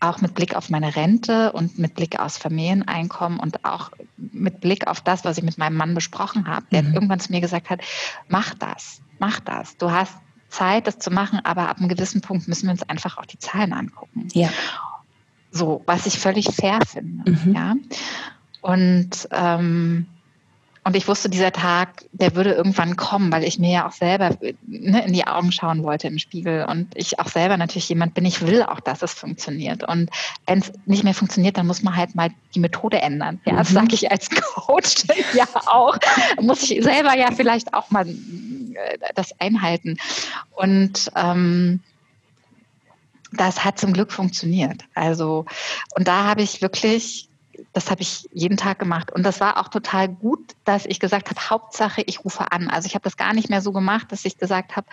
auch 0.00 0.20
mit 0.20 0.34
Blick 0.34 0.56
auf 0.56 0.70
meine 0.70 0.96
Rente 0.96 1.52
und 1.52 1.78
mit 1.78 1.94
Blick 1.94 2.18
aufs 2.18 2.38
Familieneinkommen 2.38 3.38
und 3.38 3.64
auch 3.64 3.90
mit 4.16 4.60
Blick 4.60 4.86
auf 4.86 5.02
das, 5.02 5.24
was 5.24 5.36
ich 5.36 5.44
mit 5.44 5.58
meinem 5.58 5.76
Mann 5.76 5.94
besprochen 5.94 6.48
habe, 6.48 6.66
der 6.72 6.82
mhm. 6.82 6.94
irgendwann 6.94 7.20
zu 7.20 7.30
mir 7.30 7.40
gesagt 7.40 7.68
hat, 7.68 7.80
mach 8.28 8.54
das, 8.54 9.02
mach 9.18 9.40
das. 9.40 9.76
Du 9.76 9.90
hast 9.90 10.16
Zeit, 10.48 10.86
das 10.86 10.98
zu 10.98 11.10
machen, 11.10 11.40
aber 11.44 11.68
ab 11.68 11.78
einem 11.78 11.88
gewissen 11.88 12.22
Punkt 12.22 12.48
müssen 12.48 12.66
wir 12.66 12.72
uns 12.72 12.82
einfach 12.82 13.18
auch 13.18 13.26
die 13.26 13.38
Zahlen 13.38 13.72
angucken. 13.72 14.28
Ja. 14.32 14.48
So, 15.52 15.82
was 15.86 16.06
ich 16.06 16.18
völlig 16.18 16.46
fair 16.46 16.78
finde. 16.86 17.30
Mhm. 17.30 17.54
Ja. 17.54 17.74
Und 18.62 19.28
ähm, 19.32 20.06
und 20.82 20.96
ich 20.96 21.06
wusste, 21.08 21.28
dieser 21.28 21.52
Tag, 21.52 22.06
der 22.12 22.34
würde 22.34 22.52
irgendwann 22.52 22.96
kommen, 22.96 23.30
weil 23.30 23.44
ich 23.44 23.58
mir 23.58 23.70
ja 23.70 23.86
auch 23.86 23.92
selber 23.92 24.36
ne, 24.66 25.04
in 25.04 25.12
die 25.12 25.26
Augen 25.26 25.52
schauen 25.52 25.82
wollte 25.82 26.08
im 26.08 26.18
Spiegel. 26.18 26.64
Und 26.64 26.88
ich 26.94 27.18
auch 27.18 27.28
selber 27.28 27.58
natürlich 27.58 27.90
jemand 27.90 28.14
bin, 28.14 28.24
ich 28.24 28.46
will 28.46 28.62
auch, 28.62 28.80
dass 28.80 29.02
es 29.02 29.12
funktioniert. 29.12 29.86
Und 29.86 30.08
wenn 30.46 30.60
es 30.60 30.72
nicht 30.86 31.04
mehr 31.04 31.12
funktioniert, 31.12 31.58
dann 31.58 31.66
muss 31.66 31.82
man 31.82 31.96
halt 31.96 32.14
mal 32.14 32.30
die 32.54 32.60
Methode 32.60 33.02
ändern. 33.02 33.40
Ja, 33.44 33.56
das 33.56 33.70
mhm. 33.70 33.74
sage 33.74 33.94
ich 33.94 34.10
als 34.10 34.30
Coach 34.30 35.04
ja 35.34 35.46
auch. 35.66 35.98
Muss 36.40 36.62
ich 36.62 36.82
selber 36.82 37.14
ja 37.14 37.30
vielleicht 37.30 37.74
auch 37.74 37.90
mal 37.90 38.08
äh, 38.08 38.14
das 39.14 39.38
einhalten. 39.38 39.98
Und 40.52 41.10
ähm, 41.14 41.80
das 43.32 43.64
hat 43.64 43.78
zum 43.78 43.92
Glück 43.92 44.12
funktioniert. 44.12 44.82
Also, 44.94 45.44
und 45.94 46.08
da 46.08 46.24
habe 46.24 46.42
ich 46.42 46.62
wirklich 46.62 47.29
das 47.72 47.90
habe 47.90 48.02
ich 48.02 48.28
jeden 48.32 48.56
Tag 48.56 48.78
gemacht. 48.78 49.12
Und 49.12 49.22
das 49.22 49.40
war 49.40 49.58
auch 49.58 49.68
total 49.68 50.08
gut, 50.08 50.54
dass 50.64 50.86
ich 50.86 51.00
gesagt 51.00 51.30
habe, 51.30 51.40
Hauptsache, 51.50 52.02
ich 52.02 52.24
rufe 52.24 52.50
an. 52.52 52.68
Also 52.68 52.86
ich 52.86 52.94
habe 52.94 53.02
das 53.04 53.16
gar 53.16 53.32
nicht 53.32 53.50
mehr 53.50 53.60
so 53.60 53.72
gemacht, 53.72 54.10
dass 54.10 54.24
ich 54.24 54.38
gesagt 54.38 54.76
habe, 54.76 54.86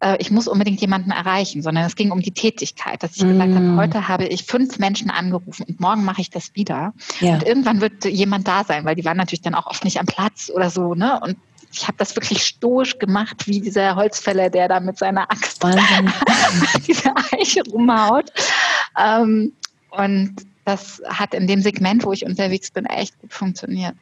äh, 0.00 0.16
ich 0.18 0.30
muss 0.30 0.48
unbedingt 0.48 0.80
jemanden 0.80 1.10
erreichen, 1.10 1.62
sondern 1.62 1.84
es 1.84 1.96
ging 1.96 2.10
um 2.10 2.20
die 2.20 2.32
Tätigkeit, 2.32 3.02
dass 3.02 3.16
ich 3.16 3.24
mm. 3.24 3.28
gesagt 3.28 3.54
habe, 3.54 3.64
mm. 3.64 3.78
heute 3.78 4.08
habe 4.08 4.26
ich 4.26 4.44
fünf 4.44 4.78
Menschen 4.78 5.10
angerufen 5.10 5.64
und 5.68 5.80
morgen 5.80 6.04
mache 6.04 6.20
ich 6.20 6.30
das 6.30 6.54
wieder. 6.54 6.92
Ja. 7.20 7.34
Und 7.34 7.42
irgendwann 7.44 7.80
wird 7.80 8.04
jemand 8.04 8.46
da 8.48 8.64
sein, 8.64 8.84
weil 8.84 8.94
die 8.94 9.04
waren 9.04 9.16
natürlich 9.16 9.42
dann 9.42 9.54
auch 9.54 9.66
oft 9.66 9.84
nicht 9.84 9.98
am 9.98 10.06
Platz 10.06 10.50
oder 10.54 10.70
so. 10.70 10.94
Ne? 10.94 11.20
Und 11.20 11.36
ich 11.72 11.88
habe 11.88 11.96
das 11.98 12.14
wirklich 12.16 12.44
stoisch 12.44 12.98
gemacht, 12.98 13.46
wie 13.46 13.60
dieser 13.60 13.96
Holzfäller, 13.96 14.50
der 14.50 14.68
da 14.68 14.80
mit 14.80 14.98
seiner 14.98 15.30
Axt 15.30 15.62
diese 16.86 17.12
Eiche 17.32 17.62
rumhaut. 17.70 18.30
Ähm, 18.98 19.52
und 19.90 20.36
das 20.64 21.02
hat 21.06 21.34
in 21.34 21.46
dem 21.46 21.62
Segment, 21.62 22.04
wo 22.04 22.12
ich 22.12 22.24
unterwegs 22.24 22.70
bin, 22.70 22.86
echt 22.86 23.18
gut 23.20 23.32
funktioniert. 23.32 23.94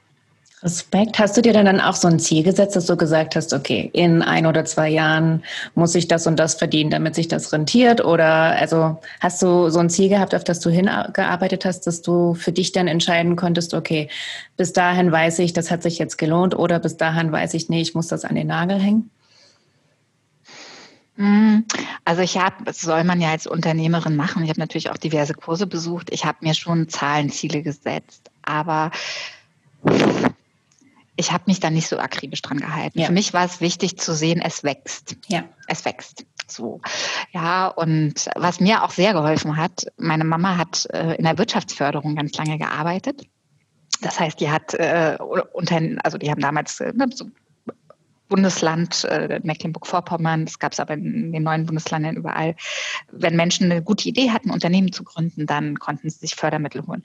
Respekt. 0.62 1.18
Hast 1.18 1.38
du 1.38 1.40
dir 1.40 1.54
dann, 1.54 1.64
dann 1.64 1.80
auch 1.80 1.94
so 1.94 2.06
ein 2.06 2.18
Ziel 2.18 2.42
gesetzt, 2.42 2.76
dass 2.76 2.84
du 2.84 2.94
gesagt 2.94 3.34
hast, 3.34 3.54
okay, 3.54 3.88
in 3.94 4.20
ein 4.20 4.44
oder 4.44 4.66
zwei 4.66 4.90
Jahren 4.90 5.42
muss 5.74 5.94
ich 5.94 6.06
das 6.06 6.26
und 6.26 6.38
das 6.38 6.54
verdienen, 6.54 6.90
damit 6.90 7.14
sich 7.14 7.28
das 7.28 7.50
rentiert? 7.50 8.04
Oder 8.04 8.56
also 8.56 9.00
hast 9.20 9.40
du 9.40 9.70
so 9.70 9.78
ein 9.78 9.88
Ziel 9.88 10.10
gehabt, 10.10 10.34
auf 10.34 10.44
das 10.44 10.60
du 10.60 10.68
hingearbeitet 10.68 11.64
hast, 11.64 11.86
dass 11.86 12.02
du 12.02 12.34
für 12.34 12.52
dich 12.52 12.72
dann 12.72 12.88
entscheiden 12.88 13.36
konntest, 13.36 13.72
okay, 13.72 14.10
bis 14.58 14.74
dahin 14.74 15.10
weiß 15.10 15.38
ich, 15.38 15.54
das 15.54 15.70
hat 15.70 15.82
sich 15.82 15.98
jetzt 15.98 16.18
gelohnt 16.18 16.54
oder 16.54 16.78
bis 16.78 16.98
dahin 16.98 17.32
weiß 17.32 17.54
ich, 17.54 17.70
nee, 17.70 17.80
ich 17.80 17.94
muss 17.94 18.08
das 18.08 18.26
an 18.26 18.34
den 18.34 18.48
Nagel 18.48 18.78
hängen? 18.78 19.10
Hm, 21.20 21.66
also 22.06 22.22
ich 22.22 22.38
habe, 22.38 22.64
das 22.64 22.80
soll 22.80 23.04
man 23.04 23.20
ja 23.20 23.28
als 23.28 23.46
Unternehmerin 23.46 24.16
machen. 24.16 24.42
Ich 24.42 24.48
habe 24.48 24.58
natürlich 24.58 24.88
auch 24.88 24.96
diverse 24.96 25.34
Kurse 25.34 25.66
besucht. 25.66 26.08
Ich 26.10 26.24
habe 26.24 26.38
mir 26.40 26.54
schon 26.54 26.88
Zahlenziele 26.88 27.62
gesetzt, 27.62 28.30
aber 28.40 28.90
ich 31.16 31.30
habe 31.30 31.44
mich 31.46 31.60
da 31.60 31.68
nicht 31.68 31.88
so 31.88 31.98
akribisch 31.98 32.40
dran 32.40 32.56
gehalten. 32.56 32.98
Ja. 32.98 33.08
Für 33.08 33.12
mich 33.12 33.34
war 33.34 33.44
es 33.44 33.60
wichtig 33.60 33.98
zu 33.98 34.14
sehen, 34.14 34.40
es 34.42 34.64
wächst. 34.64 35.16
Ja. 35.28 35.44
Es 35.66 35.84
wächst. 35.84 36.24
So. 36.46 36.80
Ja, 37.32 37.66
und 37.66 38.30
was 38.34 38.60
mir 38.60 38.82
auch 38.82 38.90
sehr 38.90 39.12
geholfen 39.12 39.58
hat, 39.58 39.92
meine 39.98 40.24
Mama 40.24 40.56
hat 40.56 40.86
äh, 40.90 41.16
in 41.16 41.24
der 41.24 41.36
Wirtschaftsförderung 41.36 42.16
ganz 42.16 42.34
lange 42.38 42.56
gearbeitet. 42.56 43.24
Das 44.00 44.18
heißt, 44.18 44.40
die 44.40 44.50
hat 44.50 44.72
äh, 44.72 45.18
unter, 45.52 45.82
also 46.02 46.16
die 46.16 46.30
haben 46.30 46.40
damals 46.40 46.80
äh, 46.80 46.94
so 47.12 47.26
Bundesland, 48.30 49.04
äh, 49.04 49.40
Mecklenburg-Vorpommern, 49.42 50.46
das 50.46 50.58
gab 50.58 50.72
es 50.72 50.80
aber 50.80 50.94
in 50.94 51.32
den 51.32 51.42
neuen 51.42 51.66
Bundesländern 51.66 52.16
überall, 52.16 52.54
wenn 53.12 53.36
Menschen 53.36 53.70
eine 53.70 53.82
gute 53.82 54.08
Idee 54.08 54.30
hatten, 54.30 54.50
Unternehmen 54.50 54.92
zu 54.92 55.04
gründen, 55.04 55.46
dann 55.46 55.78
konnten 55.78 56.08
sie 56.08 56.18
sich 56.18 56.36
Fördermittel 56.36 56.86
holen. 56.86 57.02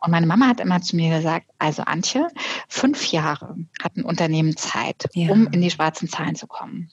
Und 0.00 0.10
meine 0.10 0.26
Mama 0.26 0.48
hat 0.48 0.60
immer 0.60 0.82
zu 0.82 0.96
mir 0.96 1.16
gesagt, 1.16 1.46
also 1.58 1.84
Antje, 1.84 2.28
fünf 2.68 3.06
Jahre 3.12 3.56
hat 3.82 3.96
ein 3.96 4.04
Unternehmen 4.04 4.56
Zeit, 4.56 5.08
ja. 5.14 5.30
um 5.30 5.46
in 5.46 5.62
die 5.62 5.70
schwarzen 5.70 6.08
Zahlen 6.08 6.34
zu 6.34 6.46
kommen. 6.46 6.90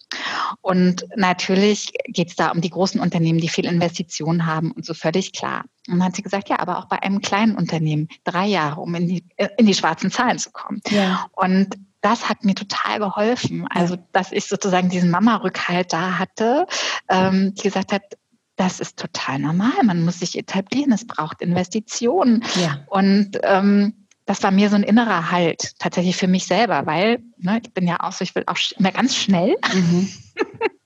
Und 0.62 1.06
natürlich 1.16 1.92
geht 2.06 2.30
es 2.30 2.36
da 2.36 2.52
um 2.52 2.62
die 2.62 2.70
großen 2.70 3.02
Unternehmen, 3.02 3.40
die 3.40 3.50
viel 3.50 3.66
Investitionen 3.66 4.46
haben 4.46 4.72
und 4.72 4.86
so 4.86 4.94
völlig 4.94 5.34
klar. 5.34 5.66
Und 5.88 5.96
dann 5.96 6.06
hat 6.06 6.16
sie 6.16 6.22
gesagt, 6.22 6.50
ja, 6.50 6.60
aber 6.60 6.78
auch 6.78 6.86
bei 6.86 7.02
einem 7.02 7.22
kleinen 7.22 7.56
Unternehmen 7.56 8.08
drei 8.24 8.46
Jahre, 8.46 8.80
um 8.82 8.94
in 8.94 9.08
die, 9.08 9.26
in 9.58 9.66
die 9.66 9.74
schwarzen 9.74 10.12
Zahlen 10.12 10.38
zu 10.38 10.52
kommen. 10.52 10.82
Ja. 10.92 11.26
Und 11.32 11.76
das 12.02 12.30
hat 12.30 12.44
mir 12.44 12.56
total 12.56 13.00
geholfen. 13.00 13.68
Also, 13.70 13.98
dass 14.12 14.32
ich 14.32 14.46
sozusagen 14.46 14.90
diesen 14.90 15.12
Mama-Rückhalt 15.12 15.94
da 15.94 16.18
hatte, 16.18 16.66
ähm, 17.10 17.54
die 17.56 17.64
gesagt 17.64 17.94
hat, 17.94 18.04
das 18.56 18.80
ist 18.80 18.98
total 18.98 19.40
normal. 19.40 19.84
Man 19.84 20.04
muss 20.04 20.20
sich 20.20 20.38
etablieren. 20.38 20.92
Es 20.92 21.06
braucht 21.06 21.42
Investitionen. 21.42 22.44
Ja. 22.56 22.80
Und 22.88 23.40
ähm, 23.44 23.94
das 24.26 24.44
war 24.44 24.52
mir 24.52 24.70
so 24.70 24.76
ein 24.76 24.84
innerer 24.84 25.32
Halt 25.32 25.74
tatsächlich 25.80 26.16
für 26.16 26.28
mich 26.28 26.46
selber, 26.46 26.86
weil 26.86 27.20
ne, 27.38 27.60
ich 27.64 27.74
bin 27.74 27.88
ja 27.88 28.00
auch 28.02 28.12
so, 28.12 28.24
ich 28.24 28.36
will 28.36 28.44
auch 28.48 28.58
immer 28.78 28.92
ganz 28.92 29.16
schnell. 29.16 29.56
Mhm. 29.74 30.10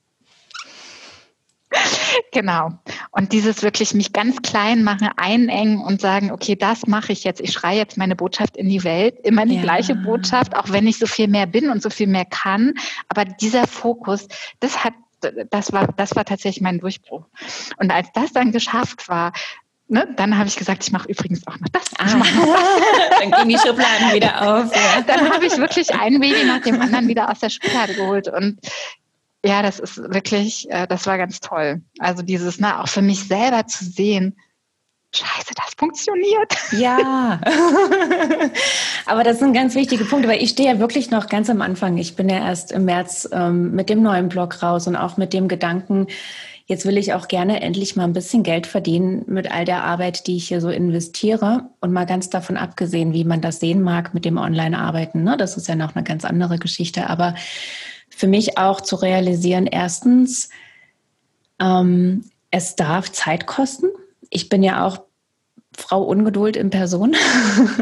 Genau. 2.32 2.72
Und 3.12 3.32
dieses 3.32 3.64
wirklich 3.64 3.94
mich 3.94 4.14
ganz 4.14 4.42
klein 4.42 4.84
machen, 4.84 5.10
einengen 5.18 5.82
und 5.82 6.02
sagen, 6.02 6.32
okay, 6.32 6.56
das 6.56 6.88
mache 6.88 7.12
ich 7.12 7.24
jetzt. 7.24 7.42
Ich 7.42 7.54
schreie 7.54 7.78
jetzt 7.78 7.98
meine 7.98 8.16
Botschaft 8.16 8.58
in 8.58 8.70
die 8.70 8.84
Welt, 8.84 9.20
immer 9.24 9.46
die 9.46 9.56
ja. 9.56 9.62
gleiche 9.62 9.96
Botschaft, 9.96 10.56
auch 10.56 10.70
wenn 10.70 10.88
ich 10.88 10.98
so 10.98 11.08
viel 11.08 11.28
mehr 11.28 11.46
bin 11.48 11.70
und 11.70 11.82
so 11.82 11.90
viel 11.90 12.08
mehr 12.08 12.26
kann. 12.26 12.74
Aber 13.10 13.26
dieser 13.26 13.68
Fokus, 13.68 14.28
das 14.60 14.84
hat, 14.84 14.94
das 15.50 15.72
war, 15.72 15.88
das 15.96 16.16
war 16.16 16.26
tatsächlich 16.26 16.62
mein 16.62 16.80
Durchbruch. 16.80 17.26
Und 17.78 17.92
als 17.92 18.10
das 18.14 18.34
dann 18.34 18.52
geschafft 18.52 19.08
war, 19.08 19.32
Ne, 19.88 20.08
dann 20.16 20.36
habe 20.36 20.48
ich 20.48 20.56
gesagt, 20.56 20.84
ich 20.84 20.92
mache 20.92 21.08
übrigens 21.08 21.46
auch 21.46 21.60
noch 21.60 21.70
das. 21.72 21.84
Ah, 22.00 22.06
noch 22.16 22.26
das. 22.26 23.20
dann 23.20 23.32
gehen 23.32 23.50
die 23.50 23.58
Schubladen 23.60 24.14
wieder 24.16 24.42
auf. 24.42 24.76
Ja. 24.76 25.02
Dann 25.06 25.32
habe 25.32 25.46
ich 25.46 25.58
wirklich 25.58 25.94
ein 25.94 26.20
Baby 26.20 26.44
nach 26.44 26.62
dem 26.62 26.82
anderen 26.82 27.08
wieder 27.08 27.30
aus 27.30 27.40
der 27.42 27.52
Schublade 27.52 27.94
geholt. 27.94 28.28
Und 28.28 28.60
ja, 29.46 29.62
das 29.62 29.80
ist 29.80 29.98
wirklich, 29.98 30.70
äh, 30.72 30.88
das 30.88 31.06
war 31.06 31.18
ganz 31.18 31.40
toll. 31.40 31.82
Also 32.00 32.24
dieses, 32.24 32.60
ne, 32.60 32.82
auch 32.82 32.88
für 32.88 33.02
mich 33.02 33.28
selber 33.28 33.68
zu 33.68 33.86
sehen, 33.86 34.36
Scheiße, 35.14 35.54
das 35.56 35.74
funktioniert. 35.78 36.54
Ja, 36.74 37.40
aber 39.06 39.24
das 39.24 39.40
sind 39.40 39.54
ganz 39.54 39.74
wichtige 39.74 40.04
Punkte, 40.04 40.28
weil 40.28 40.44
ich 40.44 40.50
stehe 40.50 40.74
ja 40.74 40.80
wirklich 40.80 41.10
noch 41.10 41.30
ganz 41.30 41.50
am 41.50 41.62
Anfang. 41.62 41.98
Ich 41.98 42.18
bin 42.18 42.28
ja 42.28 42.40
erst 42.40 42.74
im 42.74 42.84
März 42.84 43.30
ähm, 43.32 43.72
mit 43.72 43.90
dem 43.90 44.04
neuen 44.04 44.28
Blog 44.28 44.62
raus 44.62 44.88
und 44.88 44.98
auch 44.98 45.16
mit 45.16 45.32
dem 45.32 45.48
Gedanken, 45.48 46.08
jetzt 46.66 46.86
will 46.86 46.98
ich 46.98 47.14
auch 47.14 47.30
gerne 47.30 47.62
endlich 47.62 47.96
mal 47.96 48.04
ein 48.04 48.12
bisschen 48.12 48.44
Geld 48.44 48.68
verdienen 48.68 49.24
mit 49.28 49.50
all 49.50 49.64
der 49.64 49.84
Arbeit, 49.84 50.28
die 50.28 50.36
ich 50.36 50.50
hier 50.50 50.60
so 50.60 50.70
investiere. 50.70 51.70
Und 51.80 51.94
mal 51.94 52.06
ganz 52.06 52.30
davon 52.30 52.58
abgesehen, 52.58 53.14
wie 53.14 53.24
man 53.24 53.40
das 53.40 53.62
sehen 53.62 53.82
mag 53.82 54.14
mit 54.14 54.26
dem 54.26 54.38
Online-Arbeiten. 54.38 55.24
Ne? 55.24 55.38
Das 55.38 55.56
ist 55.56 55.70
ja 55.70 55.76
noch 55.76 55.96
eine 55.96 56.04
ganz 56.04 56.26
andere 56.26 56.58
Geschichte. 56.58 57.10
Aber 57.10 57.36
für 58.16 58.28
mich 58.28 58.58
auch 58.58 58.80
zu 58.80 58.96
realisieren, 58.96 59.68
erstens, 59.68 60.50
ähm, 61.60 62.24
es 62.50 62.78
darf 62.78 63.12
Zeit 63.12 63.46
kosten. 63.46 63.88
Ich 64.30 64.48
bin 64.48 64.64
ja 64.64 64.86
auch 64.86 65.02
Frau 65.78 66.04
Ungeduld 66.04 66.56
in 66.56 66.70
Person. 66.70 67.16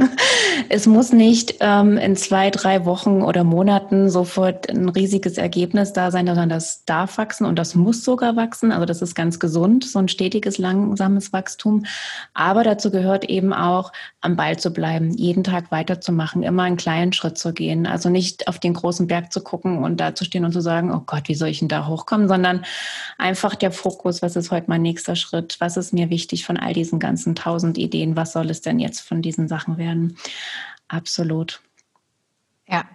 es 0.69 0.85
muss 0.85 1.11
nicht 1.13 1.55
ähm, 1.59 1.97
in 1.97 2.15
zwei, 2.15 2.49
drei 2.49 2.85
Wochen 2.85 3.21
oder 3.21 3.43
Monaten 3.43 4.09
sofort 4.09 4.69
ein 4.69 4.89
riesiges 4.89 5.37
Ergebnis 5.37 5.93
da 5.93 6.11
sein, 6.11 6.27
sondern 6.27 6.49
das 6.49 6.85
darf 6.85 7.17
wachsen 7.17 7.45
und 7.45 7.57
das 7.57 7.75
muss 7.75 8.03
sogar 8.03 8.35
wachsen. 8.35 8.71
Also 8.71 8.85
das 8.85 9.01
ist 9.01 9.15
ganz 9.15 9.39
gesund, 9.39 9.85
so 9.85 9.99
ein 9.99 10.07
stetiges, 10.07 10.57
langsames 10.57 11.33
Wachstum. 11.33 11.85
Aber 12.33 12.63
dazu 12.63 12.91
gehört 12.91 13.25
eben 13.25 13.53
auch, 13.53 13.91
am 14.21 14.37
Ball 14.37 14.57
zu 14.57 14.71
bleiben, 14.71 15.11
jeden 15.11 15.43
Tag 15.43 15.69
weiterzumachen, 15.71 16.43
immer 16.43 16.63
einen 16.63 16.77
kleinen 16.77 17.11
Schritt 17.11 17.37
zu 17.37 17.53
gehen. 17.53 17.85
Also 17.85 18.09
nicht 18.09 18.47
auf 18.47 18.57
den 18.57 18.73
großen 18.73 19.07
Berg 19.07 19.33
zu 19.33 19.41
gucken 19.41 19.83
und 19.83 19.99
da 19.99 20.15
zu 20.15 20.23
stehen 20.23 20.45
und 20.45 20.53
zu 20.53 20.61
sagen, 20.61 20.93
oh 20.93 21.03
Gott, 21.05 21.27
wie 21.27 21.35
soll 21.35 21.49
ich 21.49 21.59
denn 21.59 21.67
da 21.67 21.87
hochkommen, 21.87 22.27
sondern 22.27 22.63
einfach 23.17 23.55
der 23.55 23.71
Fokus, 23.71 24.21
was 24.21 24.35
ist 24.35 24.51
heute 24.51 24.67
mein 24.69 24.81
nächster 24.81 25.15
Schritt, 25.15 25.57
was 25.59 25.75
ist 25.77 25.93
mir 25.93 26.09
wichtig 26.09 26.45
von 26.45 26.57
all 26.57 26.73
diesen 26.73 26.99
ganzen 26.99 27.35
tausend 27.35 27.77
Ideen, 27.83 28.15
was 28.15 28.33
soll 28.33 28.49
es 28.49 28.61
denn 28.61 28.79
jetzt 28.79 29.01
von 29.01 29.21
diesen 29.21 29.47
Sachen 29.47 29.77
werden? 29.77 30.17
Absolut. 30.87 31.61
Ja, 32.67 32.85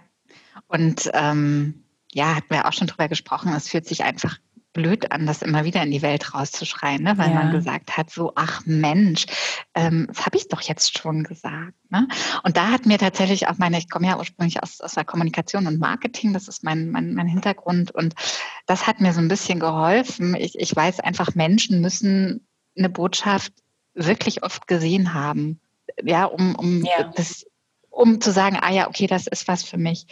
und 0.67 1.09
ähm, 1.13 1.83
ja, 2.11 2.35
hatten 2.35 2.49
wir 2.49 2.67
auch 2.67 2.73
schon 2.73 2.87
drüber 2.87 3.07
gesprochen, 3.07 3.53
es 3.53 3.69
fühlt 3.69 3.87
sich 3.87 4.03
einfach 4.03 4.37
blöd 4.73 5.11
an, 5.11 5.25
das 5.25 5.41
immer 5.41 5.65
wieder 5.65 5.81
in 5.83 5.91
die 5.91 6.01
Welt 6.01 6.33
rauszuschreien, 6.33 7.03
ne? 7.03 7.17
weil 7.17 7.29
ja. 7.29 7.35
man 7.35 7.51
gesagt 7.51 7.97
hat, 7.97 8.11
so, 8.11 8.33
ach 8.35 8.61
Mensch, 8.65 9.25
ähm, 9.73 10.05
das 10.07 10.25
habe 10.25 10.37
ich 10.37 10.47
doch 10.47 10.61
jetzt 10.61 10.97
schon 10.97 11.23
gesagt. 11.23 11.73
Ne? 11.89 12.07
Und 12.43 12.55
da 12.55 12.69
hat 12.69 12.85
mir 12.85 12.97
tatsächlich 12.99 13.47
auch 13.47 13.57
meine, 13.57 13.77
ich 13.77 13.89
komme 13.89 14.07
ja 14.07 14.17
ursprünglich 14.17 14.61
aus, 14.61 14.79
aus 14.79 14.93
der 14.93 15.05
Kommunikation 15.05 15.65
und 15.65 15.79
Marketing, 15.79 16.33
das 16.33 16.47
ist 16.47 16.63
mein, 16.63 16.91
mein, 16.91 17.13
mein 17.15 17.27
Hintergrund 17.27 17.91
und 17.91 18.13
das 18.67 18.85
hat 18.85 19.01
mir 19.01 19.13
so 19.13 19.19
ein 19.19 19.27
bisschen 19.27 19.59
geholfen. 19.59 20.35
Ich, 20.35 20.57
ich 20.57 20.75
weiß 20.75 20.99
einfach, 20.99 21.33
Menschen 21.33 21.81
müssen 21.81 22.47
eine 22.77 22.89
Botschaft 22.89 23.53
wirklich 23.93 24.43
oft 24.43 24.67
gesehen 24.67 25.13
haben. 25.13 25.59
Ja, 26.03 26.25
um, 26.25 26.55
um 26.55 26.83
ja. 26.83 27.11
das, 27.15 27.45
um 27.89 28.21
zu 28.21 28.31
sagen, 28.31 28.57
ah 28.61 28.71
ja, 28.71 28.87
okay, 28.87 29.07
das 29.07 29.27
ist 29.27 29.47
was 29.47 29.63
für 29.63 29.77
mich. 29.77 30.07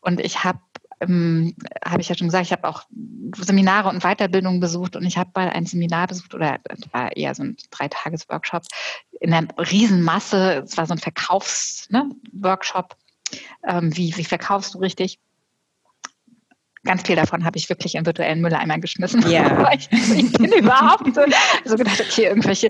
Und 0.00 0.20
ich 0.20 0.44
habe 0.44 0.60
ähm, 1.00 1.54
habe 1.84 2.00
ich 2.00 2.08
ja 2.08 2.16
schon 2.16 2.28
gesagt, 2.28 2.46
ich 2.46 2.52
habe 2.52 2.68
auch 2.68 2.84
Seminare 3.36 3.88
und 3.88 4.02
Weiterbildungen 4.02 4.60
besucht 4.60 4.96
und 4.96 5.04
ich 5.04 5.16
habe 5.16 5.30
mal 5.34 5.50
ein 5.50 5.66
Seminar 5.66 6.06
besucht 6.06 6.34
oder 6.34 6.58
es 6.68 6.80
war 6.92 7.16
eher 7.16 7.34
so 7.34 7.42
ein 7.42 7.56
Dreitages-Workshop 7.70 8.62
in 9.20 9.32
einer 9.32 9.48
Riesenmasse. 9.58 10.62
Es 10.64 10.76
war 10.76 10.86
so 10.86 10.94
ein 10.94 10.98
Verkaufs-Workshop. 10.98 12.90
Ne, 12.90 13.38
ähm, 13.66 13.96
wie, 13.96 14.16
wie 14.16 14.24
verkaufst 14.24 14.74
du 14.74 14.78
richtig? 14.78 15.18
Ganz 16.84 17.02
viel 17.02 17.16
davon 17.16 17.44
habe 17.44 17.58
ich 17.58 17.68
wirklich 17.68 17.94
in 17.94 18.06
virtuellen 18.06 18.40
Mülleimer 18.40 18.78
geschmissen. 18.78 19.28
Ja. 19.28 19.70
ich, 19.74 19.88
ich 19.90 20.32
bin 20.32 20.52
überhaupt 20.52 21.14
so 21.14 21.22
also 21.64 21.76
gedacht, 21.76 22.00
okay, 22.00 22.24
irgendwelche 22.24 22.68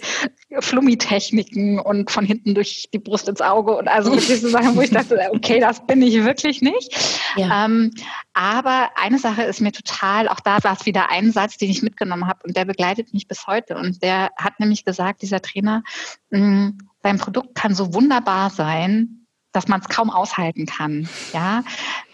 Flummi-Techniken 0.60 1.78
und 1.78 2.10
von 2.10 2.24
hinten 2.24 2.54
durch 2.54 2.88
die 2.92 2.98
Brust 2.98 3.28
ins 3.28 3.40
Auge 3.40 3.76
und 3.76 3.88
also 3.88 4.16
so 4.18 4.48
Sachen, 4.48 4.76
wo 4.76 4.80
ich 4.80 4.90
dachte, 4.90 5.18
okay, 5.32 5.60
das 5.60 5.84
bin 5.86 6.02
ich 6.02 6.24
wirklich 6.24 6.62
nicht. 6.62 7.20
Ja. 7.36 7.64
Ähm, 7.64 7.90
aber 8.32 8.90
eine 8.96 9.18
Sache 9.18 9.42
ist 9.42 9.60
mir 9.60 9.72
total, 9.72 10.28
auch 10.28 10.40
da 10.40 10.62
war 10.62 10.76
es 10.78 10.86
wieder 10.86 11.10
ein 11.10 11.32
Satz, 11.32 11.56
den 11.56 11.70
ich 11.70 11.82
mitgenommen 11.82 12.26
habe 12.26 12.40
und 12.44 12.56
der 12.56 12.64
begleitet 12.64 13.12
mich 13.12 13.28
bis 13.28 13.46
heute. 13.46 13.76
Und 13.76 14.02
der 14.02 14.30
hat 14.36 14.60
nämlich 14.60 14.84
gesagt, 14.84 15.22
dieser 15.22 15.40
Trainer, 15.40 15.82
mh, 16.30 16.40
mm, 16.40 16.78
sein 17.02 17.18
Produkt 17.18 17.54
kann 17.54 17.74
so 17.74 17.92
wunderbar 17.92 18.50
sein, 18.50 19.23
dass 19.54 19.68
man 19.68 19.80
es 19.80 19.88
kaum 19.88 20.10
aushalten 20.10 20.66
kann. 20.66 21.08
Ja, 21.32 21.64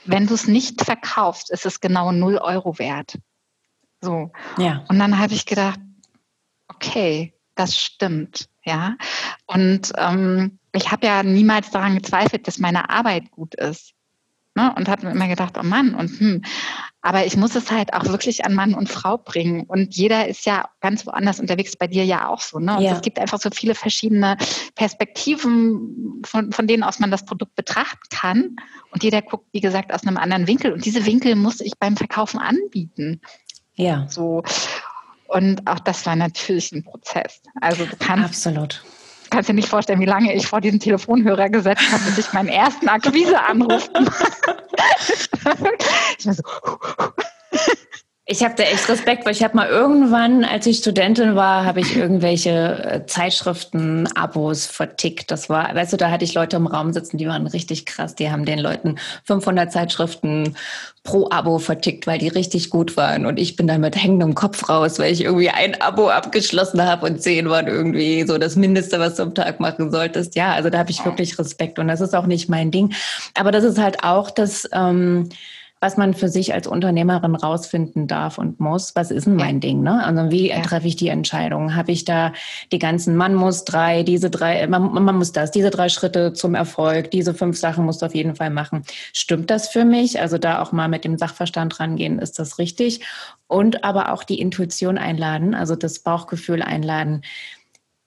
wenn 0.04 0.26
du 0.26 0.34
es 0.34 0.46
nicht 0.46 0.84
verkaufst, 0.84 1.50
ist 1.50 1.66
es 1.66 1.80
genau 1.80 2.12
null 2.12 2.36
Euro 2.36 2.78
wert. 2.78 3.18
So. 4.00 4.30
Ja. 4.58 4.84
Und 4.88 4.98
dann 4.98 5.18
habe 5.18 5.34
ich 5.34 5.46
gedacht, 5.46 5.80
okay, 6.68 7.34
das 7.54 7.76
stimmt. 7.76 8.48
Ja. 8.64 8.96
Und 9.46 9.92
ähm, 9.96 10.58
ich 10.72 10.92
habe 10.92 11.06
ja 11.06 11.22
niemals 11.22 11.70
daran 11.70 11.96
gezweifelt, 11.96 12.46
dass 12.46 12.58
meine 12.58 12.90
Arbeit 12.90 13.30
gut 13.30 13.54
ist. 13.54 13.92
Ne? 14.60 14.74
Und 14.76 14.88
habe 14.88 15.06
mir 15.06 15.12
immer 15.12 15.28
gedacht, 15.28 15.56
oh 15.58 15.62
Mann, 15.62 15.94
und 15.94 16.20
hm. 16.20 16.42
Aber 17.02 17.24
ich 17.24 17.34
muss 17.34 17.54
es 17.54 17.70
halt 17.70 17.94
auch 17.94 18.04
wirklich 18.04 18.44
an 18.44 18.54
Mann 18.54 18.74
und 18.74 18.90
Frau 18.90 19.16
bringen. 19.16 19.62
Und 19.62 19.96
jeder 19.96 20.28
ist 20.28 20.44
ja 20.44 20.68
ganz 20.82 21.06
woanders 21.06 21.40
unterwegs, 21.40 21.74
bei 21.74 21.86
dir 21.86 22.04
ja 22.04 22.28
auch 22.28 22.40
so. 22.40 22.58
Ne? 22.58 22.76
Und 22.76 22.82
ja. 22.82 22.92
es 22.92 23.00
gibt 23.00 23.18
einfach 23.18 23.40
so 23.40 23.48
viele 23.50 23.74
verschiedene 23.74 24.36
Perspektiven, 24.74 26.20
von, 26.26 26.52
von 26.52 26.66
denen 26.66 26.82
aus 26.82 26.98
man 26.98 27.10
das 27.10 27.24
Produkt 27.24 27.54
betrachten 27.54 28.02
kann. 28.10 28.56
Und 28.90 29.02
jeder 29.02 29.22
guckt, 29.22 29.46
wie 29.52 29.62
gesagt, 29.62 29.94
aus 29.94 30.06
einem 30.06 30.18
anderen 30.18 30.46
Winkel. 30.46 30.74
Und 30.74 30.84
diese 30.84 31.06
Winkel 31.06 31.36
muss 31.36 31.62
ich 31.62 31.72
beim 31.78 31.96
Verkaufen 31.96 32.38
anbieten. 32.38 33.22
Ja. 33.76 34.06
So. 34.10 34.42
Und 35.26 35.66
auch 35.66 35.78
das 35.78 36.04
war 36.04 36.16
natürlich 36.16 36.70
ein 36.72 36.84
Prozess. 36.84 37.40
Also 37.62 37.86
du 37.86 37.96
kannst. 37.96 38.26
Absolut 38.26 38.82
kannst 39.30 39.48
dir 39.48 39.54
nicht 39.54 39.68
vorstellen, 39.68 40.00
wie 40.00 40.06
lange 40.06 40.34
ich 40.34 40.46
vor 40.46 40.60
diesen 40.60 40.80
Telefonhörer 40.80 41.48
gesetzt 41.48 41.90
habe, 41.90 42.02
bis 42.04 42.18
ich 42.18 42.32
meinen 42.32 42.48
ersten 42.48 42.88
Akquiseanruf 42.88 43.88
ich 46.18 46.26
war 46.26 46.34
so, 46.34 46.42
ich 48.30 48.44
habe 48.44 48.54
da 48.56 48.62
echt 48.62 48.88
Respekt, 48.88 49.26
weil 49.26 49.32
ich 49.32 49.42
habe 49.42 49.56
mal 49.56 49.68
irgendwann, 49.68 50.44
als 50.44 50.64
ich 50.64 50.78
Studentin 50.78 51.34
war, 51.34 51.64
habe 51.64 51.80
ich 51.80 51.96
irgendwelche 51.96 52.50
äh, 52.50 53.06
Zeitschriften, 53.06 54.06
Abos 54.14 54.66
vertickt. 54.66 55.32
Das 55.32 55.48
war, 55.48 55.74
weißt 55.74 55.92
du, 55.92 55.96
da 55.96 56.12
hatte 56.12 56.24
ich 56.24 56.34
Leute 56.34 56.56
im 56.56 56.68
Raum 56.68 56.92
sitzen, 56.92 57.18
die 57.18 57.26
waren 57.26 57.48
richtig 57.48 57.86
krass. 57.86 58.14
Die 58.14 58.30
haben 58.30 58.44
den 58.44 58.60
Leuten 58.60 58.98
500 59.24 59.72
Zeitschriften 59.72 60.54
pro 61.02 61.28
Abo 61.30 61.58
vertickt, 61.58 62.06
weil 62.06 62.18
die 62.18 62.28
richtig 62.28 62.70
gut 62.70 62.96
waren. 62.96 63.26
Und 63.26 63.36
ich 63.40 63.56
bin 63.56 63.66
dann 63.66 63.80
mit 63.80 63.96
hängendem 63.96 64.36
Kopf 64.36 64.68
raus, 64.68 65.00
weil 65.00 65.12
ich 65.12 65.24
irgendwie 65.24 65.50
ein 65.50 65.80
Abo 65.80 66.08
abgeschlossen 66.08 66.84
habe 66.84 67.06
und 67.06 67.20
zehn 67.20 67.50
waren 67.50 67.66
irgendwie 67.66 68.24
so 68.28 68.38
das 68.38 68.54
Mindeste, 68.54 69.00
was 69.00 69.16
du 69.16 69.24
am 69.24 69.34
Tag 69.34 69.58
machen 69.58 69.90
solltest. 69.90 70.36
Ja, 70.36 70.52
also 70.52 70.70
da 70.70 70.78
habe 70.78 70.92
ich 70.92 71.04
wirklich 71.04 71.36
Respekt 71.36 71.80
und 71.80 71.88
das 71.88 72.00
ist 72.00 72.14
auch 72.14 72.26
nicht 72.26 72.48
mein 72.48 72.70
Ding. 72.70 72.94
Aber 73.34 73.50
das 73.50 73.64
ist 73.64 73.78
halt 73.78 74.04
auch 74.04 74.30
das, 74.30 74.68
ähm, 74.72 75.30
was 75.80 75.96
man 75.96 76.12
für 76.12 76.28
sich 76.28 76.52
als 76.52 76.66
Unternehmerin 76.66 77.34
rausfinden 77.34 78.06
darf 78.06 78.36
und 78.36 78.60
muss. 78.60 78.94
Was 78.94 79.10
ist 79.10 79.26
denn 79.26 79.36
mein 79.36 79.56
ja. 79.56 79.60
Ding? 79.60 79.82
Ne? 79.82 80.04
Also 80.04 80.30
wie 80.30 80.50
ja. 80.50 80.60
treffe 80.60 80.86
ich 80.86 80.96
die 80.96 81.08
Entscheidung? 81.08 81.74
Habe 81.74 81.90
ich 81.90 82.04
da 82.04 82.34
die 82.70 82.78
ganzen, 82.78 83.16
man 83.16 83.34
muss 83.34 83.64
drei, 83.64 84.02
diese 84.02 84.28
drei, 84.28 84.66
man, 84.66 84.92
man 84.92 85.16
muss 85.16 85.32
das, 85.32 85.50
diese 85.50 85.70
drei 85.70 85.88
Schritte 85.88 86.34
zum 86.34 86.54
Erfolg, 86.54 87.10
diese 87.10 87.32
fünf 87.32 87.56
Sachen 87.56 87.86
musst 87.86 88.02
du 88.02 88.06
auf 88.06 88.14
jeden 88.14 88.36
Fall 88.36 88.50
machen. 88.50 88.84
Stimmt 89.14 89.48
das 89.48 89.68
für 89.68 89.86
mich? 89.86 90.20
Also 90.20 90.36
da 90.36 90.60
auch 90.60 90.72
mal 90.72 90.88
mit 90.88 91.04
dem 91.04 91.16
Sachverstand 91.16 91.80
rangehen, 91.80 92.18
ist 92.18 92.38
das 92.38 92.58
richtig? 92.58 93.00
Und 93.46 93.82
aber 93.82 94.12
auch 94.12 94.22
die 94.22 94.38
Intuition 94.38 94.98
einladen, 94.98 95.54
also 95.54 95.76
das 95.76 96.00
Bauchgefühl 96.00 96.62
einladen 96.62 97.22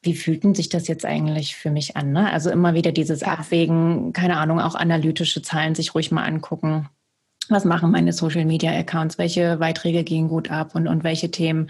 wie 0.05 0.15
fühlt 0.15 0.43
denn 0.43 0.53
sich 0.53 0.67
das 0.67 0.89
jetzt 0.89 1.05
eigentlich 1.05 1.55
für 1.55 1.71
mich 1.71 1.95
an? 1.95 2.11
Ne? 2.11 2.29
Also 2.29 2.49
immer 2.49 2.73
wieder 2.73 2.91
dieses. 2.91 3.23
Abwägen, 3.23 4.11
keine 4.11 4.35
Ahnung, 4.35 4.59
auch 4.59 4.75
analytische 4.75 5.41
Zahlen 5.41 5.75
sich 5.75 5.95
ruhig 5.95 6.11
mal 6.11 6.25
angucken 6.25 6.89
was 7.49 7.65
machen 7.65 7.91
meine 7.91 8.13
Social 8.13 8.45
Media 8.45 8.71
Accounts, 8.71 9.17
welche 9.17 9.57
Beiträge 9.57 10.03
gehen 10.03 10.27
gut 10.27 10.51
ab 10.51 10.75
und, 10.75 10.87
und 10.87 11.03
welche 11.03 11.31
Themen 11.31 11.69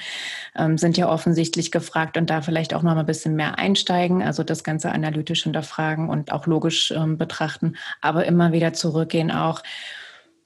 ähm, 0.55 0.78
sind 0.78 0.97
ja 0.97 1.09
offensichtlich 1.09 1.71
gefragt 1.71 2.17
und 2.17 2.30
da 2.30 2.41
vielleicht 2.41 2.74
auch 2.74 2.84
noch 2.84 2.93
mal 2.93 3.01
ein 3.01 3.05
bisschen 3.05 3.36
mehr 3.36 3.57
einsteigen, 3.57 4.21
also 4.21 4.43
das 4.43 4.63
Ganze 4.63 4.91
analytisch 4.91 5.43
hinterfragen 5.43 6.09
und 6.09 6.32
auch 6.32 6.47
logisch 6.47 6.91
ähm, 6.91 7.17
betrachten, 7.17 7.76
aber 8.01 8.26
immer 8.26 8.51
wieder 8.51 8.74
zurückgehen 8.74 9.32
auch 9.32 9.63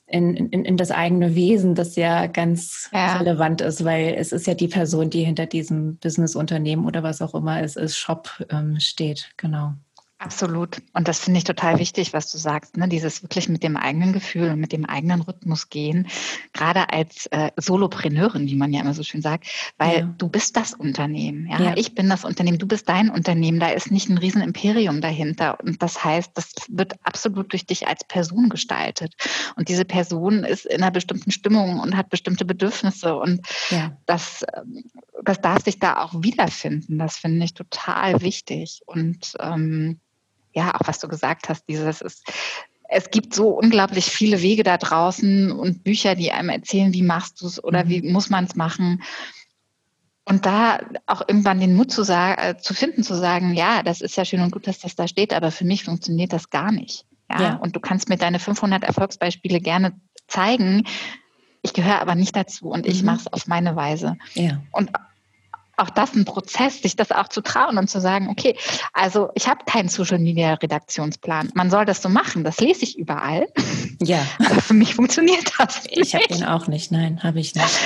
in, 0.07 0.35
in, 0.35 0.63
in 0.63 0.77
das 0.77 0.91
eigene 0.91 1.35
Wesen, 1.35 1.75
das 1.75 1.97
ja 1.97 2.27
ganz 2.27 2.89
ja. 2.93 3.17
relevant 3.17 3.59
ist, 3.59 3.83
weil 3.83 4.15
es 4.17 4.31
ist 4.31 4.47
ja 4.47 4.53
die 4.53 4.69
Person, 4.69 5.09
die 5.09 5.23
hinter 5.23 5.45
diesem 5.45 5.97
Businessunternehmen 5.97 6.85
oder 6.85 7.03
was 7.03 7.21
auch 7.21 7.35
immer 7.35 7.61
es 7.61 7.75
ist, 7.75 7.97
Shop 7.97 8.29
ähm, 8.49 8.79
steht, 8.79 9.29
genau. 9.35 9.73
Absolut. 10.19 10.81
Und 10.93 11.07
das 11.07 11.19
finde 11.19 11.37
ich 11.37 11.43
total 11.43 11.77
wichtig, 11.77 12.11
was 12.11 12.31
du 12.31 12.39
sagst, 12.39 12.75
ne? 12.75 12.87
dieses 12.87 13.21
wirklich 13.21 13.49
mit 13.49 13.61
dem 13.61 13.77
eigenen 13.77 14.13
Gefühl 14.13 14.49
und 14.49 14.59
mit 14.59 14.71
dem 14.71 14.83
eigenen 14.83 15.21
Rhythmus 15.21 15.69
gehen, 15.69 16.07
gerade 16.53 16.89
als 16.91 17.27
äh, 17.27 17.51
Solopreneurin, 17.55 18.47
wie 18.47 18.55
man 18.55 18.73
ja 18.73 18.81
immer 18.81 18.95
so 18.95 19.03
schön 19.03 19.21
sagt, 19.21 19.47
weil 19.77 19.99
ja. 19.99 20.15
du 20.17 20.27
bist 20.27 20.57
das 20.57 20.73
Unternehmen. 20.73 21.47
Ja? 21.47 21.61
ja? 21.61 21.73
Ich 21.75 21.93
bin 21.93 22.09
das 22.09 22.25
Unternehmen, 22.25 22.57
du 22.57 22.65
bist 22.65 22.89
dein 22.89 23.11
Unternehmen, 23.11 23.59
da 23.59 23.69
ist 23.69 23.91
nicht 23.91 24.09
ein 24.09 24.17
Riesenimperium 24.17 25.01
dahinter. 25.01 25.59
Und 25.59 25.83
das 25.83 26.03
heißt, 26.03 26.31
das 26.33 26.51
wird 26.67 26.95
absolut 27.03 27.51
durch 27.51 27.67
dich 27.67 27.87
als 27.87 28.03
Person 28.03 28.49
gestaltet. 28.49 29.13
Und 29.55 29.69
diese 29.69 29.85
Person 29.85 30.43
ist 30.43 30.65
in 30.65 30.81
einer 30.81 30.91
bestimmten 30.91 31.29
Stimmung 31.29 31.79
und 31.79 31.95
hat 31.95 32.09
bestimmte 32.09 32.43
Bedürfnisse. 32.43 33.15
Und 33.15 33.41
ja. 33.69 33.95
das, 34.07 34.43
ähm, 34.55 34.83
das 35.23 35.41
darf 35.41 35.63
sich 35.63 35.77
da 35.77 36.01
auch 36.01 36.23
wiederfinden. 36.23 36.97
Das 36.97 37.17
finde 37.17 37.45
ich 37.45 37.53
total 37.53 38.19
wichtig. 38.21 38.81
Und 38.87 39.35
ähm, 39.39 39.99
ja, 40.57 40.73
auch 40.73 40.87
was 40.87 40.97
du 40.97 41.07
gesagt 41.07 41.49
hast, 41.49 41.69
dieses 41.69 42.01
ist, 42.01 42.23
es 42.89 43.11
gibt 43.11 43.35
so 43.35 43.49
unglaublich 43.49 44.05
viele 44.05 44.41
Wege 44.41 44.63
da 44.63 44.77
draußen 44.77 45.51
und 45.51 45.83
Bücher, 45.83 46.15
die 46.15 46.31
einem 46.31 46.49
erzählen, 46.49 46.93
wie 46.93 47.03
machst 47.03 47.41
du 47.41 47.45
es 47.45 47.63
oder 47.63 47.85
mhm. 47.85 47.89
wie 47.89 48.01
muss 48.11 48.31
man 48.31 48.45
es 48.45 48.55
machen. 48.55 49.03
Und 50.25 50.45
da 50.45 50.79
auch 51.05 51.21
irgendwann 51.27 51.59
den 51.59 51.75
Mut 51.75 51.91
zu, 51.91 52.03
sagen, 52.03 52.41
äh, 52.41 52.57
zu 52.57 52.73
finden, 52.73 53.03
zu 53.03 53.15
sagen, 53.15 53.53
ja, 53.53 53.83
das 53.83 54.01
ist 54.01 54.17
ja 54.17 54.25
schön 54.25 54.41
und 54.41 54.51
gut, 54.51 54.67
dass 54.67 54.79
das 54.79 54.95
da 54.95 55.07
steht, 55.07 55.31
aber 55.31 55.51
für 55.51 55.63
mich 55.63 55.83
funktioniert 55.83 56.33
das 56.33 56.49
gar 56.49 56.71
nicht. 56.71 57.05
Ja? 57.29 57.41
ja. 57.41 57.55
Und 57.57 57.75
du 57.75 57.79
kannst 57.79 58.09
mir 58.09 58.17
deine 58.17 58.39
500 58.39 58.83
Erfolgsbeispiele 58.83 59.61
gerne 59.61 59.93
zeigen. 60.27 60.85
Ich 61.61 61.73
gehöre 61.73 62.01
aber 62.01 62.15
nicht 62.15 62.35
dazu 62.35 62.69
und 62.69 62.87
ich 62.87 63.01
mhm. 63.01 63.05
mache 63.05 63.19
es 63.19 63.33
auf 63.33 63.47
meine 63.47 63.75
Weise. 63.75 64.17
Ja. 64.33 64.61
Und 64.71 64.89
auch 65.77 65.91
das 65.91 66.15
ein 66.15 66.25
Prozess, 66.25 66.81
sich 66.81 66.95
das 66.95 67.11
auch 67.11 67.27
zu 67.27 67.41
trauen 67.41 67.77
und 67.77 67.87
zu 67.87 68.01
sagen, 68.01 68.29
okay, 68.29 68.57
also 68.93 69.29
ich 69.35 69.47
habe 69.47 69.63
keinen 69.65 69.89
Social 69.89 70.17
Media 70.17 70.55
Redaktionsplan. 70.55 71.51
Man 71.53 71.69
soll 71.69 71.85
das 71.85 72.01
so 72.01 72.09
machen, 72.09 72.43
das 72.43 72.59
lese 72.59 72.83
ich 72.83 72.97
überall. 72.97 73.47
Ja. 74.01 74.19
Aber 74.39 74.61
für 74.61 74.73
mich 74.73 74.95
funktioniert 74.95 75.51
das 75.59 75.83
nicht. 75.83 75.97
Ich 75.97 76.15
habe 76.15 76.27
den 76.27 76.43
auch 76.43 76.67
nicht, 76.67 76.91
nein, 76.91 77.21
habe 77.23 77.39
ich 77.39 77.53
nicht. 77.53 77.79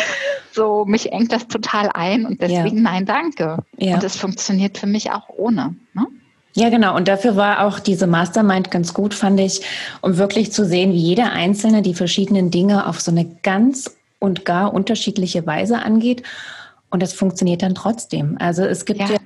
So, 0.54 0.86
mich 0.86 1.12
engt 1.12 1.32
das 1.34 1.48
total 1.48 1.90
ein 1.94 2.26
und 2.26 2.42
deswegen 2.42 2.78
ja. 2.78 2.84
nein, 2.84 3.06
danke. 3.06 3.58
Ja. 3.78 3.96
Und 3.96 4.04
es 4.04 4.16
funktioniert 4.16 4.78
für 4.78 4.88
mich 4.88 5.12
auch 5.12 5.28
ohne. 5.30 5.76
Ne? 5.94 6.08
Ja, 6.54 6.70
genau. 6.70 6.96
Und 6.96 7.08
dafür 7.08 7.36
war 7.36 7.66
auch 7.66 7.80
diese 7.80 8.08
Mastermind 8.08 8.72
ganz 8.72 8.94
gut, 8.94 9.14
fand 9.14 9.40
ich, 9.40 9.62
um 10.02 10.18
wirklich 10.18 10.52
zu 10.52 10.66
sehen, 10.66 10.92
wie 10.94 10.98
jeder 10.98 11.32
Einzelne 11.32 11.82
die 11.82 11.94
verschiedenen 11.94 12.52
Dinge 12.52 12.88
auf 12.88 13.02
so 13.02 13.12
eine 13.12 13.26
ganz 13.44 13.98
und 14.20 14.46
gar 14.46 14.74
unterschiedliche 14.74 15.46
Weise 15.46 15.80
angeht 15.80 16.24
und 16.92 17.02
das 17.02 17.14
funktioniert 17.14 17.64
dann 17.64 17.74
trotzdem. 17.74 18.38
Also 18.40 18.64
es 18.64 18.86
gibt 18.86 19.00
ja. 19.00 19.10
ja 19.10 19.18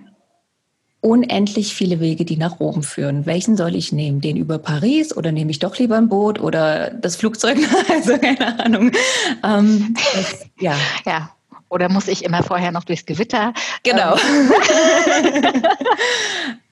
unendlich 1.05 1.76
viele 1.76 1.99
Wege, 1.99 2.26
die 2.26 2.36
nach 2.36 2.59
Rom 2.59 2.82
führen. 2.82 3.28
Welchen 3.28 3.55
soll 3.57 3.76
ich 3.76 3.91
nehmen? 3.91 4.22
Den 4.22 4.38
über 4.38 4.57
Paris 4.57 5.16
oder 5.16 5.32
nehme 5.32 5.51
ich 5.51 5.59
doch 5.59 5.78
lieber 5.78 5.97
ein 5.97 6.09
Boot 6.09 6.39
oder 6.39 6.89
das 6.89 7.16
Flugzeug? 7.16 7.59
also 7.91 8.18
keine 8.18 8.59
Ahnung. 8.63 8.91
Ähm, 9.43 9.95
das, 10.16 10.45
ja. 10.59 10.76
ja. 11.05 11.30
Oder 11.70 11.89
muss 11.89 12.07
ich 12.07 12.24
immer 12.24 12.41
vorher 12.41 12.72
noch 12.72 12.86
durchs 12.86 13.05
Gewitter? 13.05 13.53
Genau. 13.84 14.16
Ähm. 14.16 14.51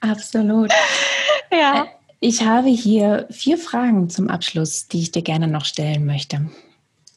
Absolut. 0.00 0.72
Ja. 1.52 1.84
Äh, 1.84 1.86
ich 2.18 2.44
habe 2.44 2.68
hier 2.70 3.28
vier 3.30 3.58
Fragen 3.58 4.08
zum 4.10 4.30
Abschluss, 4.30 4.88
die 4.88 5.02
ich 5.02 5.12
dir 5.12 5.22
gerne 5.22 5.46
noch 5.46 5.64
stellen 5.64 6.06
möchte. 6.06 6.50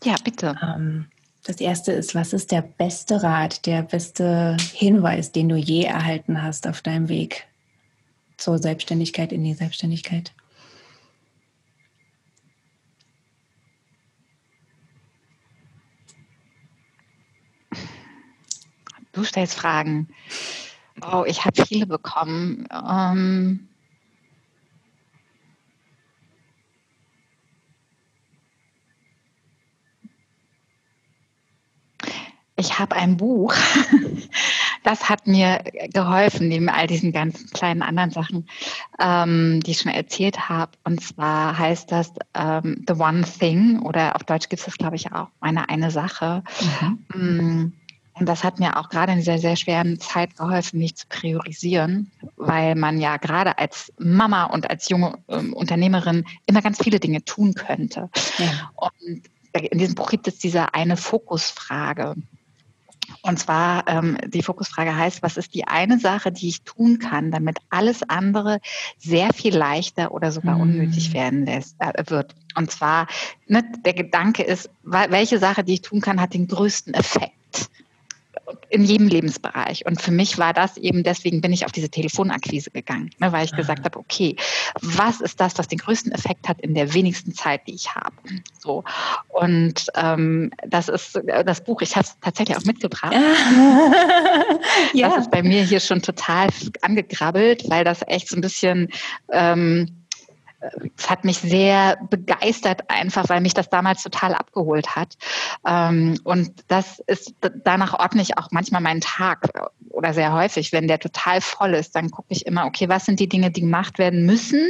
Ja, 0.04 0.16
bitte. 0.24 0.56
Ähm, 0.62 1.08
Das 1.48 1.62
erste 1.62 1.94
ist, 1.94 2.14
was 2.14 2.34
ist 2.34 2.52
der 2.52 2.62
beste 2.62 3.24
Rat, 3.24 3.66
der 3.66 3.82
beste 3.82 4.58
Hinweis, 4.74 5.32
den 5.32 5.48
du 5.48 5.56
je 5.56 5.84
erhalten 5.84 6.44
hast 6.44 6.68
auf 6.68 6.82
deinem 6.82 7.08
Weg 7.08 7.48
zur 8.36 8.58
Selbstständigkeit, 8.58 9.32
in 9.32 9.46
die 9.46 9.54
Selbstständigkeit? 9.54 10.34
Du 19.14 19.24
stellst 19.24 19.56
Fragen. 19.56 20.10
Oh, 21.02 21.24
ich 21.26 21.46
habe 21.46 21.66
viele 21.66 21.86
bekommen. 21.86 22.68
Ähm 22.74 23.70
ich 32.58 32.80
habe 32.80 32.96
ein 32.96 33.18
Buch, 33.18 33.54
das 34.84 35.10
hat 35.10 35.28
mir 35.28 35.64
geholfen, 35.94 36.48
neben 36.48 36.70
all 36.70 36.88
diesen 36.88 37.12
ganzen 37.12 37.52
kleinen 37.52 37.84
anderen 37.84 38.12
Sachen, 38.12 38.50
ähm, 39.00 39.62
die 39.62 39.72
ich 39.72 39.80
schon 39.80 39.92
erzählt 39.92 40.50
habe. 40.50 40.72
Und 40.84 41.02
zwar 41.02 41.58
heißt 41.58 41.92
das 41.92 42.12
ähm, 42.34 42.84
The 42.88 42.96
One 42.96 43.24
Thing 43.24 43.80
oder 43.80 44.16
auf 44.16 44.24
Deutsch 44.24 44.50
gibt 44.50 44.60
es 44.60 44.66
das, 44.66 44.78
glaube 44.78 44.96
ich, 44.96 45.12
auch, 45.12 45.28
meine 45.40 45.70
eine 45.70 45.92
Sache. 45.92 46.44
Mhm. 46.82 47.06
Mm, 47.14 47.74
und 48.14 48.26
das 48.28 48.44
hat 48.44 48.60
mir 48.60 48.78
auch 48.78 48.90
gerade 48.90 49.12
in 49.12 49.20
dieser 49.20 49.38
sehr 49.38 49.56
schweren 49.56 50.00
Zeit 50.00 50.36
geholfen, 50.36 50.80
mich 50.80 50.96
zu 50.96 51.06
priorisieren, 51.08 52.12
weil 52.36 52.74
man 52.74 53.00
ja 53.00 53.18
gerade 53.18 53.60
als 53.60 53.94
Mama 54.00 54.46
und 54.46 54.68
als 54.70 54.90
junge 54.90 55.20
ähm, 55.28 55.54
Unternehmerin 55.54 56.26
immer 56.48 56.64
ganz 56.64 56.80
viele 56.82 57.00
Dinge 57.00 57.24
tun 57.24 57.54
könnte. 57.54 58.10
Ja. 58.40 58.72
Und 58.76 59.22
in 59.54 59.78
diesem 59.78 59.94
Buch 59.94 60.10
gibt 60.10 60.28
es 60.28 60.40
diese 60.40 60.74
eine 60.74 60.98
Fokusfrage. 60.98 62.16
Und 63.22 63.40
zwar, 63.40 63.88
ähm, 63.88 64.18
die 64.28 64.44
Fokusfrage 64.44 64.96
heißt, 64.96 65.22
was 65.22 65.38
ist 65.38 65.54
die 65.54 65.68
eine 65.68 66.00
Sache, 66.00 66.32
die 66.32 66.50
ich 66.50 66.62
tun 66.64 67.00
kann, 67.00 67.32
damit 67.32 67.58
alles 67.70 68.08
andere 68.08 68.60
sehr 68.98 69.34
viel 69.34 69.56
leichter 69.56 70.12
oder 70.12 70.32
sogar 70.32 70.56
hm. 70.56 70.62
unnötig 70.62 71.14
werden 71.14 71.46
lässt, 71.46 71.76
äh, 71.80 72.04
wird. 72.08 72.36
Und 72.56 72.72
zwar, 72.72 73.08
ne, 73.48 73.64
der 73.86 73.94
Gedanke 73.94 74.44
ist, 74.44 74.70
welche 74.84 75.40
Sache, 75.40 75.64
die 75.64 75.76
ich 75.76 75.82
tun 75.82 76.02
kann, 76.02 76.22
hat 76.22 76.34
den 76.34 76.48
größten 76.48 76.94
Effekt 76.94 77.34
in 78.70 78.84
jedem 78.84 79.08
Lebensbereich. 79.08 79.86
Und 79.86 80.02
für 80.02 80.12
mich 80.12 80.38
war 80.38 80.54
das 80.54 80.78
eben, 80.78 81.04
deswegen 81.04 81.42
bin 81.42 81.52
ich 81.52 81.66
auf 81.66 81.72
diese 81.72 81.90
Telefonakquise 81.90 82.72
gegangen, 82.72 83.10
ne, 83.20 83.32
weil 83.32 83.46
ich 83.46 83.52
Aha. 83.54 83.58
gesagt 83.58 83.86
habe, 83.86 84.00
okay, 84.00 84.36
was 84.82 85.22
ist 85.22 85.40
das, 85.40 85.58
was 85.58 85.68
den 85.68 85.80
größten 85.80 86.12
Effekt 86.12 86.48
hat 86.48 86.62
in 86.62 86.74
der 86.74 86.94
wenigsten 86.94 87.34
Zeit, 87.34 87.62
die 87.68 87.76
ich 87.76 87.94
habe? 87.94 88.16
So. 88.60 88.84
Und 89.30 89.88
ähm, 89.96 90.52
das 90.66 90.88
ist 90.88 91.20
das 91.46 91.64
Buch, 91.64 91.82
ich 91.82 91.96
habe 91.96 92.06
es 92.06 92.18
tatsächlich 92.22 92.58
auch 92.58 92.66
mitgebracht. 92.66 93.14
ja. 94.94 95.10
Das 95.10 95.26
ist 95.26 95.32
bei 95.32 95.44
mir 95.44 95.64
hier 95.64 95.80
schon 95.80 96.02
total 96.02 96.50
angegrabbelt, 96.82 97.70
weil 97.70 97.84
das 97.84 98.02
echt 98.08 98.30
so 98.30 98.36
ein 98.36 98.42
bisschen 98.42 98.90
ähm, 99.32 100.07
es 100.60 101.10
hat 101.10 101.24
mich 101.24 101.38
sehr 101.38 101.98
begeistert 102.10 102.90
einfach, 102.90 103.30
weil 103.30 103.42
mich 103.42 103.54
das 103.54 103.70
damals 103.70 104.02
total 104.02 104.34
abgeholt 104.34 104.96
hat. 104.96 105.16
Ähm, 105.66 106.20
und 106.24 106.64
das 106.68 107.00
ist, 107.08 107.36
danach 107.64 107.94
ordne 108.00 108.22
ich 108.22 108.38
auch 108.38 108.50
manchmal 108.52 108.82
meinen 108.82 109.02
Tag 109.02 109.50
oder 109.90 110.14
sehr 110.14 110.34
häufig, 110.34 110.72
wenn 110.72 110.88
der 110.88 111.00
total 111.00 111.42
voll 111.42 111.74
ist, 111.74 111.96
dann 111.96 112.10
gucke 112.10 112.28
ich 112.30 112.46
immer, 112.46 112.66
okay, 112.66 112.90
was 112.90 113.06
sind 113.06 113.20
die 113.20 113.30
Dinge, 113.30 113.52
die 113.52 113.62
gemacht 113.62 114.00
werden 114.00 114.26
müssen? 114.26 114.68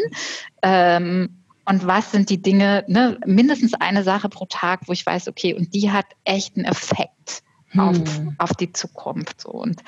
Ähm, 0.61 1.43
und 1.65 1.85
was 1.85 2.11
sind 2.11 2.29
die 2.29 2.41
Dinge, 2.41 2.85
ne, 2.87 3.19
mindestens 3.25 3.73
eine 3.73 4.03
Sache 4.03 4.29
pro 4.29 4.45
Tag, 4.45 4.81
wo 4.87 4.93
ich 4.93 5.05
weiß, 5.05 5.27
okay, 5.27 5.53
und 5.53 5.73
die 5.73 5.91
hat 5.91 6.05
echt 6.23 6.55
einen 6.55 6.65
Effekt 6.65 7.43
hm. 7.69 7.79
auf, 7.79 7.97
auf 8.37 8.53
die 8.53 8.71
Zukunft. 8.71 9.41
So. 9.41 9.49
Und 9.49 9.81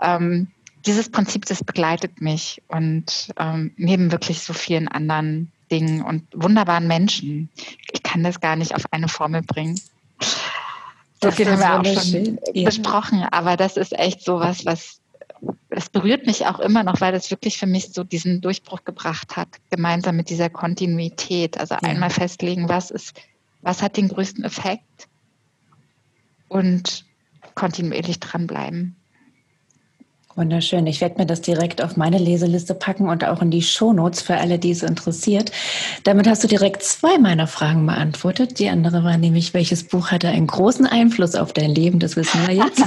ähm, 0.00 0.48
dieses 0.86 1.10
Prinzip, 1.10 1.44
das 1.46 1.62
begleitet 1.64 2.20
mich 2.20 2.62
und 2.68 3.32
ähm, 3.38 3.72
neben 3.76 4.12
wirklich 4.12 4.42
so 4.42 4.52
vielen 4.52 4.88
anderen 4.88 5.52
Dingen 5.70 6.02
und 6.02 6.24
wunderbaren 6.34 6.86
Menschen. 6.86 7.50
Ich 7.92 8.02
kann 8.02 8.22
das 8.22 8.40
gar 8.40 8.56
nicht 8.56 8.74
auf 8.74 8.84
eine 8.90 9.08
Formel 9.08 9.42
bringen. 9.42 9.80
Das 11.20 11.34
viel 11.36 11.50
haben 11.50 11.84
wir 11.84 11.98
auch 11.98 12.02
schon 12.02 12.38
ja. 12.54 12.64
besprochen, 12.64 13.22
aber 13.30 13.56
das 13.56 13.76
ist 13.76 13.98
echt 13.98 14.24
so 14.24 14.40
was, 14.40 14.64
was 14.64 15.00
es 15.70 15.88
berührt 15.88 16.26
mich 16.26 16.46
auch 16.46 16.58
immer 16.58 16.82
noch, 16.82 17.00
weil 17.00 17.12
das 17.12 17.30
wirklich 17.30 17.58
für 17.58 17.66
mich 17.66 17.92
so 17.92 18.04
diesen 18.04 18.40
Durchbruch 18.40 18.84
gebracht 18.84 19.36
hat, 19.36 19.48
gemeinsam 19.70 20.16
mit 20.16 20.28
dieser 20.28 20.50
Kontinuität. 20.50 21.58
Also 21.58 21.74
ja. 21.74 21.82
einmal 21.82 22.10
festlegen, 22.10 22.68
was 22.68 22.90
ist, 22.90 23.14
was 23.62 23.82
hat 23.82 23.96
den 23.96 24.08
größten 24.08 24.44
Effekt 24.44 25.08
und 26.48 27.04
kontinuierlich 27.54 28.20
dranbleiben. 28.20 28.96
Wunderschön. 30.40 30.86
Ich 30.86 31.02
werde 31.02 31.18
mir 31.18 31.26
das 31.26 31.42
direkt 31.42 31.82
auf 31.82 31.98
meine 31.98 32.16
Leseliste 32.16 32.74
packen 32.74 33.10
und 33.10 33.26
auch 33.26 33.42
in 33.42 33.50
die 33.50 33.60
Shownotes 33.60 34.22
für 34.22 34.38
alle, 34.38 34.58
die 34.58 34.70
es 34.70 34.82
interessiert. 34.82 35.52
Damit 36.04 36.26
hast 36.26 36.42
du 36.42 36.48
direkt 36.48 36.82
zwei 36.82 37.18
meiner 37.18 37.46
Fragen 37.46 37.84
beantwortet. 37.84 38.58
Die 38.58 38.70
andere 38.70 39.04
war 39.04 39.18
nämlich, 39.18 39.52
welches 39.52 39.86
Buch 39.86 40.10
hatte 40.10 40.28
einen 40.28 40.46
großen 40.46 40.86
Einfluss 40.86 41.34
auf 41.34 41.52
dein 41.52 41.74
Leben? 41.74 41.98
Das 41.98 42.16
wissen 42.16 42.40
wir 42.46 42.54
jetzt. 42.54 42.82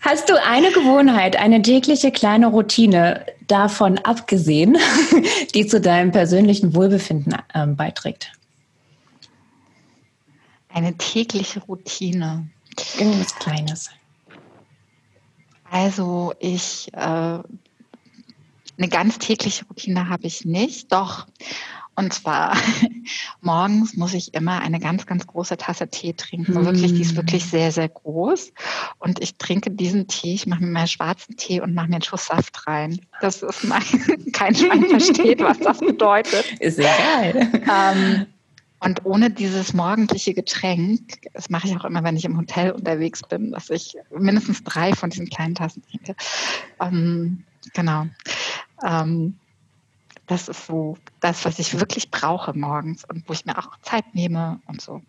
hast 0.00 0.30
du 0.30 0.42
eine 0.42 0.70
Gewohnheit, 0.70 1.36
eine 1.36 1.60
tägliche 1.60 2.10
kleine 2.10 2.46
Routine 2.46 3.26
davon 3.46 3.98
abgesehen, 3.98 4.78
die 5.54 5.66
zu 5.66 5.78
deinem 5.78 6.10
persönlichen 6.10 6.74
Wohlbefinden 6.74 7.36
äh, 7.52 7.66
beiträgt? 7.66 8.32
Eine 10.70 10.96
tägliche 10.96 11.60
Routine. 11.60 12.48
Irgendwas 12.98 13.34
Kleines. 13.34 13.90
Also 15.74 16.32
ich, 16.38 16.88
äh, 16.92 16.98
eine 17.00 18.88
ganz 18.88 19.18
tägliche 19.18 19.64
Routine 19.64 20.08
habe 20.08 20.24
ich 20.24 20.44
nicht, 20.44 20.92
doch. 20.92 21.26
Und 21.96 22.14
zwar 22.14 22.56
morgens 23.40 23.96
muss 23.96 24.14
ich 24.14 24.34
immer 24.34 24.60
eine 24.60 24.78
ganz, 24.78 25.04
ganz 25.04 25.26
große 25.26 25.56
Tasse 25.56 25.88
Tee 25.88 26.12
trinken. 26.12 26.52
Mm. 26.52 26.64
Wirklich, 26.64 26.92
die 26.92 27.00
ist 27.00 27.16
wirklich 27.16 27.44
sehr, 27.46 27.72
sehr 27.72 27.88
groß. 27.88 28.52
Und 29.00 29.20
ich 29.20 29.36
trinke 29.36 29.72
diesen 29.72 30.06
Tee, 30.06 30.34
ich 30.34 30.46
mache 30.46 30.62
mir 30.62 30.70
meinen 30.70 30.86
schwarzen 30.86 31.36
Tee 31.36 31.60
und 31.60 31.74
mache 31.74 31.88
mir 31.88 31.96
einen 31.96 32.02
Schuss 32.02 32.26
Saft 32.26 32.68
rein. 32.68 33.00
Das 33.20 33.42
ist 33.42 33.64
mein, 33.64 33.82
kein 34.32 34.54
Schwein 34.54 34.84
versteht, 34.84 35.40
was 35.40 35.58
das 35.58 35.80
bedeutet. 35.80 36.52
Ist 36.60 36.78
egal. 36.78 37.50
Ähm, 37.68 38.26
und 38.84 39.04
ohne 39.04 39.30
dieses 39.30 39.72
morgendliche 39.72 40.34
Getränk, 40.34 41.22
das 41.32 41.48
mache 41.48 41.66
ich 41.66 41.76
auch 41.76 41.84
immer, 41.84 42.04
wenn 42.04 42.16
ich 42.16 42.24
im 42.24 42.36
Hotel 42.36 42.70
unterwegs 42.70 43.22
bin, 43.22 43.52
dass 43.52 43.70
ich 43.70 43.96
mindestens 44.10 44.62
drei 44.62 44.92
von 44.92 45.08
diesen 45.10 45.28
kleinen 45.28 45.54
Tassen 45.54 45.82
trinke. 45.82 46.14
Ähm, 46.80 47.44
genau. 47.72 48.06
Ähm, 48.84 49.38
das 50.26 50.48
ist 50.48 50.66
so 50.66 50.96
das, 51.20 51.44
was 51.44 51.58
ich 51.58 51.78
wirklich 51.78 52.10
brauche 52.10 52.56
morgens 52.56 53.04
und 53.04 53.28
wo 53.28 53.32
ich 53.32 53.46
mir 53.46 53.58
auch 53.58 53.78
Zeit 53.80 54.14
nehme 54.14 54.60
und 54.66 54.80
so. 54.80 55.00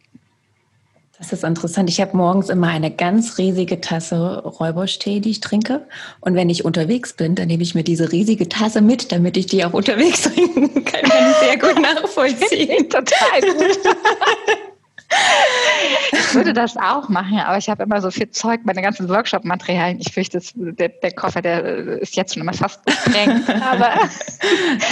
Das 1.17 1.31
ist 1.31 1.45
interessant. 1.45 1.89
Ich 1.89 2.01
habe 2.01 2.17
morgens 2.17 2.49
immer 2.49 2.67
eine 2.67 2.91
ganz 2.91 3.37
riesige 3.37 3.79
Tasse 3.79 4.43
Räubusch-Tee, 4.43 5.21
die 5.21 5.31
ich 5.31 5.39
trinke. 5.39 5.87
Und 6.19 6.35
wenn 6.35 6.49
ich 6.49 6.65
unterwegs 6.65 7.13
bin, 7.13 7.35
dann 7.35 7.47
nehme 7.47 7.63
ich 7.63 7.73
mir 7.73 7.83
diese 7.83 8.11
riesige 8.11 8.49
Tasse 8.49 8.81
mit, 8.81 9.13
damit 9.13 9.37
ich 9.37 9.45
die 9.45 9.63
auch 9.63 9.71
unterwegs 9.71 10.23
trinken 10.33 10.83
kann. 10.83 11.03
Kann 11.03 11.31
ich 11.31 11.37
sehr 11.37 11.57
gut 11.57 11.81
nachvollziehen. 11.81 12.89
Total 12.89 13.41
gut. 13.41 13.79
Ich 16.11 16.35
würde 16.35 16.51
das 16.51 16.75
auch 16.75 17.07
machen, 17.07 17.39
aber 17.39 17.57
ich 17.57 17.69
habe 17.69 17.83
immer 17.83 18.01
so 18.01 18.11
viel 18.11 18.29
Zeug, 18.31 18.61
meine 18.65 18.81
ganzen 18.81 19.07
Workshop-Materialien. 19.07 19.99
Ich 20.01 20.11
fürchte, 20.11 20.41
der, 20.55 20.89
der, 20.89 21.11
Koffer, 21.11 21.41
der 21.41 21.63
ist 22.01 22.17
jetzt 22.17 22.33
schon 22.33 22.41
immer 22.41 22.53
fast 22.53 22.85
gesprengt. 22.85 23.49
aber 23.71 23.93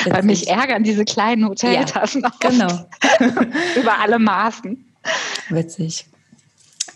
weil 0.06 0.24
mich 0.24 0.48
ärgern 0.48 0.84
diese 0.84 1.04
kleinen 1.04 1.50
Hoteltaschen 1.50 2.22
ja, 2.22 2.32
genau. 2.40 2.86
über 3.76 4.00
alle 4.00 4.20
Maßen. 4.20 4.86
Witzig. 5.50 6.06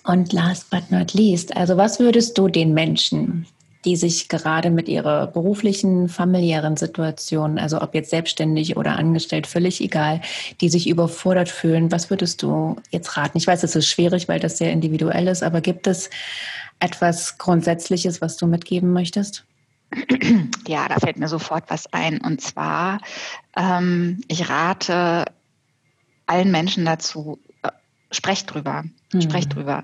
Und 0.07 0.31
last 0.31 0.69
but 0.69 0.89
not 0.89 1.13
least, 1.13 1.55
also 1.57 1.75
was 1.75 1.99
würdest 1.99 2.37
du 2.37 2.47
den 2.47 2.73
Menschen, 2.73 3.45
die 3.83 3.97
sich 3.97 4.29
gerade 4.29 4.69
mit 4.69 4.87
ihrer 4.87 5.27
beruflichen, 5.27 6.07
familiären 6.07 6.77
Situation, 6.77 7.59
also 7.59 7.81
ob 7.81 7.93
jetzt 7.93 8.09
selbstständig 8.09 8.77
oder 8.77 8.97
angestellt, 8.97 9.47
völlig 9.47 9.81
egal, 9.81 10.21
die 10.61 10.69
sich 10.69 10.87
überfordert 10.87 11.49
fühlen, 11.49 11.91
was 11.91 12.09
würdest 12.09 12.41
du 12.41 12.77
jetzt 12.89 13.17
raten? 13.17 13.37
Ich 13.37 13.47
weiß, 13.47 13.63
es 13.63 13.75
ist 13.75 13.87
schwierig, 13.87 14.29
weil 14.29 14.39
das 14.39 14.57
sehr 14.57 14.71
individuell 14.71 15.27
ist, 15.27 15.43
aber 15.43 15.59
gibt 15.59 15.87
es 15.87 16.09
etwas 16.79 17.37
Grundsätzliches, 17.37 18.21
was 18.21 18.37
du 18.37 18.47
mitgeben 18.47 18.93
möchtest? 18.93 19.43
Ja, 20.67 20.87
da 20.87 20.95
fällt 20.99 21.17
mir 21.17 21.29
sofort 21.29 21.65
was 21.69 21.91
ein. 21.93 22.19
Und 22.19 22.41
zwar, 22.41 22.99
ähm, 23.55 24.21
ich 24.27 24.49
rate 24.49 25.25
allen 26.25 26.51
Menschen 26.51 26.83
dazu, 26.85 27.39
sprecht 28.11 28.53
drüber. 28.53 28.83
Mhm. 29.13 29.21
Sprecht 29.21 29.55
drüber. 29.55 29.83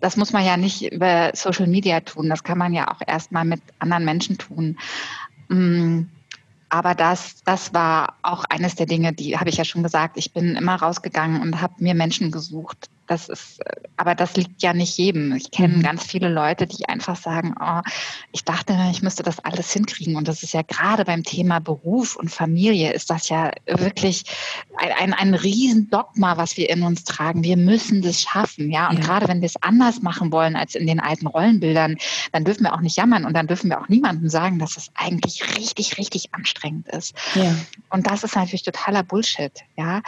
Das 0.00 0.16
muss 0.16 0.32
man 0.32 0.44
ja 0.44 0.56
nicht 0.56 0.92
über 0.92 1.30
Social 1.34 1.66
Media 1.66 2.00
tun. 2.00 2.28
Das 2.28 2.44
kann 2.44 2.58
man 2.58 2.72
ja 2.72 2.90
auch 2.90 3.00
erstmal 3.06 3.44
mit 3.44 3.60
anderen 3.78 4.04
Menschen 4.04 4.38
tun. 4.38 4.78
Mm, 5.48 6.02
aber 6.68 6.94
das, 6.94 7.42
das 7.44 7.72
war 7.72 8.14
auch 8.22 8.44
eines 8.46 8.74
der 8.74 8.86
Dinge, 8.86 9.12
die 9.12 9.38
habe 9.38 9.48
ich 9.48 9.56
ja 9.56 9.64
schon 9.64 9.82
gesagt. 9.82 10.16
Ich 10.16 10.32
bin 10.32 10.56
immer 10.56 10.74
rausgegangen 10.74 11.40
und 11.40 11.60
habe 11.60 11.74
mir 11.78 11.94
Menschen 11.94 12.30
gesucht, 12.30 12.88
das 13.06 13.28
ist, 13.28 13.60
aber 13.96 14.14
das 14.14 14.36
liegt 14.36 14.62
ja 14.62 14.72
nicht 14.72 14.96
jedem. 14.96 15.34
Ich 15.34 15.50
kenne 15.50 15.76
mhm. 15.76 15.82
ganz 15.82 16.04
viele 16.04 16.28
Leute, 16.28 16.66
die 16.66 16.88
einfach 16.88 17.16
sagen, 17.16 17.54
oh, 17.60 17.80
ich 18.32 18.44
dachte, 18.44 18.76
ich 18.90 19.02
müsste 19.02 19.22
das 19.22 19.40
alles 19.40 19.72
hinkriegen. 19.72 20.16
Und 20.16 20.28
das 20.28 20.42
ist 20.42 20.54
ja 20.54 20.62
gerade 20.62 21.04
beim 21.04 21.22
Thema 21.22 21.60
Beruf 21.60 22.16
und 22.16 22.30
Familie 22.30 22.92
ist 22.92 23.10
das 23.10 23.28
ja 23.28 23.50
wirklich 23.66 24.24
ein, 24.76 24.92
ein, 24.92 25.12
ein 25.12 25.34
Riesendogma, 25.34 26.36
was 26.36 26.56
wir 26.56 26.70
in 26.70 26.82
uns 26.82 27.04
tragen. 27.04 27.44
Wir 27.44 27.56
müssen 27.56 28.02
das 28.02 28.22
schaffen, 28.22 28.70
ja. 28.70 28.88
Und 28.88 28.98
ja. 28.98 29.04
gerade 29.04 29.28
wenn 29.28 29.40
wir 29.40 29.46
es 29.46 29.62
anders 29.62 30.00
machen 30.02 30.32
wollen 30.32 30.56
als 30.56 30.74
in 30.74 30.86
den 30.86 31.00
alten 31.00 31.26
Rollenbildern, 31.26 31.96
dann 32.32 32.44
dürfen 32.44 32.64
wir 32.64 32.74
auch 32.74 32.80
nicht 32.80 32.96
jammern 32.96 33.24
und 33.24 33.34
dann 33.34 33.46
dürfen 33.46 33.70
wir 33.70 33.80
auch 33.80 33.88
niemandem 33.88 34.28
sagen, 34.28 34.58
dass 34.58 34.76
es 34.76 34.90
eigentlich 34.94 35.56
richtig, 35.56 35.98
richtig 35.98 36.34
anstrengend 36.34 36.88
ist. 36.88 37.14
Ja. 37.34 37.54
Und 37.90 38.06
das 38.06 38.24
ist 38.24 38.36
natürlich 38.36 38.62
totaler 38.62 39.02
Bullshit, 39.02 39.52
ja. 39.76 40.02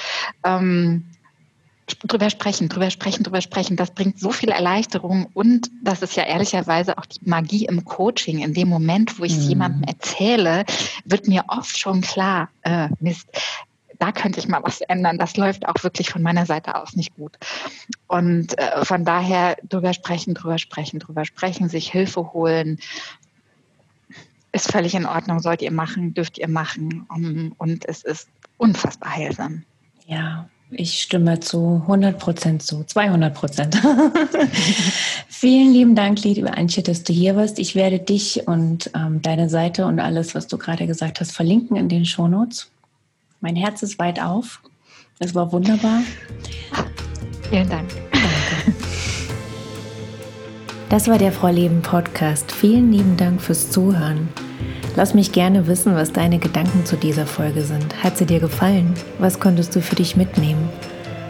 Ähm, 0.44 1.04
drüber 1.86 2.30
sprechen, 2.30 2.68
drüber 2.68 2.90
sprechen, 2.90 3.22
drüber 3.22 3.40
sprechen. 3.40 3.76
Das 3.76 3.92
bringt 3.92 4.18
so 4.18 4.32
viel 4.32 4.50
Erleichterung 4.50 5.26
und 5.34 5.70
das 5.82 6.02
ist 6.02 6.16
ja 6.16 6.24
ehrlicherweise 6.24 6.98
auch 6.98 7.06
die 7.06 7.20
Magie 7.28 7.66
im 7.66 7.84
Coaching. 7.84 8.40
In 8.40 8.54
dem 8.54 8.68
Moment, 8.68 9.18
wo 9.18 9.24
ich 9.24 9.32
es 9.32 9.44
mhm. 9.44 9.50
jemandem 9.50 9.82
erzähle, 9.84 10.64
wird 11.04 11.28
mir 11.28 11.44
oft 11.48 11.78
schon 11.78 12.00
klar, 12.00 12.48
äh, 12.62 12.88
Mist, 13.00 13.28
da 13.98 14.12
könnte 14.12 14.40
ich 14.40 14.48
mal 14.48 14.62
was 14.62 14.80
ändern. 14.82 15.18
Das 15.18 15.36
läuft 15.36 15.66
auch 15.66 15.82
wirklich 15.82 16.10
von 16.10 16.22
meiner 16.22 16.44
Seite 16.44 16.74
aus 16.74 16.96
nicht 16.96 17.14
gut. 17.14 17.38
Und 18.08 18.58
äh, 18.58 18.84
von 18.84 19.04
daher 19.04 19.56
drüber 19.62 19.92
sprechen, 19.92 20.34
drüber 20.34 20.58
sprechen, 20.58 20.98
drüber 20.98 21.24
sprechen, 21.24 21.68
sich 21.68 21.90
Hilfe 21.90 22.32
holen. 22.32 22.78
Ist 24.52 24.70
völlig 24.70 24.94
in 24.94 25.06
Ordnung, 25.06 25.40
sollt 25.40 25.62
ihr 25.62 25.70
machen, 25.72 26.14
dürft 26.14 26.38
ihr 26.38 26.48
machen. 26.48 27.06
Und 27.58 27.88
es 27.88 28.02
ist 28.02 28.28
unfassbar 28.58 29.14
heilsam. 29.14 29.64
Ja, 30.06 30.48
ich 30.78 31.00
stimme 31.00 31.40
zu 31.40 31.82
100 31.82 32.18
Prozent 32.18 32.62
zu, 32.62 32.84
200 32.84 33.34
Prozent. 33.34 33.76
Vielen 35.28 35.72
lieben 35.72 35.94
Dank, 35.94 36.22
liebe 36.22 36.56
Antje, 36.56 36.82
dass 36.82 37.02
du 37.02 37.12
hier 37.12 37.36
warst. 37.36 37.58
Ich 37.58 37.74
werde 37.74 37.98
dich 37.98 38.46
und 38.46 38.90
ähm, 38.94 39.22
deine 39.22 39.48
Seite 39.48 39.86
und 39.86 40.00
alles, 40.00 40.34
was 40.34 40.46
du 40.46 40.58
gerade 40.58 40.86
gesagt 40.86 41.20
hast, 41.20 41.32
verlinken 41.32 41.76
in 41.76 41.88
den 41.88 42.04
Shownotes. 42.04 42.70
Mein 43.40 43.56
Herz 43.56 43.82
ist 43.82 43.98
weit 43.98 44.20
auf. 44.20 44.60
Es 45.18 45.34
war 45.34 45.52
wunderbar. 45.52 46.02
Vielen 47.48 47.68
Dank. 47.68 47.88
Danke. 48.12 48.86
Das 50.88 51.08
war 51.08 51.18
der 51.18 51.32
Frau 51.32 51.48
Leben 51.48 51.82
Podcast. 51.82 52.52
Vielen 52.52 52.92
lieben 52.92 53.16
Dank 53.16 53.42
fürs 53.42 53.72
Zuhören. 53.72 54.28
Lass 54.96 55.12
mich 55.12 55.32
gerne 55.32 55.66
wissen, 55.66 55.94
was 55.94 56.12
deine 56.12 56.38
Gedanken 56.38 56.86
zu 56.86 56.96
dieser 56.96 57.26
Folge 57.26 57.62
sind. 57.62 58.02
Hat 58.02 58.16
sie 58.16 58.24
dir 58.24 58.40
gefallen? 58.40 58.94
Was 59.18 59.38
konntest 59.38 59.76
du 59.76 59.82
für 59.82 59.94
dich 59.94 60.16
mitnehmen? 60.16 60.70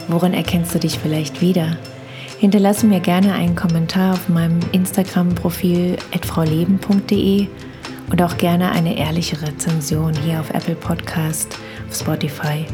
Worin 0.07 0.33
erkennst 0.33 0.73
du 0.73 0.79
dich 0.79 0.97
vielleicht 0.97 1.41
wieder? 1.41 1.75
Hinterlasse 2.39 2.85
mir 2.85 3.01
gerne 3.01 3.33
einen 3.33 3.57
Kommentar 3.57 4.13
auf 4.13 4.29
meinem 4.29 4.59
Instagram-Profil 4.71 5.97
frauleben.de 6.25 7.47
und 8.09 8.21
auch 8.21 8.37
gerne 8.37 8.71
eine 8.71 8.97
ehrliche 8.97 9.41
Rezension 9.41 10.13
hier 10.23 10.39
auf 10.39 10.49
Apple 10.51 10.75
Podcast, 10.75 11.57
auf 11.87 11.95
Spotify. 11.95 12.65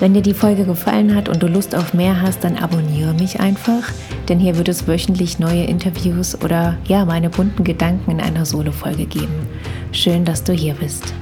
Wenn 0.00 0.14
dir 0.14 0.22
die 0.22 0.34
Folge 0.34 0.64
gefallen 0.64 1.14
hat 1.14 1.28
und 1.28 1.42
du 1.42 1.46
Lust 1.46 1.74
auf 1.74 1.94
mehr 1.94 2.20
hast, 2.20 2.44
dann 2.44 2.56
abonniere 2.56 3.14
mich 3.14 3.40
einfach, 3.40 3.90
denn 4.28 4.38
hier 4.38 4.56
wird 4.56 4.68
es 4.68 4.86
wöchentlich 4.86 5.38
neue 5.38 5.64
Interviews 5.64 6.40
oder 6.42 6.76
ja, 6.86 7.04
meine 7.04 7.30
bunten 7.30 7.64
Gedanken 7.64 8.10
in 8.10 8.20
einer 8.20 8.44
Solo-Folge 8.44 9.06
geben. 9.06 9.34
Schön, 9.92 10.24
dass 10.24 10.44
du 10.44 10.52
hier 10.52 10.74
bist. 10.74 11.14